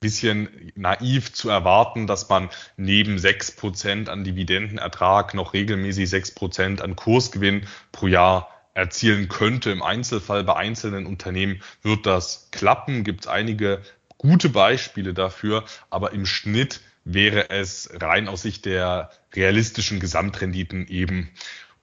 bisschen 0.00 0.72
naiv 0.76 1.32
zu 1.32 1.50
erwarten, 1.50 2.06
dass 2.06 2.28
man 2.28 2.50
neben 2.76 3.18
sechs 3.18 3.50
Prozent 3.50 4.08
an 4.08 4.22
Dividendenertrag 4.22 5.34
noch 5.34 5.54
regelmäßig 5.54 6.08
sechs 6.08 6.30
Prozent 6.30 6.82
an 6.82 6.94
Kursgewinn 6.94 7.66
pro 7.90 8.06
Jahr 8.06 8.48
erzielen 8.78 9.28
könnte. 9.28 9.70
Im 9.70 9.82
Einzelfall 9.82 10.44
bei 10.44 10.56
einzelnen 10.56 11.06
Unternehmen 11.06 11.60
wird 11.82 12.06
das 12.06 12.48
klappen. 12.52 13.02
Gibt 13.02 13.22
es 13.22 13.26
einige 13.26 13.82
gute 14.18 14.48
Beispiele 14.48 15.14
dafür, 15.14 15.64
aber 15.90 16.12
im 16.12 16.24
Schnitt 16.24 16.80
wäre 17.04 17.50
es 17.50 17.90
rein 17.94 18.28
aus 18.28 18.42
Sicht 18.42 18.66
der 18.66 19.10
realistischen 19.34 19.98
Gesamtrenditen 19.98 20.86
eben 20.86 21.30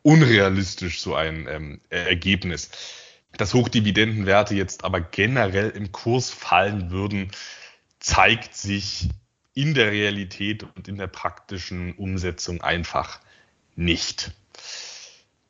unrealistisch 0.04 1.02
so 1.02 1.16
ein 1.16 1.48
ähm, 1.50 1.82
Ergebnis. 1.90 2.70
Dass 3.34 3.54
Hochdividendenwerte 3.54 4.56
jetzt 4.56 4.86
aber 4.86 5.02
generell 5.02 5.72
im 5.72 5.92
Kurs 5.92 6.30
fallen 6.30 6.92
würden, 6.92 7.32
zeigt 8.00 8.56
sich 8.56 9.10
in 9.54 9.74
der 9.74 9.92
Realität 9.92 10.64
und 10.64 10.88
in 10.88 10.98
der 10.98 11.08
praktischen 11.08 11.94
Umsetzung 11.94 12.62
einfach 12.62 13.20
nicht. 13.76 14.32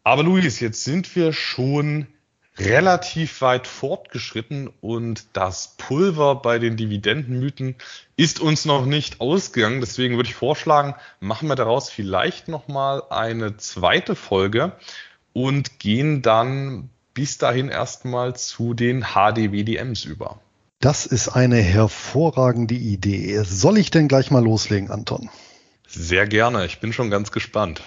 Aber 0.06 0.22
Luis, 0.22 0.60
jetzt 0.60 0.84
sind 0.84 1.16
wir 1.16 1.34
schon 1.34 2.06
relativ 2.60 3.42
weit 3.42 3.66
fortgeschritten 3.66 4.70
und 4.80 5.26
das 5.34 5.74
Pulver 5.78 6.36
bei 6.36 6.60
den 6.60 6.78
Dividendenmythen 6.78 7.76
ist 8.16 8.40
uns 8.40 8.66
noch 8.66 8.86
nicht 8.86 9.20
ausgegangen. 9.20 9.82
Deswegen 9.82 10.16
würde 10.16 10.30
ich 10.30 10.36
vorschlagen, 10.36 10.94
machen 11.20 11.50
wir 11.50 11.56
daraus 11.56 11.90
vielleicht 11.90 12.48
nochmal 12.48 13.02
eine 13.10 13.58
zweite 13.58 14.16
Folge 14.16 14.74
und 15.34 15.80
gehen 15.80 16.22
dann 16.22 16.92
bis 17.16 17.40
dahin 17.40 17.70
erstmal 17.70 18.36
zu 18.36 18.76
den 18.76 19.08
HDWDMs 19.16 20.06
über. 20.06 20.40
Das 20.82 21.08
ist 21.08 21.30
eine 21.30 21.58
hervorragende 21.58 22.76
Idee. 22.76 23.42
Soll 23.44 23.80
ich 23.80 23.90
denn 23.90 24.08
gleich 24.08 24.30
mal 24.30 24.44
loslegen, 24.44 24.92
Anton? 24.92 25.32
Sehr 25.88 26.28
gerne. 26.28 26.68
Ich 26.68 26.80
bin 26.80 26.94
schon 26.94 27.10
ganz 27.10 27.32
gespannt. 27.32 27.82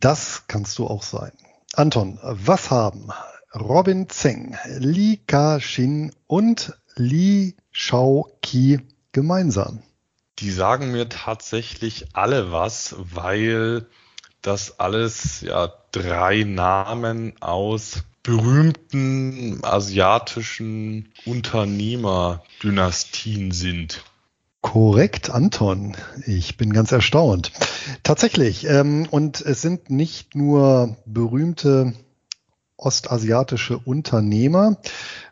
Das 0.00 0.44
kannst 0.46 0.78
du 0.78 0.86
auch 0.86 1.02
sein. 1.02 1.32
Anton, 1.74 2.18
was 2.22 2.70
haben 2.70 3.08
Robin 3.54 4.08
Zeng, 4.08 4.56
Li 4.78 5.20
Ka-shin 5.26 6.12
und 6.26 6.72
Li 6.94 7.56
Shao-ki 7.72 8.80
gemeinsam? 9.12 9.82
Die 10.38 10.50
sagen 10.50 10.92
mir 10.92 11.08
tatsächlich 11.08 12.14
alle 12.14 12.52
was, 12.52 12.94
weil 12.98 13.86
das 14.42 14.78
alles 14.78 15.40
ja 15.40 15.72
drei 15.90 16.44
Namen 16.44 17.32
aus 17.40 18.04
berühmten 18.22 19.64
asiatischen 19.64 21.08
Unternehmerdynastien 21.24 23.50
sind. 23.50 24.04
Korrekt, 24.70 25.30
Anton. 25.30 25.96
Ich 26.26 26.58
bin 26.58 26.74
ganz 26.74 26.92
erstaunt. 26.92 27.52
Tatsächlich. 28.02 28.66
Ähm, 28.68 29.08
und 29.10 29.40
es 29.40 29.62
sind 29.62 29.88
nicht 29.88 30.34
nur 30.34 30.98
berühmte 31.06 31.94
ostasiatische 32.76 33.78
Unternehmer, 33.78 34.76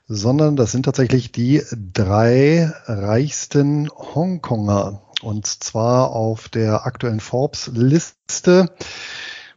sondern 0.08 0.56
das 0.56 0.72
sind 0.72 0.84
tatsächlich 0.84 1.32
die 1.32 1.62
drei 1.92 2.72
reichsten 2.86 3.90
Hongkonger. 3.90 5.02
Und 5.20 5.46
zwar 5.46 6.12
auf 6.12 6.48
der 6.48 6.86
aktuellen 6.86 7.20
Forbes-Liste 7.20 8.74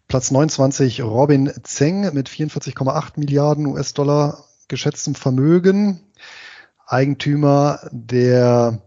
Platz 0.10 0.30
29 0.30 1.04
Robin 1.04 1.54
Zeng 1.64 2.14
mit 2.14 2.28
44,8 2.28 3.12
Milliarden 3.16 3.66
US-Dollar 3.66 4.44
geschätztem 4.68 5.16
Vermögen. 5.16 6.02
Eigentümer 6.86 7.80
der 7.92 8.82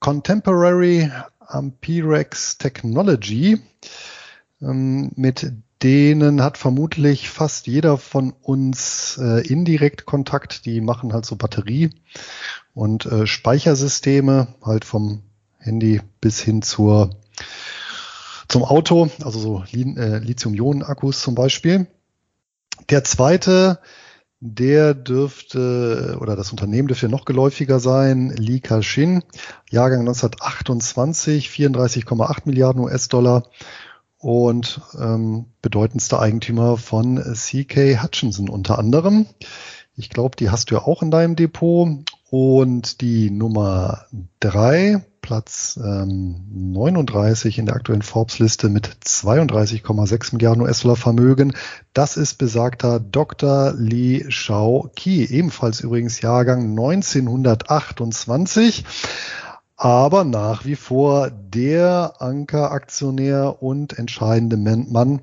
Contemporary 0.00 1.10
Ampirex 1.40 2.58
Technology. 2.58 3.60
Ähm, 4.60 5.12
mit 5.16 5.52
denen 5.82 6.42
hat 6.42 6.58
vermutlich 6.58 7.28
fast 7.28 7.66
jeder 7.66 7.98
von 7.98 8.32
uns 8.42 9.18
äh, 9.22 9.46
indirekt 9.46 10.06
Kontakt. 10.06 10.64
Die 10.64 10.80
machen 10.80 11.12
halt 11.12 11.26
so 11.26 11.36
Batterie- 11.36 11.90
und 12.74 13.06
äh, 13.06 13.26
Speichersysteme, 13.26 14.48
halt 14.62 14.84
vom 14.84 15.22
Handy 15.58 16.00
bis 16.20 16.40
hin 16.40 16.62
zur 16.62 17.10
zum 18.48 18.64
Auto, 18.64 19.10
also 19.24 19.38
so 19.38 19.64
äh, 19.74 20.18
Lithium-Ionen-Akkus 20.18 21.20
zum 21.20 21.34
Beispiel. 21.34 21.88
Der 22.90 23.02
zweite, 23.02 23.80
der 24.40 24.94
dürfte, 24.94 26.18
oder 26.20 26.36
das 26.36 26.50
Unternehmen 26.50 26.88
dürfte 26.88 27.08
noch 27.08 27.24
geläufiger 27.24 27.80
sein, 27.80 28.30
Li 28.30 28.60
Ka-Shin, 28.60 29.22
Jahrgang 29.70 30.00
1928, 30.00 31.48
34,8 31.48 32.42
Milliarden 32.44 32.82
US-Dollar 32.82 33.44
und 34.18 34.80
ähm, 34.98 35.46
bedeutendster 35.62 36.20
Eigentümer 36.20 36.76
von 36.76 37.16
CK 37.16 38.02
Hutchinson 38.02 38.48
unter 38.48 38.78
anderem. 38.78 39.26
Ich 39.94 40.10
glaube, 40.10 40.36
die 40.36 40.50
hast 40.50 40.70
du 40.70 40.74
ja 40.74 40.82
auch 40.82 41.02
in 41.02 41.10
deinem 41.10 41.36
Depot. 41.36 42.04
Und 42.28 43.00
die 43.00 43.30
Nummer 43.30 44.06
drei 44.40 45.04
Platz 45.26 45.76
ähm, 45.82 46.36
39 46.52 47.58
in 47.58 47.66
der 47.66 47.74
aktuellen 47.74 48.02
Forbes-Liste 48.02 48.68
mit 48.68 48.88
32,6 49.04 50.34
Milliarden 50.34 50.62
US-Dollar 50.62 50.94
Vermögen. 50.94 51.52
Das 51.94 52.16
ist 52.16 52.34
besagter 52.34 53.00
Dr. 53.00 53.74
Li 53.76 54.24
Shao 54.28 54.88
Qi, 54.94 55.24
ebenfalls 55.24 55.80
übrigens 55.80 56.20
Jahrgang 56.20 56.70
1928 56.70 58.84
aber 59.78 60.22
nach 60.22 60.64
wie 60.64 60.76
vor 60.76 61.30
der 61.30 62.14
Ankeraktionär 62.20 63.60
und 63.60 63.98
entscheidende 63.98 64.56
Mann 64.56 65.22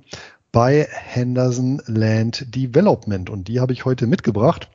bei 0.51 0.85
Henderson 0.91 1.81
Land 1.87 2.53
Development. 2.53 3.29
Und 3.29 3.47
die 3.47 3.61
habe 3.61 3.71
ich 3.71 3.85
heute 3.85 4.05
mitgebracht. 4.05 4.69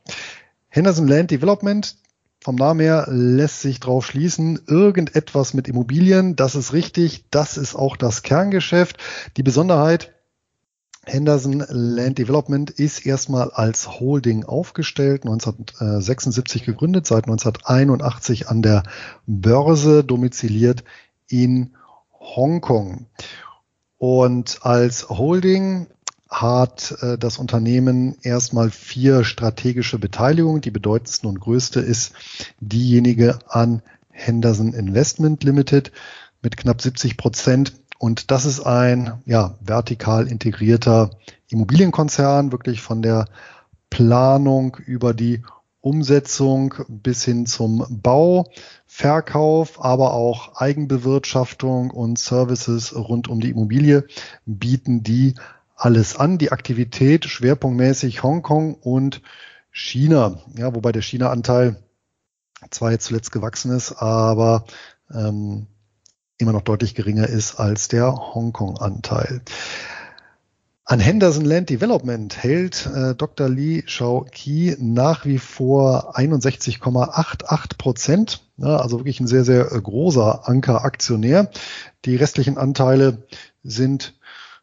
Henderson 0.68 1.06
Land 1.06 1.30
Development, 1.30 1.96
vom 2.40 2.54
Namen 2.54 2.80
her 2.80 3.06
lässt 3.10 3.62
sich 3.62 3.80
drauf 3.80 4.06
schließen, 4.06 4.60
irgendetwas 4.66 5.54
mit 5.54 5.68
Immobilien, 5.68 6.36
das 6.36 6.54
ist 6.54 6.72
richtig, 6.72 7.24
das 7.30 7.56
ist 7.56 7.74
auch 7.74 7.96
das 7.96 8.22
Kerngeschäft. 8.22 8.98
Die 9.36 9.42
Besonderheit, 9.42 10.14
Henderson 11.04 11.64
Land 11.68 12.18
Development 12.18 12.70
ist 12.70 13.04
erstmal 13.04 13.50
als 13.50 13.98
Holding 13.98 14.44
aufgestellt, 14.44 15.24
1976 15.24 16.64
gegründet, 16.64 17.06
seit 17.06 17.24
1981 17.24 18.48
an 18.48 18.62
der 18.62 18.82
Börse 19.26 20.04
domiziliert 20.04 20.84
in 21.28 21.74
Hongkong. 22.12 23.06
Und 23.96 24.60
als 24.62 25.08
Holding 25.08 25.88
hat 26.28 26.96
äh, 27.02 27.18
das 27.18 27.38
Unternehmen 27.38 28.16
erstmal 28.22 28.70
vier 28.70 29.24
strategische 29.24 29.98
Beteiligungen. 29.98 30.60
Die 30.60 30.70
bedeutendste 30.70 31.28
und 31.28 31.40
größte 31.40 31.80
ist 31.80 32.12
diejenige 32.60 33.38
an 33.48 33.82
Henderson 34.10 34.72
Investment 34.74 35.42
Limited 35.44 35.92
mit 36.42 36.56
knapp 36.56 36.80
70 36.82 37.16
Prozent. 37.16 37.74
Und 37.98 38.30
das 38.30 38.44
ist 38.44 38.60
ein 38.60 39.22
ja, 39.26 39.56
vertikal 39.60 40.28
integrierter 40.28 41.10
Immobilienkonzern, 41.48 42.52
wirklich 42.52 42.80
von 42.80 43.02
der 43.02 43.26
Planung 43.90 44.76
über 44.86 45.14
die 45.14 45.42
Umsetzung 45.80 46.74
bis 46.88 47.24
hin 47.24 47.46
zum 47.46 47.86
Bau, 47.88 48.50
Verkauf, 48.86 49.82
aber 49.82 50.12
auch 50.12 50.56
Eigenbewirtschaftung 50.56 51.90
und 51.90 52.18
Services 52.18 52.94
rund 52.94 53.28
um 53.28 53.40
die 53.40 53.50
Immobilie 53.50 54.04
bieten 54.44 55.02
die 55.02 55.34
alles 55.78 56.16
an. 56.16 56.38
Die 56.38 56.52
Aktivität 56.52 57.24
schwerpunktmäßig 57.24 58.22
Hongkong 58.22 58.74
und 58.74 59.22
China. 59.70 60.40
Ja, 60.56 60.74
wobei 60.74 60.92
der 60.92 61.02
China-Anteil 61.02 61.76
zwar 62.70 62.90
jetzt 62.90 63.06
zuletzt 63.06 63.32
gewachsen 63.32 63.70
ist, 63.70 63.92
aber 63.92 64.64
ähm, 65.12 65.66
immer 66.38 66.52
noch 66.52 66.62
deutlich 66.62 66.94
geringer 66.94 67.28
ist 67.28 67.58
als 67.60 67.88
der 67.88 68.12
Hongkong-Anteil. 68.14 69.42
An 70.84 71.00
Henderson 71.00 71.44
Land 71.44 71.68
Development 71.68 72.42
hält 72.42 72.86
äh, 72.86 73.14
Dr. 73.14 73.48
Lee 73.50 73.82
Shao 73.84 74.24
Ki 74.30 74.74
nach 74.80 75.26
wie 75.26 75.38
vor 75.38 76.16
61,88 76.16 77.76
Prozent. 77.76 78.42
Ja, 78.56 78.78
also 78.78 78.98
wirklich 78.98 79.20
ein 79.20 79.26
sehr, 79.26 79.44
sehr 79.44 79.70
äh, 79.70 79.80
großer 79.80 80.48
Anker-Aktionär. 80.48 81.50
Die 82.06 82.16
restlichen 82.16 82.56
Anteile 82.56 83.26
sind 83.62 84.17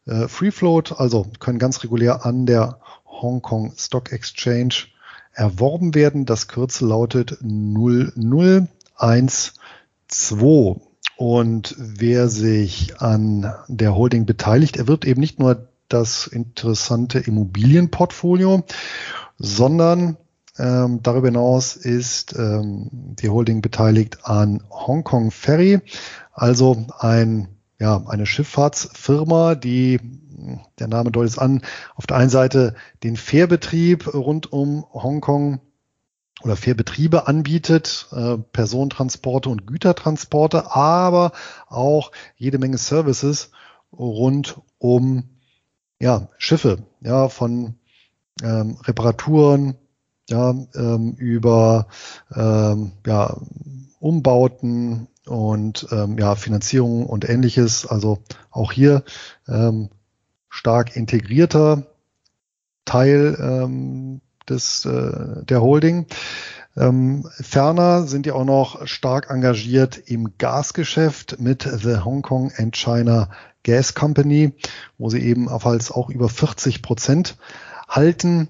äh, 0.05 0.27
Free 0.27 0.51
Float, 0.51 0.99
also 0.99 1.27
können 1.39 1.59
ganz 1.59 1.83
regulär 1.83 2.25
an 2.25 2.45
der 2.45 2.79
Hong 3.05 3.41
Kong 3.41 3.73
Stock 3.77 4.11
Exchange 4.11 4.87
erworben 5.33 5.95
werden. 5.95 6.25
Das 6.25 6.47
Kürzel 6.47 6.87
lautet 6.87 7.37
0012. 7.41 8.69
Und 11.17 11.75
wer 11.77 12.27
sich 12.27 13.01
an 13.01 13.53
der 13.67 13.95
Holding 13.95 14.25
beteiligt, 14.25 14.77
er 14.77 14.87
wird 14.87 15.05
eben 15.05 15.21
nicht 15.21 15.39
nur 15.39 15.69
das 15.87 16.27
interessante 16.27 17.19
Immobilienportfolio, 17.19 18.63
sondern 19.37 20.17
ähm, 20.57 21.01
darüber 21.03 21.27
hinaus 21.27 21.75
ist 21.75 22.37
ähm, 22.37 22.89
die 22.91 23.29
Holding 23.29 23.61
beteiligt 23.61 24.19
an 24.23 24.63
Hong 24.69 25.03
Kong 25.03 25.31
Ferry, 25.31 25.81
also 26.33 26.85
ein, 26.97 27.49
ja, 27.79 28.03
eine 28.07 28.25
Schifffahrtsfirma, 28.25 29.55
die, 29.55 29.99
der 30.79 30.87
Name 30.87 31.11
deutet 31.11 31.31
es 31.31 31.39
an, 31.39 31.61
auf 31.95 32.07
der 32.07 32.17
einen 32.17 32.29
Seite 32.29 32.75
den 33.03 33.17
Fährbetrieb 33.17 34.13
rund 34.13 34.51
um 34.51 34.85
Hongkong 34.93 35.59
oder 36.43 36.55
Fährbetriebe 36.55 37.27
anbietet, 37.27 38.07
äh, 38.11 38.37
Personentransporte 38.37 39.49
und 39.49 39.67
Gütertransporte, 39.67 40.75
aber 40.75 41.31
auch 41.67 42.11
jede 42.35 42.59
Menge 42.59 42.77
Services 42.77 43.51
rund 43.91 44.61
um 44.77 45.29
ja, 45.99 46.27
Schiffe, 46.37 46.83
ja, 47.01 47.29
von 47.29 47.75
ähm, 48.43 48.77
Reparaturen, 48.83 49.75
ja, 50.29 50.53
ähm, 50.75 51.13
über 51.17 51.87
ähm, 52.35 52.93
ja, 53.05 53.37
Umbauten 54.05 55.07
und 55.25 55.87
ähm, 55.91 56.19
ja, 56.19 56.35
Finanzierung 56.35 57.07
und 57.07 57.27
ähnliches. 57.27 57.87
Also 57.87 58.19
auch 58.51 58.71
hier 58.71 59.03
ähm, 59.47 59.89
stark 60.47 60.95
integrierter 60.95 61.87
Teil 62.85 63.35
ähm, 63.41 64.21
des, 64.47 64.85
äh, 64.85 65.43
der 65.45 65.61
Holding. 65.61 66.05
Ähm, 66.77 67.27
ferner 67.31 68.03
sind 68.03 68.27
die 68.27 68.31
auch 68.31 68.45
noch 68.45 68.85
stark 68.85 69.31
engagiert 69.31 69.97
im 69.97 70.37
Gasgeschäft 70.37 71.39
mit 71.39 71.63
The 71.63 72.01
Hong 72.05 72.21
Kong 72.21 72.51
and 72.55 72.75
China 72.75 73.31
Gas 73.63 73.95
Company, 73.95 74.53
wo 74.99 75.09
sie 75.09 75.19
ebenfalls 75.19 75.91
auch 75.91 76.11
über 76.11 76.29
40 76.29 76.83
Prozent 76.83 77.37
halten 77.89 78.49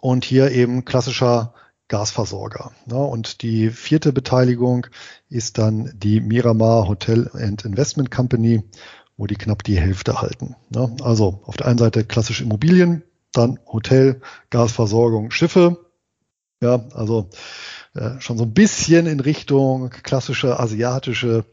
und 0.00 0.24
hier 0.24 0.50
eben 0.50 0.84
klassischer 0.84 1.54
Gasversorger. 1.88 2.72
Ja, 2.90 2.98
und 2.98 3.42
die 3.42 3.70
vierte 3.70 4.12
Beteiligung 4.12 4.86
ist 5.28 5.58
dann 5.58 5.90
die 5.96 6.20
Miramar 6.20 6.86
Hotel 6.86 7.30
and 7.32 7.64
Investment 7.64 8.10
Company, 8.10 8.62
wo 9.16 9.26
die 9.26 9.36
knapp 9.36 9.64
die 9.64 9.80
Hälfte 9.80 10.20
halten. 10.20 10.54
Ja, 10.70 10.90
also 11.02 11.40
auf 11.44 11.56
der 11.56 11.66
einen 11.66 11.78
Seite 11.78 12.04
klassische 12.04 12.44
Immobilien, 12.44 13.02
dann 13.32 13.58
Hotel, 13.66 14.20
Gasversorgung, 14.50 15.30
Schiffe. 15.30 15.84
Ja, 16.60 16.84
also 16.94 17.30
äh, 17.94 18.20
schon 18.20 18.36
so 18.36 18.44
ein 18.44 18.52
bisschen 18.52 19.06
in 19.06 19.20
Richtung 19.20 19.90
klassische 19.90 20.60
asiatische 20.60 21.44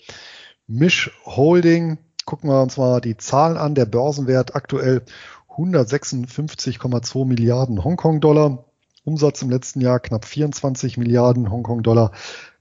Mischholding. 0.68 1.98
Gucken 2.26 2.50
wir 2.50 2.62
uns 2.62 2.78
mal 2.78 3.02
die 3.02 3.18
Zahlen 3.18 3.58
an. 3.58 3.76
Der 3.76 3.86
Börsenwert 3.86 4.56
aktuell 4.56 5.04
156,2 5.50 7.26
Milliarden 7.26 7.84
Hongkong-Dollar. 7.84 8.65
Umsatz 9.06 9.42
im 9.44 9.50
letzten 9.52 9.82
Jahr 9.82 10.00
knapp 10.00 10.26
24 10.26 10.98
Milliarden 10.98 11.52
Hongkong-Dollar. 11.52 12.12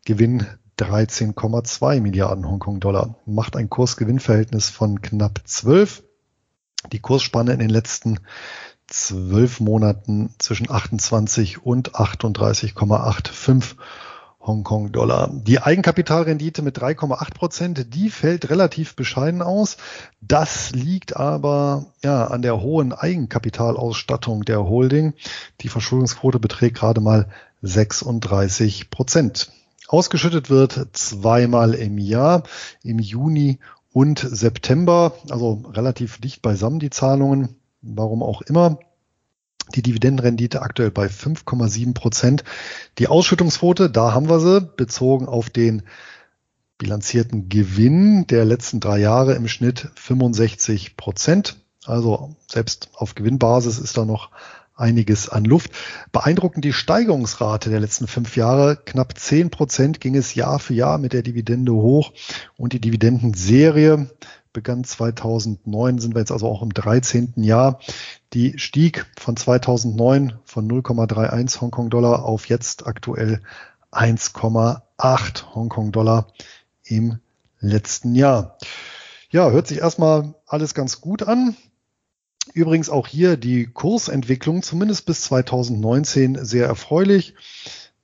Gewinn 0.04 0.46
13,2 0.78 2.00
Milliarden 2.00 2.46
Hongkong-Dollar. 2.46 3.16
Macht 3.24 3.56
ein 3.56 3.70
Kursgewinnverhältnis 3.70 4.68
von 4.68 5.00
knapp 5.00 5.40
12. 5.44 6.04
Die 6.92 7.00
Kursspanne 7.00 7.54
in 7.54 7.60
den 7.60 7.70
letzten 7.70 8.20
zwölf 8.86 9.60
Monaten 9.60 10.34
zwischen 10.38 10.70
28 10.70 11.64
und 11.64 11.94
38,85 11.94 13.76
Hongkong-Dollar. 14.46 15.30
Die 15.32 15.60
Eigenkapitalrendite 15.60 16.62
mit 16.62 16.78
3,8 16.78 17.34
Prozent, 17.34 17.94
die 17.94 18.10
fällt 18.10 18.50
relativ 18.50 18.94
bescheiden 18.96 19.42
aus. 19.42 19.76
Das 20.20 20.72
liegt 20.72 21.16
aber 21.16 21.86
ja 22.02 22.26
an 22.26 22.42
der 22.42 22.60
hohen 22.60 22.92
Eigenkapitalausstattung 22.92 24.44
der 24.44 24.64
Holding. 24.64 25.14
Die 25.60 25.68
Verschuldungsquote 25.68 26.38
beträgt 26.38 26.76
gerade 26.76 27.00
mal 27.00 27.28
36 27.62 28.90
Prozent. 28.90 29.50
Ausgeschüttet 29.88 30.50
wird 30.50 30.88
zweimal 30.92 31.74
im 31.74 31.98
Jahr, 31.98 32.42
im 32.82 32.98
Juni 32.98 33.58
und 33.92 34.18
September, 34.18 35.12
also 35.30 35.62
relativ 35.72 36.18
dicht 36.20 36.42
beisammen 36.42 36.80
die 36.80 36.90
Zahlungen 36.90 37.56
warum 37.84 38.22
auch 38.22 38.42
immer. 38.42 38.78
Die 39.74 39.82
Dividendenrendite 39.82 40.62
aktuell 40.62 40.90
bei 40.90 41.06
5,7 41.06 41.94
Prozent. 41.94 42.44
Die 42.98 43.08
Ausschüttungsquote, 43.08 43.90
da 43.90 44.12
haben 44.12 44.28
wir 44.28 44.40
sie, 44.40 44.60
bezogen 44.60 45.26
auf 45.26 45.50
den 45.50 45.82
bilanzierten 46.78 47.48
Gewinn 47.48 48.26
der 48.26 48.44
letzten 48.44 48.80
drei 48.80 48.98
Jahre 48.98 49.34
im 49.34 49.48
Schnitt 49.48 49.88
65 49.94 50.96
Prozent. 50.96 51.56
Also 51.86 52.34
selbst 52.50 52.90
auf 52.94 53.14
Gewinnbasis 53.14 53.78
ist 53.78 53.96
da 53.96 54.04
noch 54.04 54.30
einiges 54.76 55.28
an 55.28 55.44
Luft. 55.44 55.70
Beeindruckend 56.12 56.64
die 56.64 56.72
Steigerungsrate 56.72 57.70
der 57.70 57.80
letzten 57.80 58.06
fünf 58.06 58.36
Jahre. 58.36 58.76
Knapp 58.76 59.16
10 59.18 59.50
Prozent 59.50 60.00
ging 60.00 60.16
es 60.16 60.34
Jahr 60.34 60.58
für 60.58 60.74
Jahr 60.74 60.98
mit 60.98 61.12
der 61.12 61.22
Dividende 61.22 61.72
hoch 61.72 62.12
und 62.56 62.72
die 62.72 62.80
Dividendenserie 62.80 64.10
begann 64.52 64.84
2009, 64.84 65.98
sind 65.98 66.14
wir 66.14 66.20
jetzt 66.20 66.32
also 66.32 66.46
auch 66.46 66.62
im 66.62 66.72
13. 66.72 67.34
Jahr. 67.36 67.80
Die 68.34 68.58
stieg 68.58 69.06
von 69.16 69.36
2009 69.36 70.40
von 70.44 70.68
0,31 70.68 71.60
Hongkong-Dollar 71.60 72.24
auf 72.24 72.48
jetzt 72.48 72.84
aktuell 72.84 73.40
1,8 73.92 75.54
Hongkong-Dollar 75.54 76.26
im 76.84 77.20
letzten 77.60 78.16
Jahr. 78.16 78.58
Ja, 79.30 79.50
hört 79.50 79.68
sich 79.68 79.78
erstmal 79.78 80.34
alles 80.46 80.74
ganz 80.74 81.00
gut 81.00 81.22
an. 81.22 81.56
Übrigens 82.52 82.90
auch 82.90 83.06
hier 83.06 83.36
die 83.36 83.66
Kursentwicklung, 83.66 84.64
zumindest 84.64 85.06
bis 85.06 85.22
2019, 85.22 86.44
sehr 86.44 86.66
erfreulich 86.66 87.34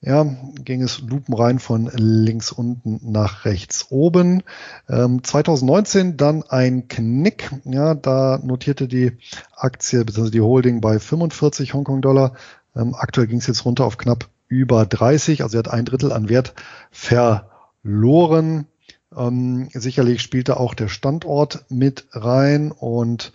ja, 0.02 0.24
ging 0.54 0.82
es 0.82 1.00
lupenrein 1.00 1.58
von 1.58 1.90
links 1.94 2.52
unten 2.52 3.00
nach 3.12 3.44
rechts 3.44 3.88
oben. 3.90 4.42
Ähm, 4.88 5.22
2019 5.22 6.16
dann 6.16 6.42
ein 6.42 6.88
Knick. 6.88 7.50
Ja, 7.64 7.94
da 7.94 8.40
notierte 8.42 8.88
die 8.88 9.12
Aktie 9.54 10.02
bzw. 10.04 10.30
die 10.30 10.40
Holding 10.40 10.80
bei 10.80 10.98
45 10.98 11.74
Hongkong-Dollar. 11.74 12.32
Ähm, 12.74 12.94
aktuell 12.94 13.26
ging 13.26 13.38
es 13.38 13.46
jetzt 13.46 13.66
runter 13.66 13.84
auf 13.84 13.98
knapp 13.98 14.28
über 14.48 14.86
30. 14.86 15.42
Also 15.42 15.58
er 15.58 15.64
hat 15.64 15.70
ein 15.70 15.84
Drittel 15.84 16.12
an 16.12 16.30
Wert 16.30 16.54
verloren. 16.90 18.66
Ähm, 19.14 19.68
sicherlich 19.72 20.22
spielte 20.22 20.58
auch 20.58 20.72
der 20.72 20.88
Standort 20.88 21.66
mit 21.68 22.06
rein 22.12 22.72
und 22.72 23.32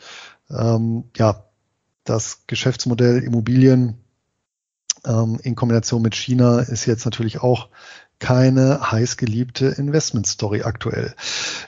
ähm, 0.49 1.05
ja, 1.16 1.43
das 2.05 2.43
Geschäftsmodell 2.47 3.22
Immobilien 3.22 3.99
ähm, 5.06 5.39
in 5.41 5.56
Kombination 5.56 6.01
mit 6.01 6.16
China 6.16 6.60
ist 6.60 6.86
jetzt 6.86 7.06
natürlich 7.06 7.41
auch 7.41 7.70
keine 8.20 8.91
heißgeliebte 8.91 9.68
Investment-Story 9.68 10.64
aktuell. 10.64 11.14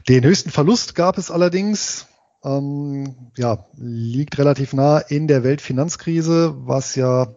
Den 0.08 0.24
höchsten 0.24 0.50
Verlust 0.50 0.96
gab 0.96 1.18
es 1.18 1.30
allerdings, 1.32 2.08
ähm, 2.44 3.32
ja, 3.36 3.66
liegt 3.76 4.38
relativ 4.38 4.74
nah 4.74 5.00
in 5.00 5.28
der 5.28 5.44
Weltfinanzkrise, 5.44 6.56
was 6.66 6.96
ja 6.96 7.36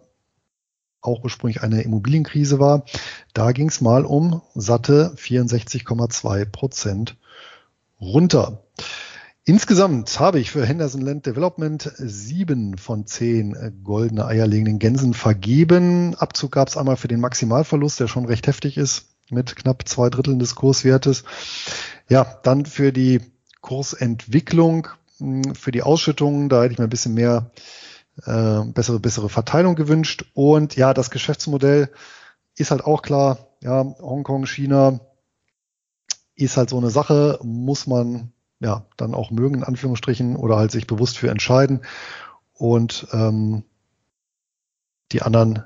auch 1.01 1.23
ursprünglich 1.23 1.61
eine 1.61 1.81
Immobilienkrise 1.81 2.59
war. 2.59 2.85
Da 3.33 3.51
ging 3.51 3.69
es 3.69 3.81
mal 3.81 4.05
um 4.05 4.41
satte 4.53 5.13
64,2 5.17 6.45
Prozent 6.45 7.17
runter. 7.99 8.63
Insgesamt 9.43 10.19
habe 10.19 10.39
ich 10.39 10.51
für 10.51 10.63
Henderson 10.65 11.01
Land 11.01 11.25
Development 11.25 11.91
sieben 11.97 12.77
von 12.77 13.07
zehn 13.07 13.81
goldene 13.83 14.25
eierlegenden 14.25 14.77
Gänsen 14.77 15.15
vergeben. 15.15 16.13
Abzug 16.15 16.51
gab 16.51 16.67
es 16.67 16.77
einmal 16.77 16.95
für 16.95 17.07
den 17.07 17.19
Maximalverlust, 17.19 17.99
der 17.99 18.07
schon 18.07 18.25
recht 18.25 18.45
heftig 18.45 18.77
ist, 18.77 19.07
mit 19.31 19.55
knapp 19.55 19.87
zwei 19.87 20.11
Dritteln 20.11 20.37
des 20.37 20.53
Kurswertes. 20.53 21.23
Ja, 22.07 22.39
dann 22.43 22.67
für 22.67 22.93
die 22.93 23.19
Kursentwicklung, 23.61 24.89
hm, 25.17 25.55
für 25.55 25.71
die 25.71 25.81
Ausschüttungen, 25.81 26.47
da 26.47 26.61
hätte 26.61 26.73
ich 26.73 26.77
mir 26.77 26.85
ein 26.85 26.91
bisschen 26.91 27.15
mehr 27.15 27.49
äh, 28.25 28.61
bessere, 28.65 28.99
bessere 28.99 29.29
Verteilung 29.29 29.73
gewünscht. 29.73 30.25
Und 30.35 30.75
ja, 30.75 30.93
das 30.93 31.09
Geschäftsmodell 31.09 31.89
ist 32.55 32.69
halt 32.69 32.83
auch 32.83 33.01
klar, 33.01 33.47
ja, 33.63 33.83
Hongkong, 33.99 34.45
China 34.45 34.99
ist 36.35 36.57
halt 36.57 36.69
so 36.69 36.77
eine 36.77 36.91
Sache, 36.91 37.39
muss 37.41 37.87
man 37.87 38.33
ja, 38.61 38.85
dann 38.95 39.13
auch 39.13 39.31
mögen, 39.31 39.55
in 39.55 39.63
Anführungsstrichen, 39.63 40.37
oder 40.37 40.55
halt 40.55 40.71
sich 40.71 40.87
bewusst 40.87 41.17
für 41.17 41.29
entscheiden. 41.29 41.81
Und 42.53 43.07
ähm, 43.11 43.63
die 45.11 45.23
anderen 45.23 45.63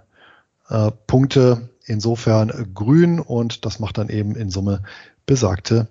äh, 0.69 0.91
Punkte 1.05 1.69
insofern 1.85 2.73
grün 2.73 3.19
und 3.19 3.65
das 3.65 3.79
macht 3.79 3.97
dann 3.99 4.09
eben 4.09 4.35
in 4.35 4.49
Summe 4.49 4.81
besagte 5.27 5.87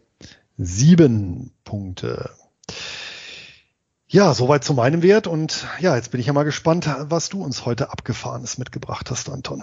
sieben 0.57 1.53
Punkte. 1.65 2.31
Ja, 4.07 4.33
soweit 4.33 4.65
zu 4.65 4.75
meinem 4.75 5.03
Wert 5.03 5.27
und 5.27 5.67
ja, 5.81 5.97
jetzt 5.97 6.11
bin 6.11 6.21
ich 6.21 6.27
ja 6.27 6.33
mal 6.33 6.45
gespannt, 6.45 6.89
was 7.01 7.29
du 7.29 7.43
uns 7.43 7.67
heute 7.67 7.91
abgefahrenes 7.91 8.59
mitgebracht 8.59 9.11
hast, 9.11 9.29
Anton. 9.29 9.63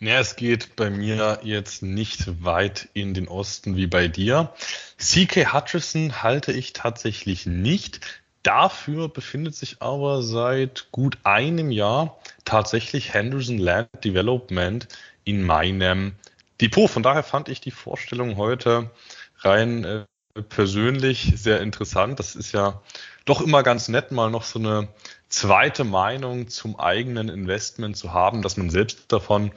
Ja, 0.00 0.20
es 0.20 0.36
geht 0.36 0.76
bei 0.76 0.90
mir 0.90 1.40
jetzt 1.42 1.82
nicht 1.82 2.44
weit 2.44 2.88
in 2.94 3.14
den 3.14 3.26
Osten 3.26 3.74
wie 3.74 3.88
bei 3.88 4.06
dir. 4.06 4.52
CK 4.96 5.52
Hutchison 5.52 6.22
halte 6.22 6.52
ich 6.52 6.72
tatsächlich 6.72 7.46
nicht. 7.46 8.00
Dafür 8.44 9.08
befindet 9.08 9.56
sich 9.56 9.82
aber 9.82 10.22
seit 10.22 10.86
gut 10.92 11.18
einem 11.24 11.72
Jahr 11.72 12.16
tatsächlich 12.44 13.12
Henderson 13.12 13.58
Land 13.58 13.88
Development 14.04 14.86
in 15.24 15.42
meinem 15.42 16.14
Depot. 16.60 16.88
Von 16.88 17.02
daher 17.02 17.24
fand 17.24 17.48
ich 17.48 17.60
die 17.60 17.72
Vorstellung 17.72 18.36
heute 18.36 18.92
rein 19.40 19.84
äh, 19.84 20.04
persönlich 20.48 21.32
sehr 21.34 21.60
interessant. 21.60 22.20
Das 22.20 22.36
ist 22.36 22.52
ja 22.52 22.80
doch 23.24 23.40
immer 23.40 23.64
ganz 23.64 23.88
nett, 23.88 24.12
mal 24.12 24.30
noch 24.30 24.44
so 24.44 24.60
eine 24.60 24.88
zweite 25.28 25.84
Meinung 25.84 26.48
zum 26.48 26.78
eigenen 26.78 27.28
Investment 27.28 27.96
zu 27.96 28.12
haben, 28.12 28.42
dass 28.42 28.56
man 28.56 28.70
selbst 28.70 29.12
davon 29.12 29.52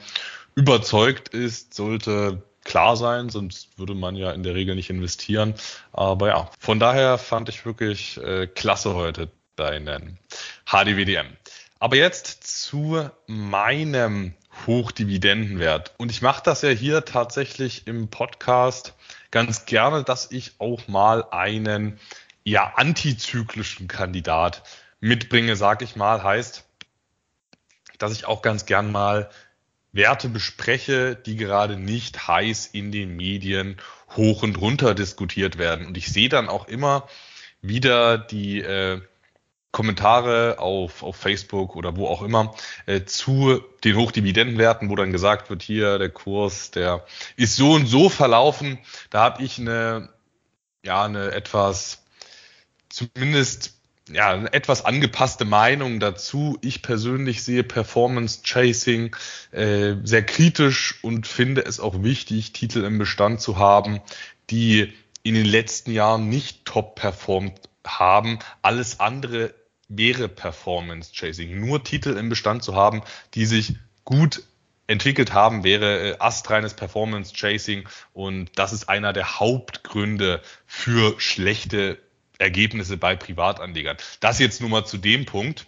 überzeugt 0.54 1.30
ist, 1.30 1.74
sollte 1.74 2.42
klar 2.64 2.96
sein, 2.96 3.28
sonst 3.28 3.78
würde 3.78 3.94
man 3.94 4.14
ja 4.16 4.32
in 4.32 4.42
der 4.42 4.54
Regel 4.54 4.74
nicht 4.74 4.90
investieren. 4.90 5.54
Aber 5.92 6.28
ja, 6.28 6.50
von 6.58 6.78
daher 6.78 7.18
fand 7.18 7.48
ich 7.48 7.64
wirklich 7.64 8.18
äh, 8.18 8.46
klasse 8.46 8.94
heute 8.94 9.30
deinen 9.56 10.18
HDWDM. 10.66 11.26
Aber 11.78 11.96
jetzt 11.96 12.44
zu 12.44 13.10
meinem 13.26 14.34
Hochdividendenwert. 14.66 15.92
Und 15.96 16.10
ich 16.10 16.22
mache 16.22 16.42
das 16.44 16.62
ja 16.62 16.68
hier 16.68 17.04
tatsächlich 17.04 17.86
im 17.86 18.08
Podcast 18.08 18.94
ganz 19.30 19.66
gerne, 19.66 20.04
dass 20.04 20.30
ich 20.30 20.52
auch 20.58 20.86
mal 20.88 21.24
einen 21.30 21.98
ja 22.44 22.74
antizyklischen 22.76 23.88
Kandidat 23.88 24.62
mitbringe, 25.02 25.56
sag 25.56 25.82
ich 25.82 25.96
mal, 25.96 26.22
heißt, 26.22 26.64
dass 27.98 28.12
ich 28.12 28.24
auch 28.24 28.40
ganz 28.40 28.64
gern 28.64 28.90
mal 28.90 29.28
Werte 29.92 30.30
bespreche, 30.30 31.16
die 31.16 31.36
gerade 31.36 31.76
nicht 31.76 32.26
heiß 32.28 32.66
in 32.68 32.92
den 32.92 33.14
Medien 33.16 33.76
hoch 34.16 34.42
und 34.42 34.58
runter 34.60 34.94
diskutiert 34.94 35.58
werden. 35.58 35.86
Und 35.86 35.98
ich 35.98 36.06
sehe 36.06 36.30
dann 36.30 36.48
auch 36.48 36.66
immer 36.68 37.08
wieder 37.60 38.16
die 38.16 38.60
äh, 38.60 39.02
Kommentare 39.72 40.58
auf, 40.60 41.02
auf 41.02 41.16
Facebook 41.16 41.74
oder 41.74 41.96
wo 41.96 42.06
auch 42.06 42.22
immer 42.22 42.54
äh, 42.86 43.04
zu 43.04 43.60
den 43.84 43.96
Hochdividendenwerten, 43.96 44.88
wo 44.88 44.96
dann 44.96 45.12
gesagt 45.12 45.50
wird, 45.50 45.62
hier 45.62 45.98
der 45.98 46.10
Kurs, 46.10 46.70
der 46.70 47.04
ist 47.36 47.56
so 47.56 47.72
und 47.72 47.86
so 47.86 48.08
verlaufen. 48.08 48.78
Da 49.10 49.20
habe 49.20 49.42
ich 49.42 49.58
eine, 49.58 50.10
ja, 50.84 51.04
eine 51.04 51.32
etwas, 51.32 52.04
zumindest 52.88 53.81
ja, 54.14 54.30
eine 54.30 54.52
etwas 54.52 54.84
angepasste 54.84 55.44
Meinung 55.44 56.00
dazu. 56.00 56.58
Ich 56.60 56.82
persönlich 56.82 57.42
sehe 57.42 57.62
Performance 57.62 58.40
Chasing 58.42 59.14
äh, 59.52 59.94
sehr 60.04 60.24
kritisch 60.24 60.98
und 61.02 61.26
finde 61.26 61.64
es 61.64 61.80
auch 61.80 62.02
wichtig, 62.02 62.52
Titel 62.52 62.84
im 62.84 62.98
Bestand 62.98 63.40
zu 63.40 63.58
haben, 63.58 64.00
die 64.50 64.92
in 65.22 65.34
den 65.34 65.46
letzten 65.46 65.92
Jahren 65.92 66.28
nicht 66.28 66.64
top 66.64 66.96
performt 66.96 67.60
haben. 67.86 68.38
Alles 68.60 69.00
andere 69.00 69.54
wäre 69.88 70.28
Performance 70.28 71.12
Chasing. 71.12 71.60
Nur 71.60 71.84
Titel 71.84 72.16
im 72.16 72.28
Bestand 72.28 72.62
zu 72.62 72.74
haben, 72.74 73.02
die 73.34 73.46
sich 73.46 73.76
gut 74.04 74.42
entwickelt 74.86 75.32
haben, 75.32 75.64
wäre 75.64 76.12
äh, 76.12 76.16
astreines 76.18 76.74
Performance 76.74 77.32
Chasing 77.34 77.88
und 78.12 78.50
das 78.56 78.72
ist 78.72 78.88
einer 78.88 79.12
der 79.12 79.38
Hauptgründe 79.38 80.42
für 80.66 81.14
schlechte 81.18 81.98
Ergebnisse 82.42 82.96
bei 82.96 83.16
Privatanlegern. 83.16 83.96
Das 84.20 84.38
jetzt 84.38 84.60
nur 84.60 84.70
mal 84.70 84.84
zu 84.84 84.98
dem 84.98 85.24
Punkt. 85.24 85.66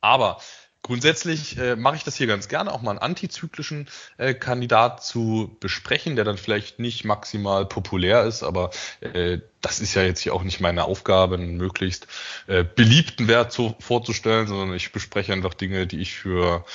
Aber 0.00 0.38
Grundsätzlich 0.84 1.56
äh, 1.56 1.76
mache 1.76 1.96
ich 1.96 2.04
das 2.04 2.14
hier 2.14 2.26
ganz 2.26 2.46
gerne, 2.46 2.70
auch 2.70 2.82
mal 2.82 2.90
einen 2.90 2.98
antizyklischen 2.98 3.88
äh, 4.18 4.34
Kandidat 4.34 5.02
zu 5.02 5.56
besprechen, 5.58 6.14
der 6.14 6.26
dann 6.26 6.36
vielleicht 6.36 6.78
nicht 6.78 7.06
maximal 7.06 7.64
populär 7.64 8.24
ist, 8.24 8.42
aber 8.42 8.68
äh, 9.00 9.38
das 9.62 9.80
ist 9.80 9.94
ja 9.94 10.02
jetzt 10.02 10.20
hier 10.20 10.34
auch 10.34 10.42
nicht 10.42 10.60
meine 10.60 10.84
Aufgabe, 10.84 11.36
einen 11.36 11.56
möglichst 11.56 12.06
äh, 12.48 12.64
beliebten 12.64 13.28
Wert 13.28 13.50
zu, 13.50 13.74
vorzustellen, 13.80 14.46
sondern 14.46 14.76
ich 14.76 14.92
bespreche 14.92 15.32
einfach 15.32 15.54
Dinge, 15.54 15.86
die 15.86 16.02
ich 16.02 16.12
für 16.12 16.66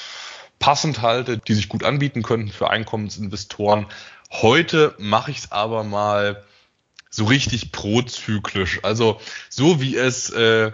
passend 0.58 1.04
halte, 1.04 1.38
die 1.38 1.54
sich 1.54 1.70
gut 1.70 1.84
anbieten 1.84 2.24
könnten 2.24 2.50
für 2.50 2.72
Einkommensinvestoren. 2.72 3.86
Heute 4.32 4.96
mache 4.98 5.30
ich 5.30 5.38
es 5.38 5.52
aber 5.52 5.84
mal 5.84 6.44
so 7.10 7.26
richtig 7.26 7.72
prozyklisch, 7.72 8.80
also 8.84 9.20
so 9.50 9.82
wie 9.82 9.96
es 9.96 10.30
äh, 10.30 10.72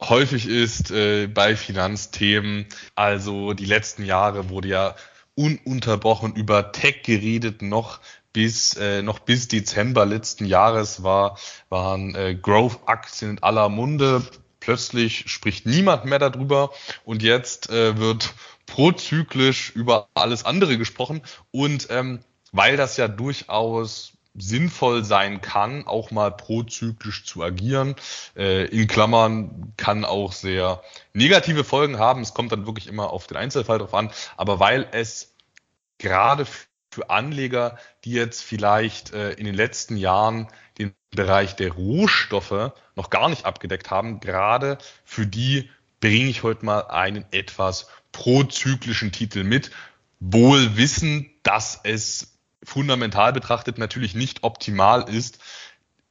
häufig 0.00 0.46
ist 0.46 0.90
äh, 0.90 1.26
bei 1.26 1.56
Finanzthemen. 1.56 2.66
Also 2.94 3.52
die 3.52 3.66
letzten 3.66 4.04
Jahre 4.04 4.48
wurde 4.48 4.68
ja 4.68 4.96
ununterbrochen 5.34 6.34
über 6.34 6.72
Tech 6.72 7.02
geredet, 7.02 7.62
noch 7.62 8.00
bis 8.32 8.74
äh, 8.76 9.02
noch 9.02 9.18
bis 9.18 9.48
Dezember 9.48 10.06
letzten 10.06 10.46
Jahres 10.46 11.02
war 11.02 11.38
waren 11.68 12.14
äh, 12.14 12.34
Growth-Aktien 12.34 13.32
in 13.32 13.42
aller 13.42 13.68
Munde. 13.68 14.22
Plötzlich 14.60 15.24
spricht 15.30 15.66
niemand 15.66 16.04
mehr 16.04 16.18
darüber 16.18 16.70
und 17.04 17.22
jetzt 17.22 17.70
äh, 17.70 17.96
wird 17.96 18.34
prozyklisch 18.66 19.70
über 19.70 20.08
alles 20.14 20.44
andere 20.44 20.78
gesprochen 20.78 21.22
und 21.50 21.88
ähm, 21.90 22.20
weil 22.52 22.76
das 22.76 22.96
ja 22.96 23.08
durchaus 23.08 24.12
sinnvoll 24.34 25.04
sein 25.04 25.40
kann, 25.40 25.86
auch 25.86 26.10
mal 26.10 26.30
prozyklisch 26.30 27.24
zu 27.24 27.42
agieren. 27.42 27.96
Äh, 28.36 28.66
in 28.66 28.86
Klammern 28.86 29.72
kann 29.76 30.04
auch 30.04 30.32
sehr 30.32 30.82
negative 31.12 31.64
Folgen 31.64 31.98
haben. 31.98 32.22
Es 32.22 32.34
kommt 32.34 32.52
dann 32.52 32.66
wirklich 32.66 32.86
immer 32.86 33.10
auf 33.10 33.26
den 33.26 33.36
Einzelfall 33.36 33.78
drauf 33.78 33.94
an. 33.94 34.10
Aber 34.36 34.60
weil 34.60 34.88
es 34.92 35.34
gerade 35.98 36.46
für 36.92 37.10
Anleger, 37.10 37.78
die 38.04 38.12
jetzt 38.12 38.42
vielleicht 38.42 39.12
äh, 39.12 39.32
in 39.32 39.44
den 39.44 39.54
letzten 39.54 39.96
Jahren 39.96 40.48
den 40.78 40.94
Bereich 41.10 41.56
der 41.56 41.72
Rohstoffe 41.72 42.72
noch 42.96 43.10
gar 43.10 43.28
nicht 43.28 43.44
abgedeckt 43.44 43.90
haben, 43.90 44.20
gerade 44.20 44.78
für 45.04 45.26
die 45.26 45.70
bringe 46.00 46.30
ich 46.30 46.42
heute 46.42 46.64
mal 46.64 46.82
einen 46.82 47.24
etwas 47.30 47.88
prozyklischen 48.12 49.12
Titel 49.12 49.44
mit, 49.44 49.70
wohl 50.18 50.76
wissend, 50.76 51.28
dass 51.42 51.80
es 51.82 52.38
fundamental 52.62 53.32
betrachtet 53.32 53.78
natürlich 53.78 54.14
nicht 54.14 54.42
optimal 54.42 55.08
ist, 55.08 55.38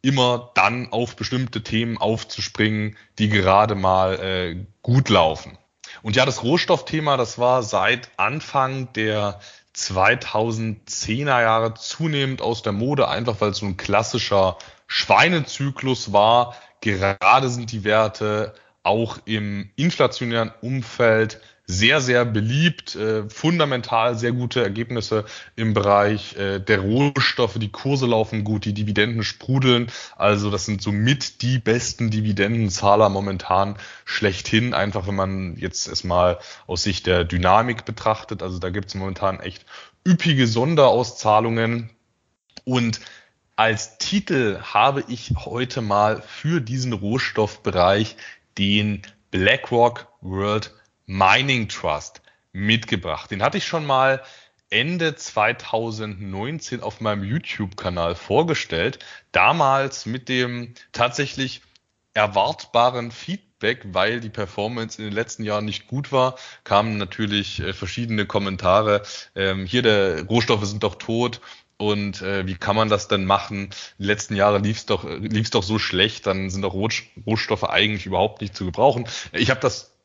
immer 0.01 0.51
dann 0.55 0.91
auf 0.91 1.15
bestimmte 1.15 1.61
Themen 1.63 1.97
aufzuspringen, 1.97 2.97
die 3.17 3.29
gerade 3.29 3.75
mal 3.75 4.19
äh, 4.19 4.65
gut 4.81 5.09
laufen. 5.09 5.57
Und 6.01 6.15
ja, 6.15 6.25
das 6.25 6.43
Rohstoffthema, 6.43 7.17
das 7.17 7.37
war 7.37 7.63
seit 7.63 8.09
Anfang 8.17 8.93
der 8.93 9.39
2010er 9.75 11.41
Jahre 11.41 11.73
zunehmend 11.73 12.41
aus 12.41 12.61
der 12.63 12.73
Mode, 12.73 13.07
einfach 13.07 13.41
weil 13.41 13.51
es 13.51 13.57
so 13.57 13.65
ein 13.65 13.77
klassischer 13.77 14.57
Schweinezyklus 14.87 16.13
war. 16.13 16.55
Gerade 16.81 17.49
sind 17.49 17.71
die 17.71 17.83
Werte 17.83 18.53
auch 18.83 19.19
im 19.25 19.69
inflationären 19.75 20.51
Umfeld 20.61 21.41
sehr, 21.71 22.01
sehr 22.01 22.25
beliebt, 22.25 22.95
äh, 22.95 23.29
fundamental 23.29 24.17
sehr 24.17 24.31
gute 24.31 24.63
Ergebnisse 24.63 25.25
im 25.55 25.75
Bereich 25.75 26.35
äh, 26.35 26.57
der 26.57 26.79
Rohstoffe, 26.79 27.59
die 27.59 27.69
Kurse 27.69 28.07
laufen 28.07 28.43
gut, 28.43 28.65
die 28.65 28.73
Dividenden 28.73 29.23
sprudeln. 29.23 29.91
Also 30.15 30.49
das 30.49 30.65
sind 30.65 30.81
somit 30.81 31.43
die 31.43 31.59
besten 31.59 32.09
Dividendenzahler 32.09 33.09
momentan 33.09 33.77
schlechthin, 34.03 34.73
einfach 34.73 35.05
wenn 35.05 35.15
man 35.15 35.57
jetzt 35.57 35.87
erstmal 35.87 36.39
aus 36.65 36.81
Sicht 36.81 37.05
der 37.05 37.23
Dynamik 37.23 37.85
betrachtet. 37.85 38.41
Also 38.41 38.57
da 38.57 38.71
gibt 38.71 38.87
es 38.87 38.95
momentan 38.95 39.39
echt 39.39 39.63
üppige 40.07 40.47
Sonderauszahlungen. 40.47 41.91
Und 42.65 42.99
als 43.55 43.99
Titel 43.99 44.59
habe 44.63 45.03
ich 45.07 45.33
heute 45.45 45.81
mal 45.81 46.23
für 46.23 46.61
diesen 46.61 46.93
Rohstoffbereich 46.93 48.15
den 48.57 49.03
BlackRock 49.29 50.07
World 50.21 50.73
Mining 51.09 51.67
Trust 51.67 52.21
mitgebracht. 52.51 53.31
Den 53.31 53.41
hatte 53.41 53.57
ich 53.57 53.65
schon 53.65 53.83
mal 53.83 54.21
Ende 54.69 55.15
2019 55.15 56.83
auf 56.83 57.01
meinem 57.01 57.23
YouTube-Kanal 57.23 58.13
vorgestellt. 58.13 58.99
Damals 59.31 60.05
mit 60.05 60.29
dem 60.29 60.75
tatsächlich 60.91 61.61
erwartbaren 62.13 63.09
Feedback, 63.09 63.85
weil 63.85 64.19
die 64.19 64.29
Performance 64.29 64.99
in 64.99 65.05
den 65.05 65.13
letzten 65.15 65.43
Jahren 65.43 65.65
nicht 65.65 65.87
gut 65.87 66.11
war, 66.11 66.35
kamen 66.63 66.99
natürlich 66.99 67.59
äh, 67.59 67.73
verschiedene 67.73 68.27
Kommentare. 68.27 69.01
Ähm, 69.35 69.65
hier 69.65 69.81
der 69.81 70.25
Rohstoffe 70.25 70.65
sind 70.65 70.83
doch 70.83 70.95
tot 70.95 71.41
Und 71.77 72.21
äh, 72.21 72.45
wie 72.45 72.55
kann 72.55 72.75
man 72.75 72.89
das 72.89 73.07
denn 73.07 73.25
machen? 73.25 73.71
Die 73.97 74.03
letzten 74.03 74.35
Jahre 74.35 74.59
lief 74.59 74.77
es 74.77 74.85
doch, 74.85 75.05
lief's 75.05 75.49
doch 75.49 75.63
so 75.63 75.79
schlecht, 75.79 76.27
dann 76.27 76.51
sind 76.51 76.61
doch 76.61 76.75
Rohstoffe 76.75 77.63
eigentlich 77.63 78.05
überhaupt 78.05 78.41
nicht 78.41 78.55
zu 78.55 78.65
gebrauchen. 78.65 79.07
Ich 79.31 79.49
habe 79.49 79.61
das 79.61 79.95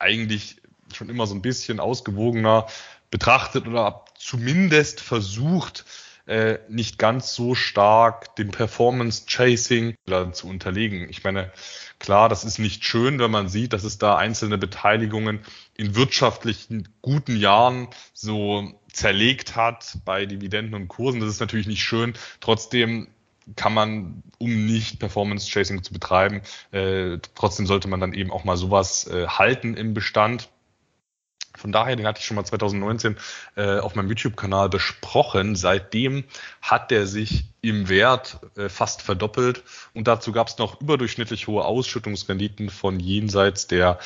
eigentlich 0.00 0.56
schon 0.92 1.08
immer 1.08 1.26
so 1.26 1.34
ein 1.34 1.42
bisschen 1.42 1.80
ausgewogener 1.80 2.66
betrachtet 3.10 3.66
oder 3.66 4.04
zumindest 4.18 5.00
versucht, 5.00 5.84
äh, 6.26 6.58
nicht 6.68 6.98
ganz 6.98 7.34
so 7.34 7.54
stark 7.54 8.36
dem 8.36 8.50
Performance 8.50 9.24
Chasing 9.26 9.96
zu 10.32 10.46
unterlegen. 10.46 11.08
Ich 11.10 11.24
meine, 11.24 11.50
klar, 11.98 12.28
das 12.28 12.44
ist 12.44 12.58
nicht 12.58 12.84
schön, 12.84 13.18
wenn 13.18 13.30
man 13.30 13.48
sieht, 13.48 13.72
dass 13.72 13.84
es 13.84 13.98
da 13.98 14.16
einzelne 14.16 14.58
Beteiligungen 14.58 15.40
in 15.76 15.96
wirtschaftlichen 15.96 16.88
guten 17.02 17.36
Jahren 17.36 17.88
so 18.12 18.80
zerlegt 18.92 19.56
hat 19.56 19.98
bei 20.04 20.26
Dividenden 20.26 20.74
und 20.74 20.88
Kursen. 20.88 21.20
Das 21.20 21.30
ist 21.30 21.40
natürlich 21.40 21.66
nicht 21.66 21.82
schön. 21.82 22.14
Trotzdem 22.40 23.08
kann 23.56 23.74
man, 23.74 24.22
um 24.38 24.66
nicht 24.66 24.98
Performance 24.98 25.48
Chasing 25.50 25.82
zu 25.82 25.92
betreiben, 25.92 26.42
äh, 26.72 27.18
trotzdem 27.34 27.66
sollte 27.66 27.88
man 27.88 28.00
dann 28.00 28.12
eben 28.12 28.30
auch 28.30 28.44
mal 28.44 28.56
sowas 28.56 29.06
äh, 29.06 29.26
halten 29.26 29.74
im 29.74 29.94
Bestand. 29.94 30.48
Von 31.56 31.72
daher, 31.72 31.94
den 31.94 32.06
hatte 32.06 32.20
ich 32.20 32.24
schon 32.24 32.36
mal 32.36 32.44
2019 32.44 33.16
äh, 33.56 33.78
auf 33.78 33.94
meinem 33.94 34.08
YouTube-Kanal 34.08 34.70
besprochen. 34.70 35.56
Seitdem 35.56 36.24
hat 36.62 36.90
der 36.90 37.06
sich 37.06 37.44
im 37.60 37.88
Wert 37.88 38.38
äh, 38.56 38.68
fast 38.68 39.02
verdoppelt 39.02 39.62
und 39.92 40.08
dazu 40.08 40.32
gab 40.32 40.48
es 40.48 40.56
noch 40.58 40.80
überdurchschnittlich 40.80 41.48
hohe 41.48 41.64
Ausschüttungsrenditen 41.64 42.70
von 42.70 42.98
jenseits 42.98 43.66
der 43.66 43.98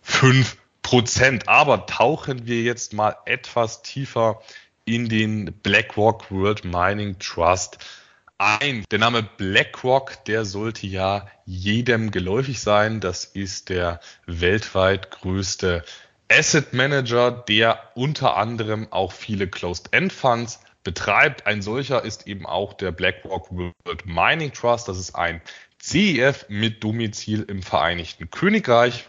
fünf 0.00 0.56
Prozent. 0.82 1.48
Aber 1.48 1.86
tauchen 1.86 2.46
wir 2.46 2.62
jetzt 2.62 2.94
mal 2.94 3.16
etwas 3.26 3.82
tiefer 3.82 4.40
in 4.84 5.08
den 5.08 5.52
BlackRock 5.62 6.30
World 6.30 6.64
Mining 6.64 7.18
Trust 7.18 7.78
ein. 8.38 8.84
Der 8.90 8.98
Name 8.98 9.22
BlackRock, 9.22 10.24
der 10.24 10.44
sollte 10.44 10.86
ja 10.86 11.28
jedem 11.46 12.10
geläufig 12.10 12.60
sein. 12.60 13.00
Das 13.00 13.24
ist 13.24 13.68
der 13.68 14.00
weltweit 14.26 15.10
größte 15.10 15.84
Asset 16.30 16.72
Manager, 16.72 17.30
der 17.30 17.92
unter 17.94 18.36
anderem 18.36 18.88
auch 18.90 19.12
viele 19.12 19.48
Closed-End 19.48 20.12
Funds 20.12 20.60
betreibt. 20.82 21.46
Ein 21.46 21.62
solcher 21.62 22.04
ist 22.04 22.26
eben 22.26 22.46
auch 22.46 22.74
der 22.74 22.92
BlackRock 22.92 23.50
World 23.50 24.06
Mining 24.06 24.52
Trust. 24.52 24.88
Das 24.88 24.98
ist 24.98 25.14
ein 25.14 25.40
CEF 25.80 26.46
mit 26.48 26.82
Domizil 26.82 27.42
im 27.42 27.62
Vereinigten 27.62 28.30
Königreich. 28.30 29.06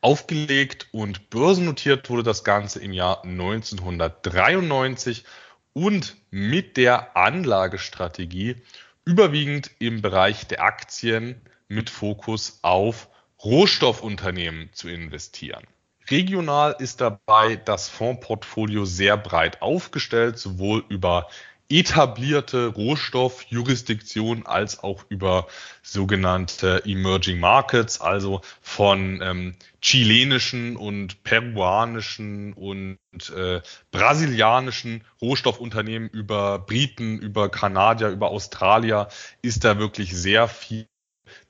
Aufgelegt 0.00 0.88
und 0.92 1.28
börsennotiert 1.28 2.08
wurde 2.08 2.22
das 2.22 2.42
Ganze 2.42 2.80
im 2.80 2.92
Jahr 2.92 3.22
1993 3.22 5.24
und 5.72 6.16
mit 6.30 6.76
der 6.76 7.16
Anlagestrategie 7.16 8.56
überwiegend 9.04 9.70
im 9.78 10.02
Bereich 10.02 10.46
der 10.46 10.62
Aktien 10.62 11.40
mit 11.68 11.90
Fokus 11.90 12.58
auf 12.62 13.08
Rohstoffunternehmen 13.42 14.70
zu 14.72 14.88
investieren. 14.88 15.64
Regional 16.10 16.74
ist 16.78 17.00
dabei 17.00 17.56
das 17.56 17.88
Fondsportfolio 17.88 18.84
sehr 18.84 19.16
breit 19.16 19.62
aufgestellt, 19.62 20.38
sowohl 20.38 20.84
über 20.88 21.28
etablierte 21.70 22.66
Rohstoffjurisdiktionen 22.66 24.44
als 24.44 24.82
auch 24.82 25.04
über 25.08 25.46
sogenannte 25.82 26.82
Emerging 26.84 27.38
Markets, 27.38 28.00
also 28.00 28.40
von 28.60 29.20
ähm, 29.22 29.54
chilenischen 29.80 30.76
und 30.76 31.22
peruanischen 31.22 32.52
und 32.54 32.98
äh, 33.34 33.62
brasilianischen 33.92 35.04
Rohstoffunternehmen 35.22 36.08
über 36.08 36.58
Briten, 36.58 37.18
über 37.18 37.48
Kanadier, 37.48 38.08
über 38.08 38.30
Australier 38.30 39.08
ist 39.40 39.64
da 39.64 39.78
wirklich 39.78 40.14
sehr 40.14 40.48
viel 40.48 40.86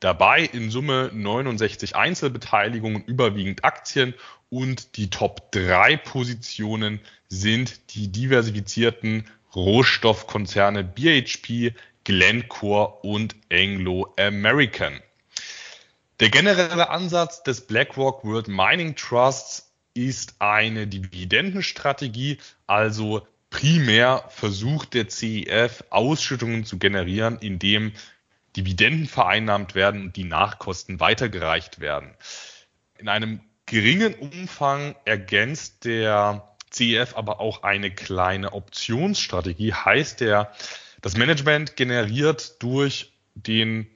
dabei. 0.01 0.43
In 0.43 0.71
Summe 0.71 1.11
69 1.15 1.97
Einzelbeteiligungen, 1.97 3.03
überwiegend 3.05 3.65
Aktien 3.65 4.15
und 4.51 4.97
die 4.97 5.09
Top 5.09 5.51
3 5.53 5.97
Positionen 5.97 7.01
sind 7.29 7.95
die 7.95 8.13
diversifizierten 8.13 9.25
Rohstoffkonzerne 9.55 10.85
BHP, 10.85 11.75
Glencore 12.05 13.01
und 13.03 13.37
Anglo 13.53 14.13
American. 14.19 15.01
Der 16.21 16.29
generelle 16.29 16.91
Ansatz 16.91 17.43
des 17.43 17.67
BlackRock 17.67 18.25
World 18.25 18.49
Mining 18.49 18.95
Trusts 18.95 19.73
ist 19.95 20.35
eine 20.39 20.87
Dividendenstrategie, 20.87 22.39
also 22.67 23.27
primär 23.51 24.25
versucht 24.29 24.95
der 24.95 25.09
CEF 25.09 25.85
Ausschüttungen 25.91 26.65
zu 26.65 26.79
generieren, 26.79 27.39
indem 27.39 27.93
Dividenden 28.57 29.07
vereinnahmt 29.07 29.75
werden 29.75 30.03
und 30.03 30.17
die 30.17 30.25
Nachkosten 30.25 31.01
weitergereicht 31.01 31.81
werden. 31.81 32.15
In 32.99 33.09
einem 33.09 33.41
geringen 33.67 34.15
Umfang 34.15 34.97
ergänzt 35.05 35.85
der 35.85 36.50
CEF 36.71 37.17
aber 37.17 37.41
auch 37.41 37.63
eine 37.63 37.91
kleine 37.91 38.53
Optionsstrategie. 38.53 39.73
Heißt 39.73 40.21
der, 40.21 40.53
das 41.01 41.17
Management 41.17 41.77
generiert 41.77 42.63
durch 42.63 43.13
den 43.35 43.87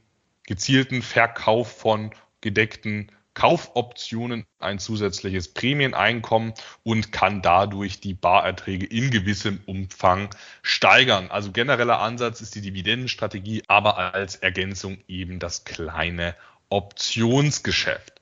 gezielten 0.47 1.03
Verkauf 1.03 1.79
von 1.79 2.13
gedeckten 2.41 3.11
Kaufoptionen 3.35 4.47
ein 4.61 4.79
zusätzliches 4.79 5.53
Prämieneinkommen 5.53 6.55
und 6.85 7.11
kann 7.11 7.43
dadurch 7.43 8.01
die 8.01 8.15
Barerträge 8.15 8.87
in 8.87 9.11
gewissem 9.11 9.61
Umfang 9.67 10.31
steigern. 10.63 11.31
Also 11.31 11.51
genereller 11.51 11.99
Ansatz 11.99 12.41
ist 12.41 12.55
die 12.55 12.61
Dividendenstrategie, 12.61 13.65
aber 13.67 14.15
als 14.15 14.37
Ergänzung 14.37 14.99
eben 15.09 15.41
das 15.41 15.65
kleine 15.65 16.37
Optionsgeschäft. 16.69 18.21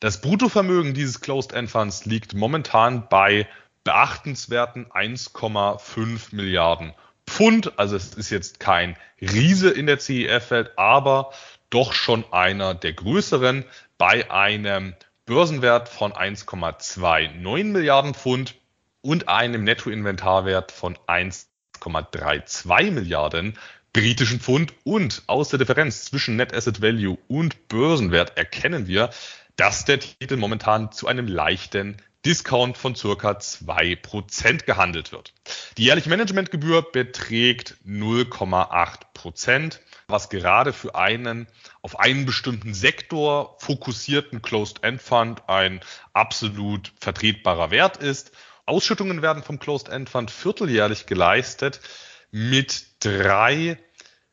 Das 0.00 0.20
Bruttovermögen 0.20 0.92
dieses 0.92 1.22
Closed-End 1.22 1.70
Funds 1.70 2.04
liegt 2.04 2.34
momentan 2.34 3.08
bei 3.08 3.48
beachtenswerten 3.84 4.86
1,5 4.86 6.34
Milliarden 6.34 6.94
Pfund. 7.26 7.78
Also 7.78 7.96
es 7.96 8.14
ist 8.14 8.30
jetzt 8.30 8.60
kein 8.60 8.96
Riese 9.20 9.70
in 9.70 9.86
der 9.86 9.98
CEF-Welt, 9.98 10.72
aber 10.76 11.32
doch 11.70 11.92
schon 11.92 12.24
einer 12.32 12.74
der 12.74 12.92
größeren 12.92 13.64
bei 13.98 14.30
einem 14.30 14.94
Börsenwert 15.26 15.88
von 15.88 16.12
1,29 16.12 17.64
Milliarden 17.64 18.14
Pfund 18.14 18.54
und 19.00 19.28
einem 19.28 19.64
Nettoinventarwert 19.64 20.72
von 20.72 20.96
1,32 21.06 22.90
Milliarden 22.90 23.58
britischen 23.92 24.40
Pfund. 24.40 24.74
Und 24.84 25.22
aus 25.26 25.48
der 25.48 25.58
Differenz 25.58 26.04
zwischen 26.04 26.36
Net 26.36 26.54
Asset 26.54 26.82
Value 26.82 27.18
und 27.28 27.68
Börsenwert 27.68 28.36
erkennen 28.36 28.86
wir, 28.86 29.10
dass 29.56 29.84
der 29.84 30.00
Titel 30.00 30.36
momentan 30.36 30.92
zu 30.92 31.06
einem 31.06 31.26
leichten 31.26 31.96
Discount 32.24 32.78
von 32.78 32.94
circa 32.94 33.32
2% 33.32 34.64
gehandelt 34.64 35.12
wird. 35.12 35.34
Die 35.76 35.84
jährliche 35.84 36.08
Managementgebühr 36.08 36.82
beträgt 36.82 37.76
0,8%, 37.86 39.78
was 40.08 40.30
gerade 40.30 40.72
für 40.72 40.94
einen 40.94 41.46
auf 41.82 41.98
einen 41.98 42.24
bestimmten 42.24 42.72
Sektor 42.72 43.56
fokussierten 43.60 44.40
Closed-End 44.40 45.02
Fund 45.02 45.48
ein 45.48 45.80
absolut 46.12 46.92
vertretbarer 46.98 47.70
Wert 47.70 47.98
ist. 47.98 48.32
Ausschüttungen 48.66 49.20
werden 49.20 49.42
vom 49.42 49.58
Closed-End 49.58 50.08
Fund 50.08 50.30
vierteljährlich 50.30 51.06
geleistet 51.06 51.80
mit 52.30 52.86
drei 53.04 53.78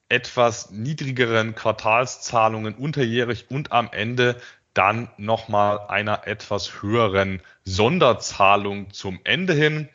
etwas 0.07 0.71
niedrigeren 0.71 1.55
Quartalszahlungen 1.55 2.75
unterjährig 2.75 3.45
und 3.49 3.71
am 3.71 3.89
Ende 3.91 4.39
dann 4.73 5.09
nochmal 5.17 5.87
einer 5.87 6.27
etwas 6.27 6.81
höheren 6.81 7.41
Sonderzahlung 7.65 8.91
zum 8.91 9.19
Ende 9.23 9.53
hin. 9.53 9.89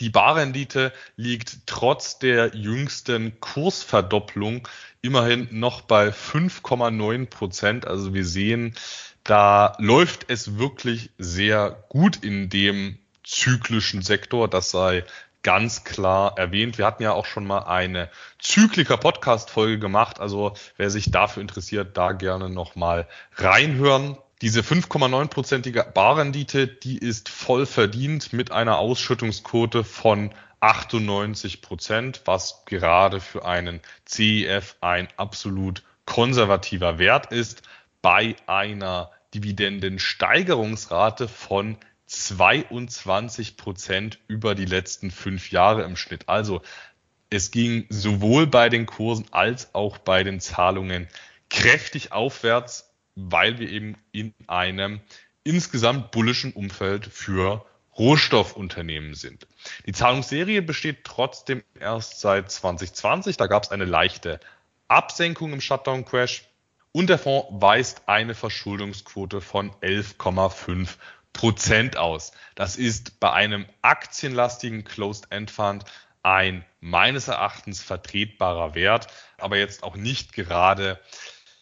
Die 0.00 0.10
Barrendite 0.10 0.92
liegt 1.16 1.66
trotz 1.66 2.18
der 2.18 2.54
jüngsten 2.54 3.38
Kursverdopplung 3.40 4.66
immerhin 5.02 5.48
noch 5.50 5.82
bei 5.82 6.08
5,9 6.08 7.26
Prozent. 7.26 7.86
Also 7.86 8.14
wir 8.14 8.24
sehen, 8.24 8.74
da 9.22 9.76
läuft 9.78 10.26
es 10.28 10.58
wirklich 10.58 11.10
sehr 11.18 11.84
gut 11.88 12.24
in 12.24 12.48
dem 12.48 12.98
zyklischen 13.22 14.02
Sektor. 14.02 14.48
Das 14.48 14.70
sei 14.70 15.04
ganz 15.44 15.84
klar 15.84 16.36
erwähnt. 16.36 16.78
Wir 16.78 16.86
hatten 16.86 17.04
ja 17.04 17.12
auch 17.12 17.26
schon 17.26 17.46
mal 17.46 17.60
eine 17.60 18.10
Zykliker-Podcast-Folge 18.40 19.78
gemacht. 19.78 20.18
Also 20.18 20.54
wer 20.76 20.90
sich 20.90 21.12
dafür 21.12 21.42
interessiert, 21.42 21.96
da 21.96 22.10
gerne 22.12 22.50
nochmal 22.50 23.06
reinhören. 23.36 24.18
Diese 24.42 24.62
5,9-prozentige 24.62 25.84
Barrendite, 25.92 26.66
die 26.66 26.98
ist 26.98 27.28
voll 27.28 27.66
verdient 27.66 28.32
mit 28.32 28.50
einer 28.50 28.78
Ausschüttungsquote 28.78 29.84
von 29.84 30.32
98 30.60 31.62
Prozent, 31.62 32.22
was 32.24 32.64
gerade 32.64 33.20
für 33.20 33.44
einen 33.44 33.80
CEF 34.06 34.76
ein 34.80 35.08
absolut 35.16 35.82
konservativer 36.06 36.98
Wert 36.98 37.32
ist, 37.32 37.62
bei 38.02 38.34
einer 38.46 39.10
Dividendensteigerungsrate 39.34 41.28
von 41.28 41.76
22 42.14 43.56
Prozent 43.56 44.18
über 44.28 44.54
die 44.54 44.64
letzten 44.64 45.10
fünf 45.10 45.50
Jahre 45.50 45.82
im 45.82 45.96
Schnitt. 45.96 46.28
Also 46.28 46.62
es 47.30 47.50
ging 47.50 47.86
sowohl 47.88 48.46
bei 48.46 48.68
den 48.68 48.86
Kursen 48.86 49.26
als 49.32 49.74
auch 49.74 49.98
bei 49.98 50.22
den 50.22 50.40
Zahlungen 50.40 51.08
kräftig 51.50 52.12
aufwärts, 52.12 52.92
weil 53.16 53.58
wir 53.58 53.68
eben 53.68 53.96
in 54.12 54.34
einem 54.46 55.00
insgesamt 55.42 56.10
bullischen 56.10 56.52
Umfeld 56.52 57.06
für 57.06 57.64
Rohstoffunternehmen 57.98 59.14
sind. 59.14 59.46
Die 59.86 59.92
Zahlungsserie 59.92 60.62
besteht 60.62 61.04
trotzdem 61.04 61.62
erst 61.78 62.20
seit 62.20 62.50
2020. 62.50 63.36
Da 63.36 63.46
gab 63.46 63.64
es 63.64 63.70
eine 63.70 63.84
leichte 63.84 64.40
Absenkung 64.88 65.52
im 65.52 65.60
Shutdown-Crash 65.60 66.44
und 66.92 67.08
der 67.08 67.18
Fonds 67.18 67.48
weist 67.50 68.02
eine 68.06 68.34
Verschuldungsquote 68.34 69.40
von 69.40 69.70
11,5 69.80 70.96
Prozent 71.34 71.98
aus. 71.98 72.32
Das 72.54 72.76
ist 72.76 73.20
bei 73.20 73.30
einem 73.30 73.66
aktienlastigen 73.82 74.84
Closed-End-Fund 74.84 75.84
ein 76.22 76.64
meines 76.80 77.28
Erachtens 77.28 77.82
vertretbarer 77.82 78.74
Wert, 78.74 79.08
aber 79.36 79.58
jetzt 79.58 79.82
auch 79.82 79.96
nicht 79.96 80.32
gerade, 80.32 80.98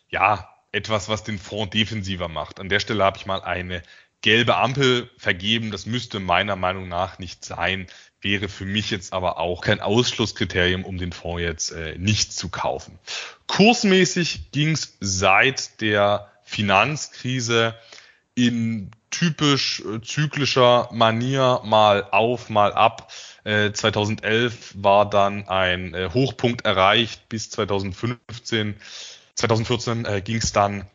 ja, 0.08 0.48
etwas, 0.70 1.08
was 1.08 1.24
den 1.24 1.38
Fonds 1.38 1.72
defensiver 1.72 2.28
macht. 2.28 2.60
An 2.60 2.68
der 2.68 2.80
Stelle 2.80 3.04
habe 3.04 3.18
ich 3.18 3.26
mal 3.26 3.42
eine 3.42 3.82
gelbe 4.22 4.56
Ampel 4.56 5.10
vergeben. 5.18 5.70
Das 5.70 5.84
müsste 5.84 6.20
meiner 6.20 6.56
Meinung 6.56 6.88
nach 6.88 7.18
nicht 7.18 7.44
sein, 7.44 7.88
wäre 8.20 8.48
für 8.48 8.64
mich 8.64 8.90
jetzt 8.90 9.12
aber 9.12 9.38
auch 9.38 9.60
kein 9.60 9.80
Ausschlusskriterium, 9.80 10.84
um 10.84 10.96
den 10.96 11.12
Fonds 11.12 11.42
jetzt 11.42 11.72
äh, 11.72 11.98
nicht 11.98 12.32
zu 12.32 12.48
kaufen. 12.48 12.98
Kursmäßig 13.48 14.52
ging 14.52 14.72
es 14.72 14.96
seit 15.00 15.80
der 15.80 16.30
Finanzkrise 16.44 17.74
in 18.34 18.90
typisch 19.10 19.82
äh, 19.84 20.00
zyklischer 20.00 20.88
Manier 20.92 21.60
mal 21.64 22.08
auf, 22.10 22.48
mal 22.48 22.72
ab. 22.72 23.12
Äh, 23.44 23.72
2011 23.72 24.74
war 24.78 25.08
dann 25.08 25.48
ein 25.48 25.94
äh, 25.94 26.10
Hochpunkt 26.12 26.64
erreicht 26.64 27.28
bis 27.28 27.50
2015. 27.50 28.76
2014 29.34 30.04
äh, 30.04 30.22
ging 30.22 30.36
es 30.36 30.52
dann 30.52 30.86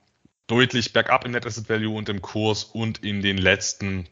deutlich 0.47 0.93
bergab 0.93 1.25
im 1.25 1.31
Net 1.31 1.45
Asset 1.45 1.69
Value 1.69 1.95
und 1.95 2.09
im 2.09 2.21
Kurs 2.21 2.63
und 2.63 3.03
in 3.03 3.21
den 3.21 3.37
letzten 3.37 4.07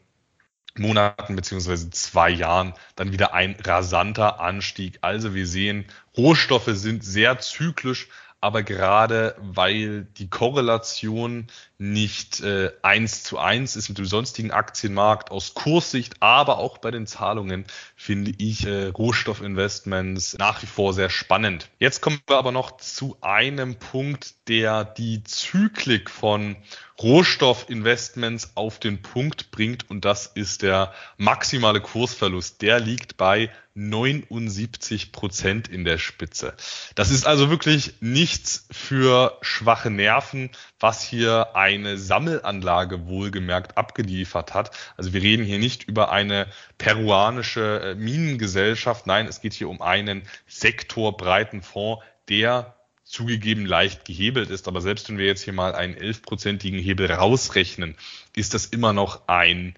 Monaten 0.78 1.36
beziehungsweise 1.36 1.90
zwei 1.90 2.30
Jahren 2.30 2.74
dann 2.94 3.12
wieder 3.12 3.32
ein 3.32 3.56
rasanter 3.64 4.40
Anstieg. 4.40 4.98
Also 5.00 5.34
wir 5.34 5.46
sehen, 5.46 5.86
Rohstoffe 6.16 6.68
sind 6.68 7.04
sehr 7.04 7.38
zyklisch, 7.38 8.08
aber 8.40 8.62
gerade 8.62 9.34
weil 9.40 10.04
die 10.18 10.28
Korrelation 10.28 11.46
nicht 11.78 12.40
äh, 12.40 12.70
eins 12.82 13.22
zu 13.22 13.38
eins 13.38 13.76
ist 13.76 13.88
mit 13.88 13.98
dem 13.98 14.06
sonstigen 14.06 14.50
Aktienmarkt 14.50 15.30
aus 15.30 15.54
Kurssicht, 15.54 16.16
aber 16.20 16.58
auch 16.58 16.78
bei 16.78 16.90
den 16.90 17.06
Zahlungen 17.06 17.64
finde 17.96 18.32
ich 18.38 18.66
äh, 18.66 18.86
Rohstoffinvestments 18.86 20.38
nach 20.38 20.62
wie 20.62 20.66
vor 20.66 20.92
sehr 20.92 21.10
spannend. 21.10 21.68
Jetzt 21.78 22.00
kommen 22.02 22.20
wir 22.26 22.38
aber 22.38 22.52
noch 22.52 22.76
zu 22.76 23.16
einem 23.20 23.76
Punkt, 23.76 24.48
der 24.48 24.84
die 24.84 25.24
Zyklik 25.24 26.10
von 26.10 26.56
Rohstoffinvestments 27.02 28.52
auf 28.54 28.78
den 28.78 29.02
Punkt 29.02 29.50
bringt 29.50 29.90
und 29.90 30.04
das 30.04 30.26
ist 30.26 30.62
der 30.62 30.94
maximale 31.18 31.80
Kursverlust. 31.80 32.62
Der 32.62 32.80
liegt 32.80 33.18
bei 33.18 33.50
79 33.74 35.12
Prozent 35.12 35.68
in 35.68 35.84
der 35.84 35.98
Spitze. 35.98 36.54
Das 36.94 37.10
ist 37.10 37.26
also 37.26 37.50
wirklich 37.50 37.94
nichts 38.00 38.66
für 38.70 39.36
schwache 39.42 39.90
Nerven, 39.90 40.50
was 40.80 41.02
hier 41.02 41.54
eine 41.54 41.98
Sammelanlage 41.98 43.06
wohlgemerkt 43.06 43.76
abgeliefert 43.76 44.54
hat. 44.54 44.70
Also 44.96 45.12
wir 45.12 45.20
reden 45.20 45.44
hier 45.44 45.58
nicht 45.58 45.84
über 45.84 46.10
eine 46.10 46.46
peruanische 46.78 47.80
äh, 47.80 47.94
Minengesellschaft. 47.94 49.06
Nein, 49.06 49.26
es 49.26 49.42
geht 49.42 49.52
hier 49.52 49.68
um 49.68 49.82
einen 49.82 50.22
sektorbreiten 50.46 51.60
Fonds, 51.60 52.02
der 52.30 52.75
zugegeben 53.06 53.64
leicht 53.64 54.04
gehebelt 54.04 54.50
ist. 54.50 54.68
Aber 54.68 54.80
selbst 54.80 55.08
wenn 55.08 55.16
wir 55.16 55.26
jetzt 55.26 55.42
hier 55.42 55.54
mal 55.54 55.74
einen 55.74 55.94
elfprozentigen 55.94 56.78
Hebel 56.78 57.10
rausrechnen, 57.10 57.96
ist 58.34 58.52
das 58.52 58.66
immer 58.66 58.92
noch 58.92 59.28
ein 59.28 59.74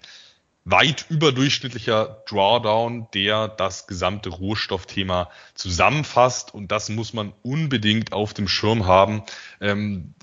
weit 0.65 1.05
überdurchschnittlicher 1.09 2.23
Drawdown, 2.27 3.07
der 3.13 3.47
das 3.47 3.87
gesamte 3.87 4.29
Rohstoffthema 4.29 5.29
zusammenfasst. 5.53 6.53
Und 6.53 6.71
das 6.71 6.89
muss 6.89 7.13
man 7.13 7.33
unbedingt 7.43 8.13
auf 8.13 8.33
dem 8.33 8.47
Schirm 8.47 8.87
haben. 8.87 9.23
Ähm, 9.61 10.15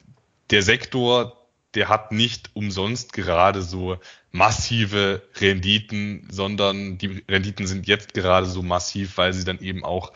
der 0.51 0.62
Sektor, 0.62 1.47
der 1.74 1.89
hat 1.89 2.11
nicht 2.11 2.51
umsonst 2.55 3.12
gerade 3.12 3.62
so 3.62 3.99
massive 4.33 5.23
Renditen, 5.41 6.27
sondern 6.31 6.99
die 6.99 7.24
Renditen 7.28 7.66
sind 7.66 7.87
jetzt 7.87 8.15
gerade 8.15 8.47
so 8.47 8.62
massiv, 8.62 9.16
weil 9.16 9.33
sie 9.33 9.45
dann 9.45 9.61
eben 9.61 9.85
auch, 9.85 10.12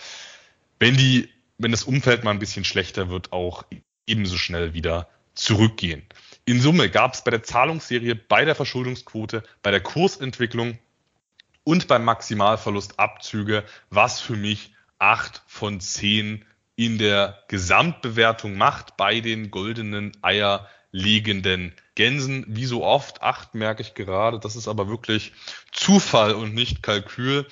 wenn 0.79 0.97
die, 0.97 1.29
wenn 1.61 1.73
das 1.73 1.85
Umfeld 1.85 2.24
mal 2.24 2.31
ein 2.31 2.39
bisschen 2.39 2.65
schlechter 2.65 3.11
wird, 3.11 3.32
auch 3.32 3.65
ebenso 4.07 4.37
schnell 4.37 4.73
wieder 4.73 5.09
zurückgehen. 5.35 6.03
In 6.47 6.61
Summe 6.61 6.91
gab 6.91 7.15
es 7.15 7.23
bei 7.23 7.31
der 7.31 7.43
Zahlungsserie, 7.43 8.15
bei 8.15 8.45
der 8.45 8.55
Verschuldungsquote, 8.55 9.43
bei 9.62 9.70
der 9.70 9.81
Kursentwicklung 9.81 10.78
und 11.62 11.87
beim 11.87 12.05
Maximalverlust 12.05 12.99
Abzüge, 12.99 13.65
was 13.91 14.20
für 14.20 14.37
mich 14.37 14.74
acht 14.99 15.43
von 15.47 15.81
zehn 15.81 16.45
in 16.77 16.97
der 16.97 17.45
Gesamtbewertung 17.49 18.57
macht 18.57 18.97
bei 18.97 19.20
den 19.20 19.51
goldenen 19.51 20.12
Eier 20.23 20.66
liegenden 20.93 21.74
Gänsen. 21.95 22.45
Wie 22.49 22.65
so 22.65 22.85
oft, 22.85 23.23
acht 23.23 23.55
merke 23.55 23.82
ich 23.82 23.95
gerade, 23.95 24.41
das 24.41 24.57
ist 24.57 24.66
aber 24.66 24.89
wirklich 24.89 25.32
Zufall 25.73 26.32
und 26.35 26.55
nicht 26.55 26.82
Kalkül. 26.82 27.47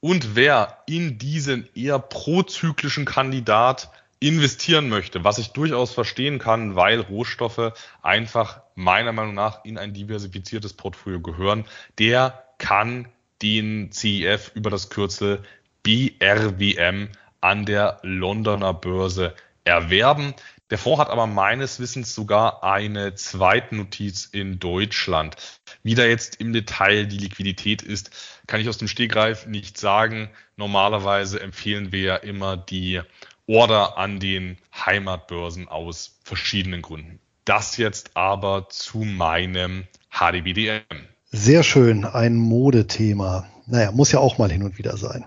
Und 0.00 0.36
wer 0.36 0.78
in 0.86 1.18
diesen 1.18 1.68
eher 1.74 1.98
prozyklischen 1.98 3.04
Kandidat 3.04 3.90
investieren 4.20 4.88
möchte, 4.88 5.24
was 5.24 5.38
ich 5.38 5.52
durchaus 5.52 5.92
verstehen 5.92 6.38
kann, 6.38 6.74
weil 6.74 7.00
Rohstoffe 7.00 7.72
einfach 8.02 8.62
meiner 8.74 9.12
Meinung 9.12 9.34
nach 9.34 9.64
in 9.64 9.78
ein 9.78 9.92
diversifiziertes 9.92 10.74
Portfolio 10.74 11.20
gehören, 11.20 11.64
der 11.98 12.44
kann 12.58 13.08
den 13.42 13.92
CEF 13.92 14.52
über 14.54 14.70
das 14.70 14.88
Kürzel 14.88 15.42
BRWM 15.82 17.10
an 17.40 17.66
der 17.66 17.98
Londoner 18.02 18.74
Börse 18.74 19.34
erwerben. 19.64 20.34
Der 20.70 20.78
Fonds 20.78 21.00
hat 21.00 21.10
aber 21.10 21.28
meines 21.28 21.78
Wissens 21.78 22.12
sogar 22.12 22.64
eine 22.64 23.14
Zweitnotiz 23.14 24.24
in 24.26 24.58
Deutschland. 24.58 25.36
Wie 25.84 25.94
da 25.94 26.04
jetzt 26.04 26.40
im 26.40 26.52
Detail 26.52 27.06
die 27.06 27.18
Liquidität 27.18 27.82
ist, 27.82 28.10
kann 28.48 28.60
ich 28.60 28.68
aus 28.68 28.78
dem 28.78 28.88
Stegreif 28.88 29.46
nicht 29.46 29.78
sagen. 29.78 30.28
Normalerweise 30.56 31.40
empfehlen 31.40 31.92
wir 31.92 32.00
ja 32.00 32.16
immer 32.16 32.56
die 32.56 33.00
Order 33.46 33.96
an 33.96 34.18
den 34.18 34.58
Heimatbörsen 34.74 35.68
aus 35.68 36.18
verschiedenen 36.24 36.82
Gründen. 36.82 37.20
Das 37.44 37.76
jetzt 37.76 38.16
aber 38.16 38.68
zu 38.68 38.98
meinem 38.98 39.86
HDBDM. 40.10 40.82
Sehr 41.30 41.62
schön, 41.62 42.04
ein 42.04 42.34
Modethema. 42.34 43.46
Naja, 43.66 43.92
muss 43.92 44.10
ja 44.10 44.18
auch 44.18 44.38
mal 44.38 44.50
hin 44.50 44.64
und 44.64 44.78
wieder 44.78 44.96
sein. 44.96 45.24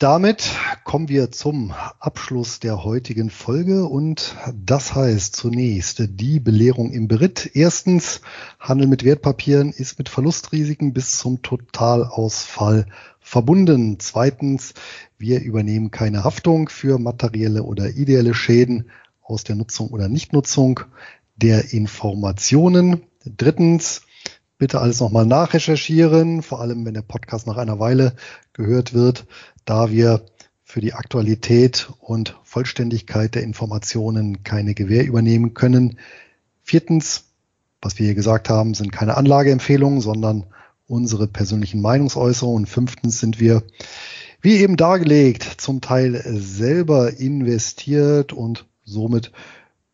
Damit 0.00 0.56
kommen 0.84 1.10
wir 1.10 1.30
zum 1.30 1.74
Abschluss 1.98 2.58
der 2.58 2.84
heutigen 2.84 3.28
Folge 3.28 3.84
und 3.84 4.34
das 4.50 4.94
heißt 4.94 5.36
zunächst 5.36 6.02
die 6.08 6.40
Belehrung 6.40 6.90
im 6.90 7.06
Beritt. 7.06 7.50
Erstens, 7.52 8.22
Handel 8.58 8.86
mit 8.86 9.04
Wertpapieren 9.04 9.70
ist 9.72 9.98
mit 9.98 10.08
Verlustrisiken 10.08 10.94
bis 10.94 11.18
zum 11.18 11.42
Totalausfall 11.42 12.86
verbunden. 13.20 14.00
Zweitens, 14.00 14.72
wir 15.18 15.42
übernehmen 15.42 15.90
keine 15.90 16.24
Haftung 16.24 16.70
für 16.70 16.98
materielle 16.98 17.62
oder 17.62 17.90
ideelle 17.90 18.32
Schäden 18.32 18.90
aus 19.22 19.44
der 19.44 19.56
Nutzung 19.56 19.90
oder 19.90 20.08
Nichtnutzung 20.08 20.80
der 21.36 21.74
Informationen. 21.74 23.02
Drittens, 23.26 24.00
bitte 24.60 24.80
alles 24.80 25.00
nochmal 25.00 25.24
nachrecherchieren, 25.24 26.42
vor 26.42 26.60
allem 26.60 26.84
wenn 26.84 26.92
der 26.92 27.00
Podcast 27.00 27.46
nach 27.46 27.56
einer 27.56 27.80
Weile 27.80 28.14
gehört 28.52 28.92
wird, 28.92 29.26
da 29.64 29.90
wir 29.90 30.20
für 30.62 30.82
die 30.82 30.92
Aktualität 30.92 31.88
und 31.98 32.38
Vollständigkeit 32.44 33.34
der 33.34 33.42
Informationen 33.42 34.44
keine 34.44 34.74
Gewähr 34.74 35.06
übernehmen 35.06 35.54
können. 35.54 35.98
Viertens, 36.62 37.24
was 37.80 37.98
wir 37.98 38.04
hier 38.04 38.14
gesagt 38.14 38.50
haben, 38.50 38.74
sind 38.74 38.92
keine 38.92 39.16
Anlageempfehlungen, 39.16 40.02
sondern 40.02 40.44
unsere 40.86 41.26
persönlichen 41.26 41.80
Meinungsäußerungen. 41.80 42.64
Und 42.64 42.68
fünftens 42.68 43.18
sind 43.18 43.40
wir, 43.40 43.62
wie 44.42 44.58
eben 44.58 44.76
dargelegt, 44.76 45.42
zum 45.56 45.80
Teil 45.80 46.22
selber 46.38 47.18
investiert 47.18 48.34
und 48.34 48.66
somit 48.84 49.32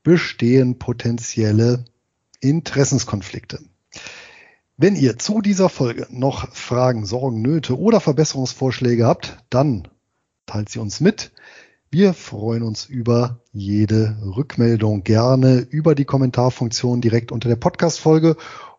bestehen 0.03 0.81
potenzielle 0.81 1.85
Interessenskonflikte. 2.41 3.61
Wenn 4.79 4.95
ihr 4.95 5.19
zu 5.19 5.41
dieser 5.41 5.71
Folge 5.71 6.07
noch 6.11 6.53
Fragen, 6.53 7.07
Sorgen, 7.07 7.41
Nöte 7.41 7.79
oder 7.79 7.99
Verbesserungsvorschläge 7.99 9.07
habt, 9.07 9.39
dann 9.49 9.89
teilt 10.45 10.69
sie 10.69 10.81
uns 10.81 11.01
mit. 11.01 11.33
Wir 11.91 12.13
freuen 12.13 12.63
uns 12.63 12.85
über 12.85 13.41
jede 13.55 14.19
Rückmeldung 14.23 15.03
gerne 15.03 15.61
über 15.61 15.95
die 15.95 16.05
Kommentarfunktion 16.05 17.01
direkt 17.01 17.33
unter 17.33 17.49
der 17.49 17.57
Podcast-Folge 17.57 18.37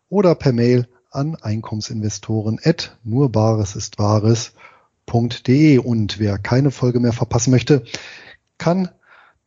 oder 0.08 0.36
per 0.36 0.52
Mail 0.52 0.86
an 1.10 1.34
Einkommensinvestoren 1.34 2.60
at 2.62 2.96
nurbaresistwahres.de. 3.02 5.78
Und 5.78 6.20
wer 6.20 6.38
keine 6.38 6.70
Folge 6.70 7.00
mehr 7.00 7.12
verpassen 7.12 7.50
möchte, 7.50 7.82
kann 8.56 8.88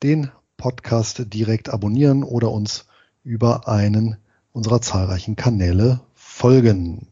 den 0.04 0.32
Podcast 0.58 1.34
direkt 1.34 1.70
abonnieren 1.70 2.26
oder 2.26 2.52
uns 2.52 2.88
über 3.24 3.70
einen 3.70 4.18
unserer 4.52 4.82
zahlreichen 4.82 5.38
Kanäle 5.38 6.02
folgen. 6.42 7.08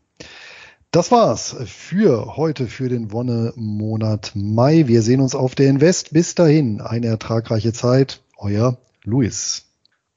Das 0.89 1.11
war's 1.11 1.55
für 1.67 2.35
heute, 2.35 2.65
für 2.65 2.89
den 2.89 3.11
Wonne-Monat 3.11 4.31
Mai. 4.33 4.87
Wir 4.87 5.03
sehen 5.03 5.21
uns 5.21 5.35
auf 5.35 5.53
der 5.53 5.69
Invest. 5.69 6.13
Bis 6.13 6.33
dahin 6.33 6.81
eine 6.81 7.05
ertragreiche 7.05 7.71
Zeit. 7.71 8.23
Euer 8.37 8.79
Luis. 9.03 9.67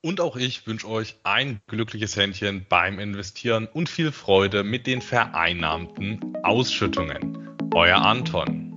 Und 0.00 0.22
auch 0.22 0.36
ich 0.36 0.66
wünsche 0.66 0.88
euch 0.88 1.16
ein 1.24 1.60
glückliches 1.66 2.16
Händchen 2.16 2.64
beim 2.70 2.98
Investieren 2.98 3.68
und 3.70 3.90
viel 3.90 4.12
Freude 4.12 4.64
mit 4.64 4.86
den 4.86 5.02
vereinnahmten 5.02 6.38
Ausschüttungen. 6.42 7.50
Euer 7.74 7.98
Anton. 7.98 8.71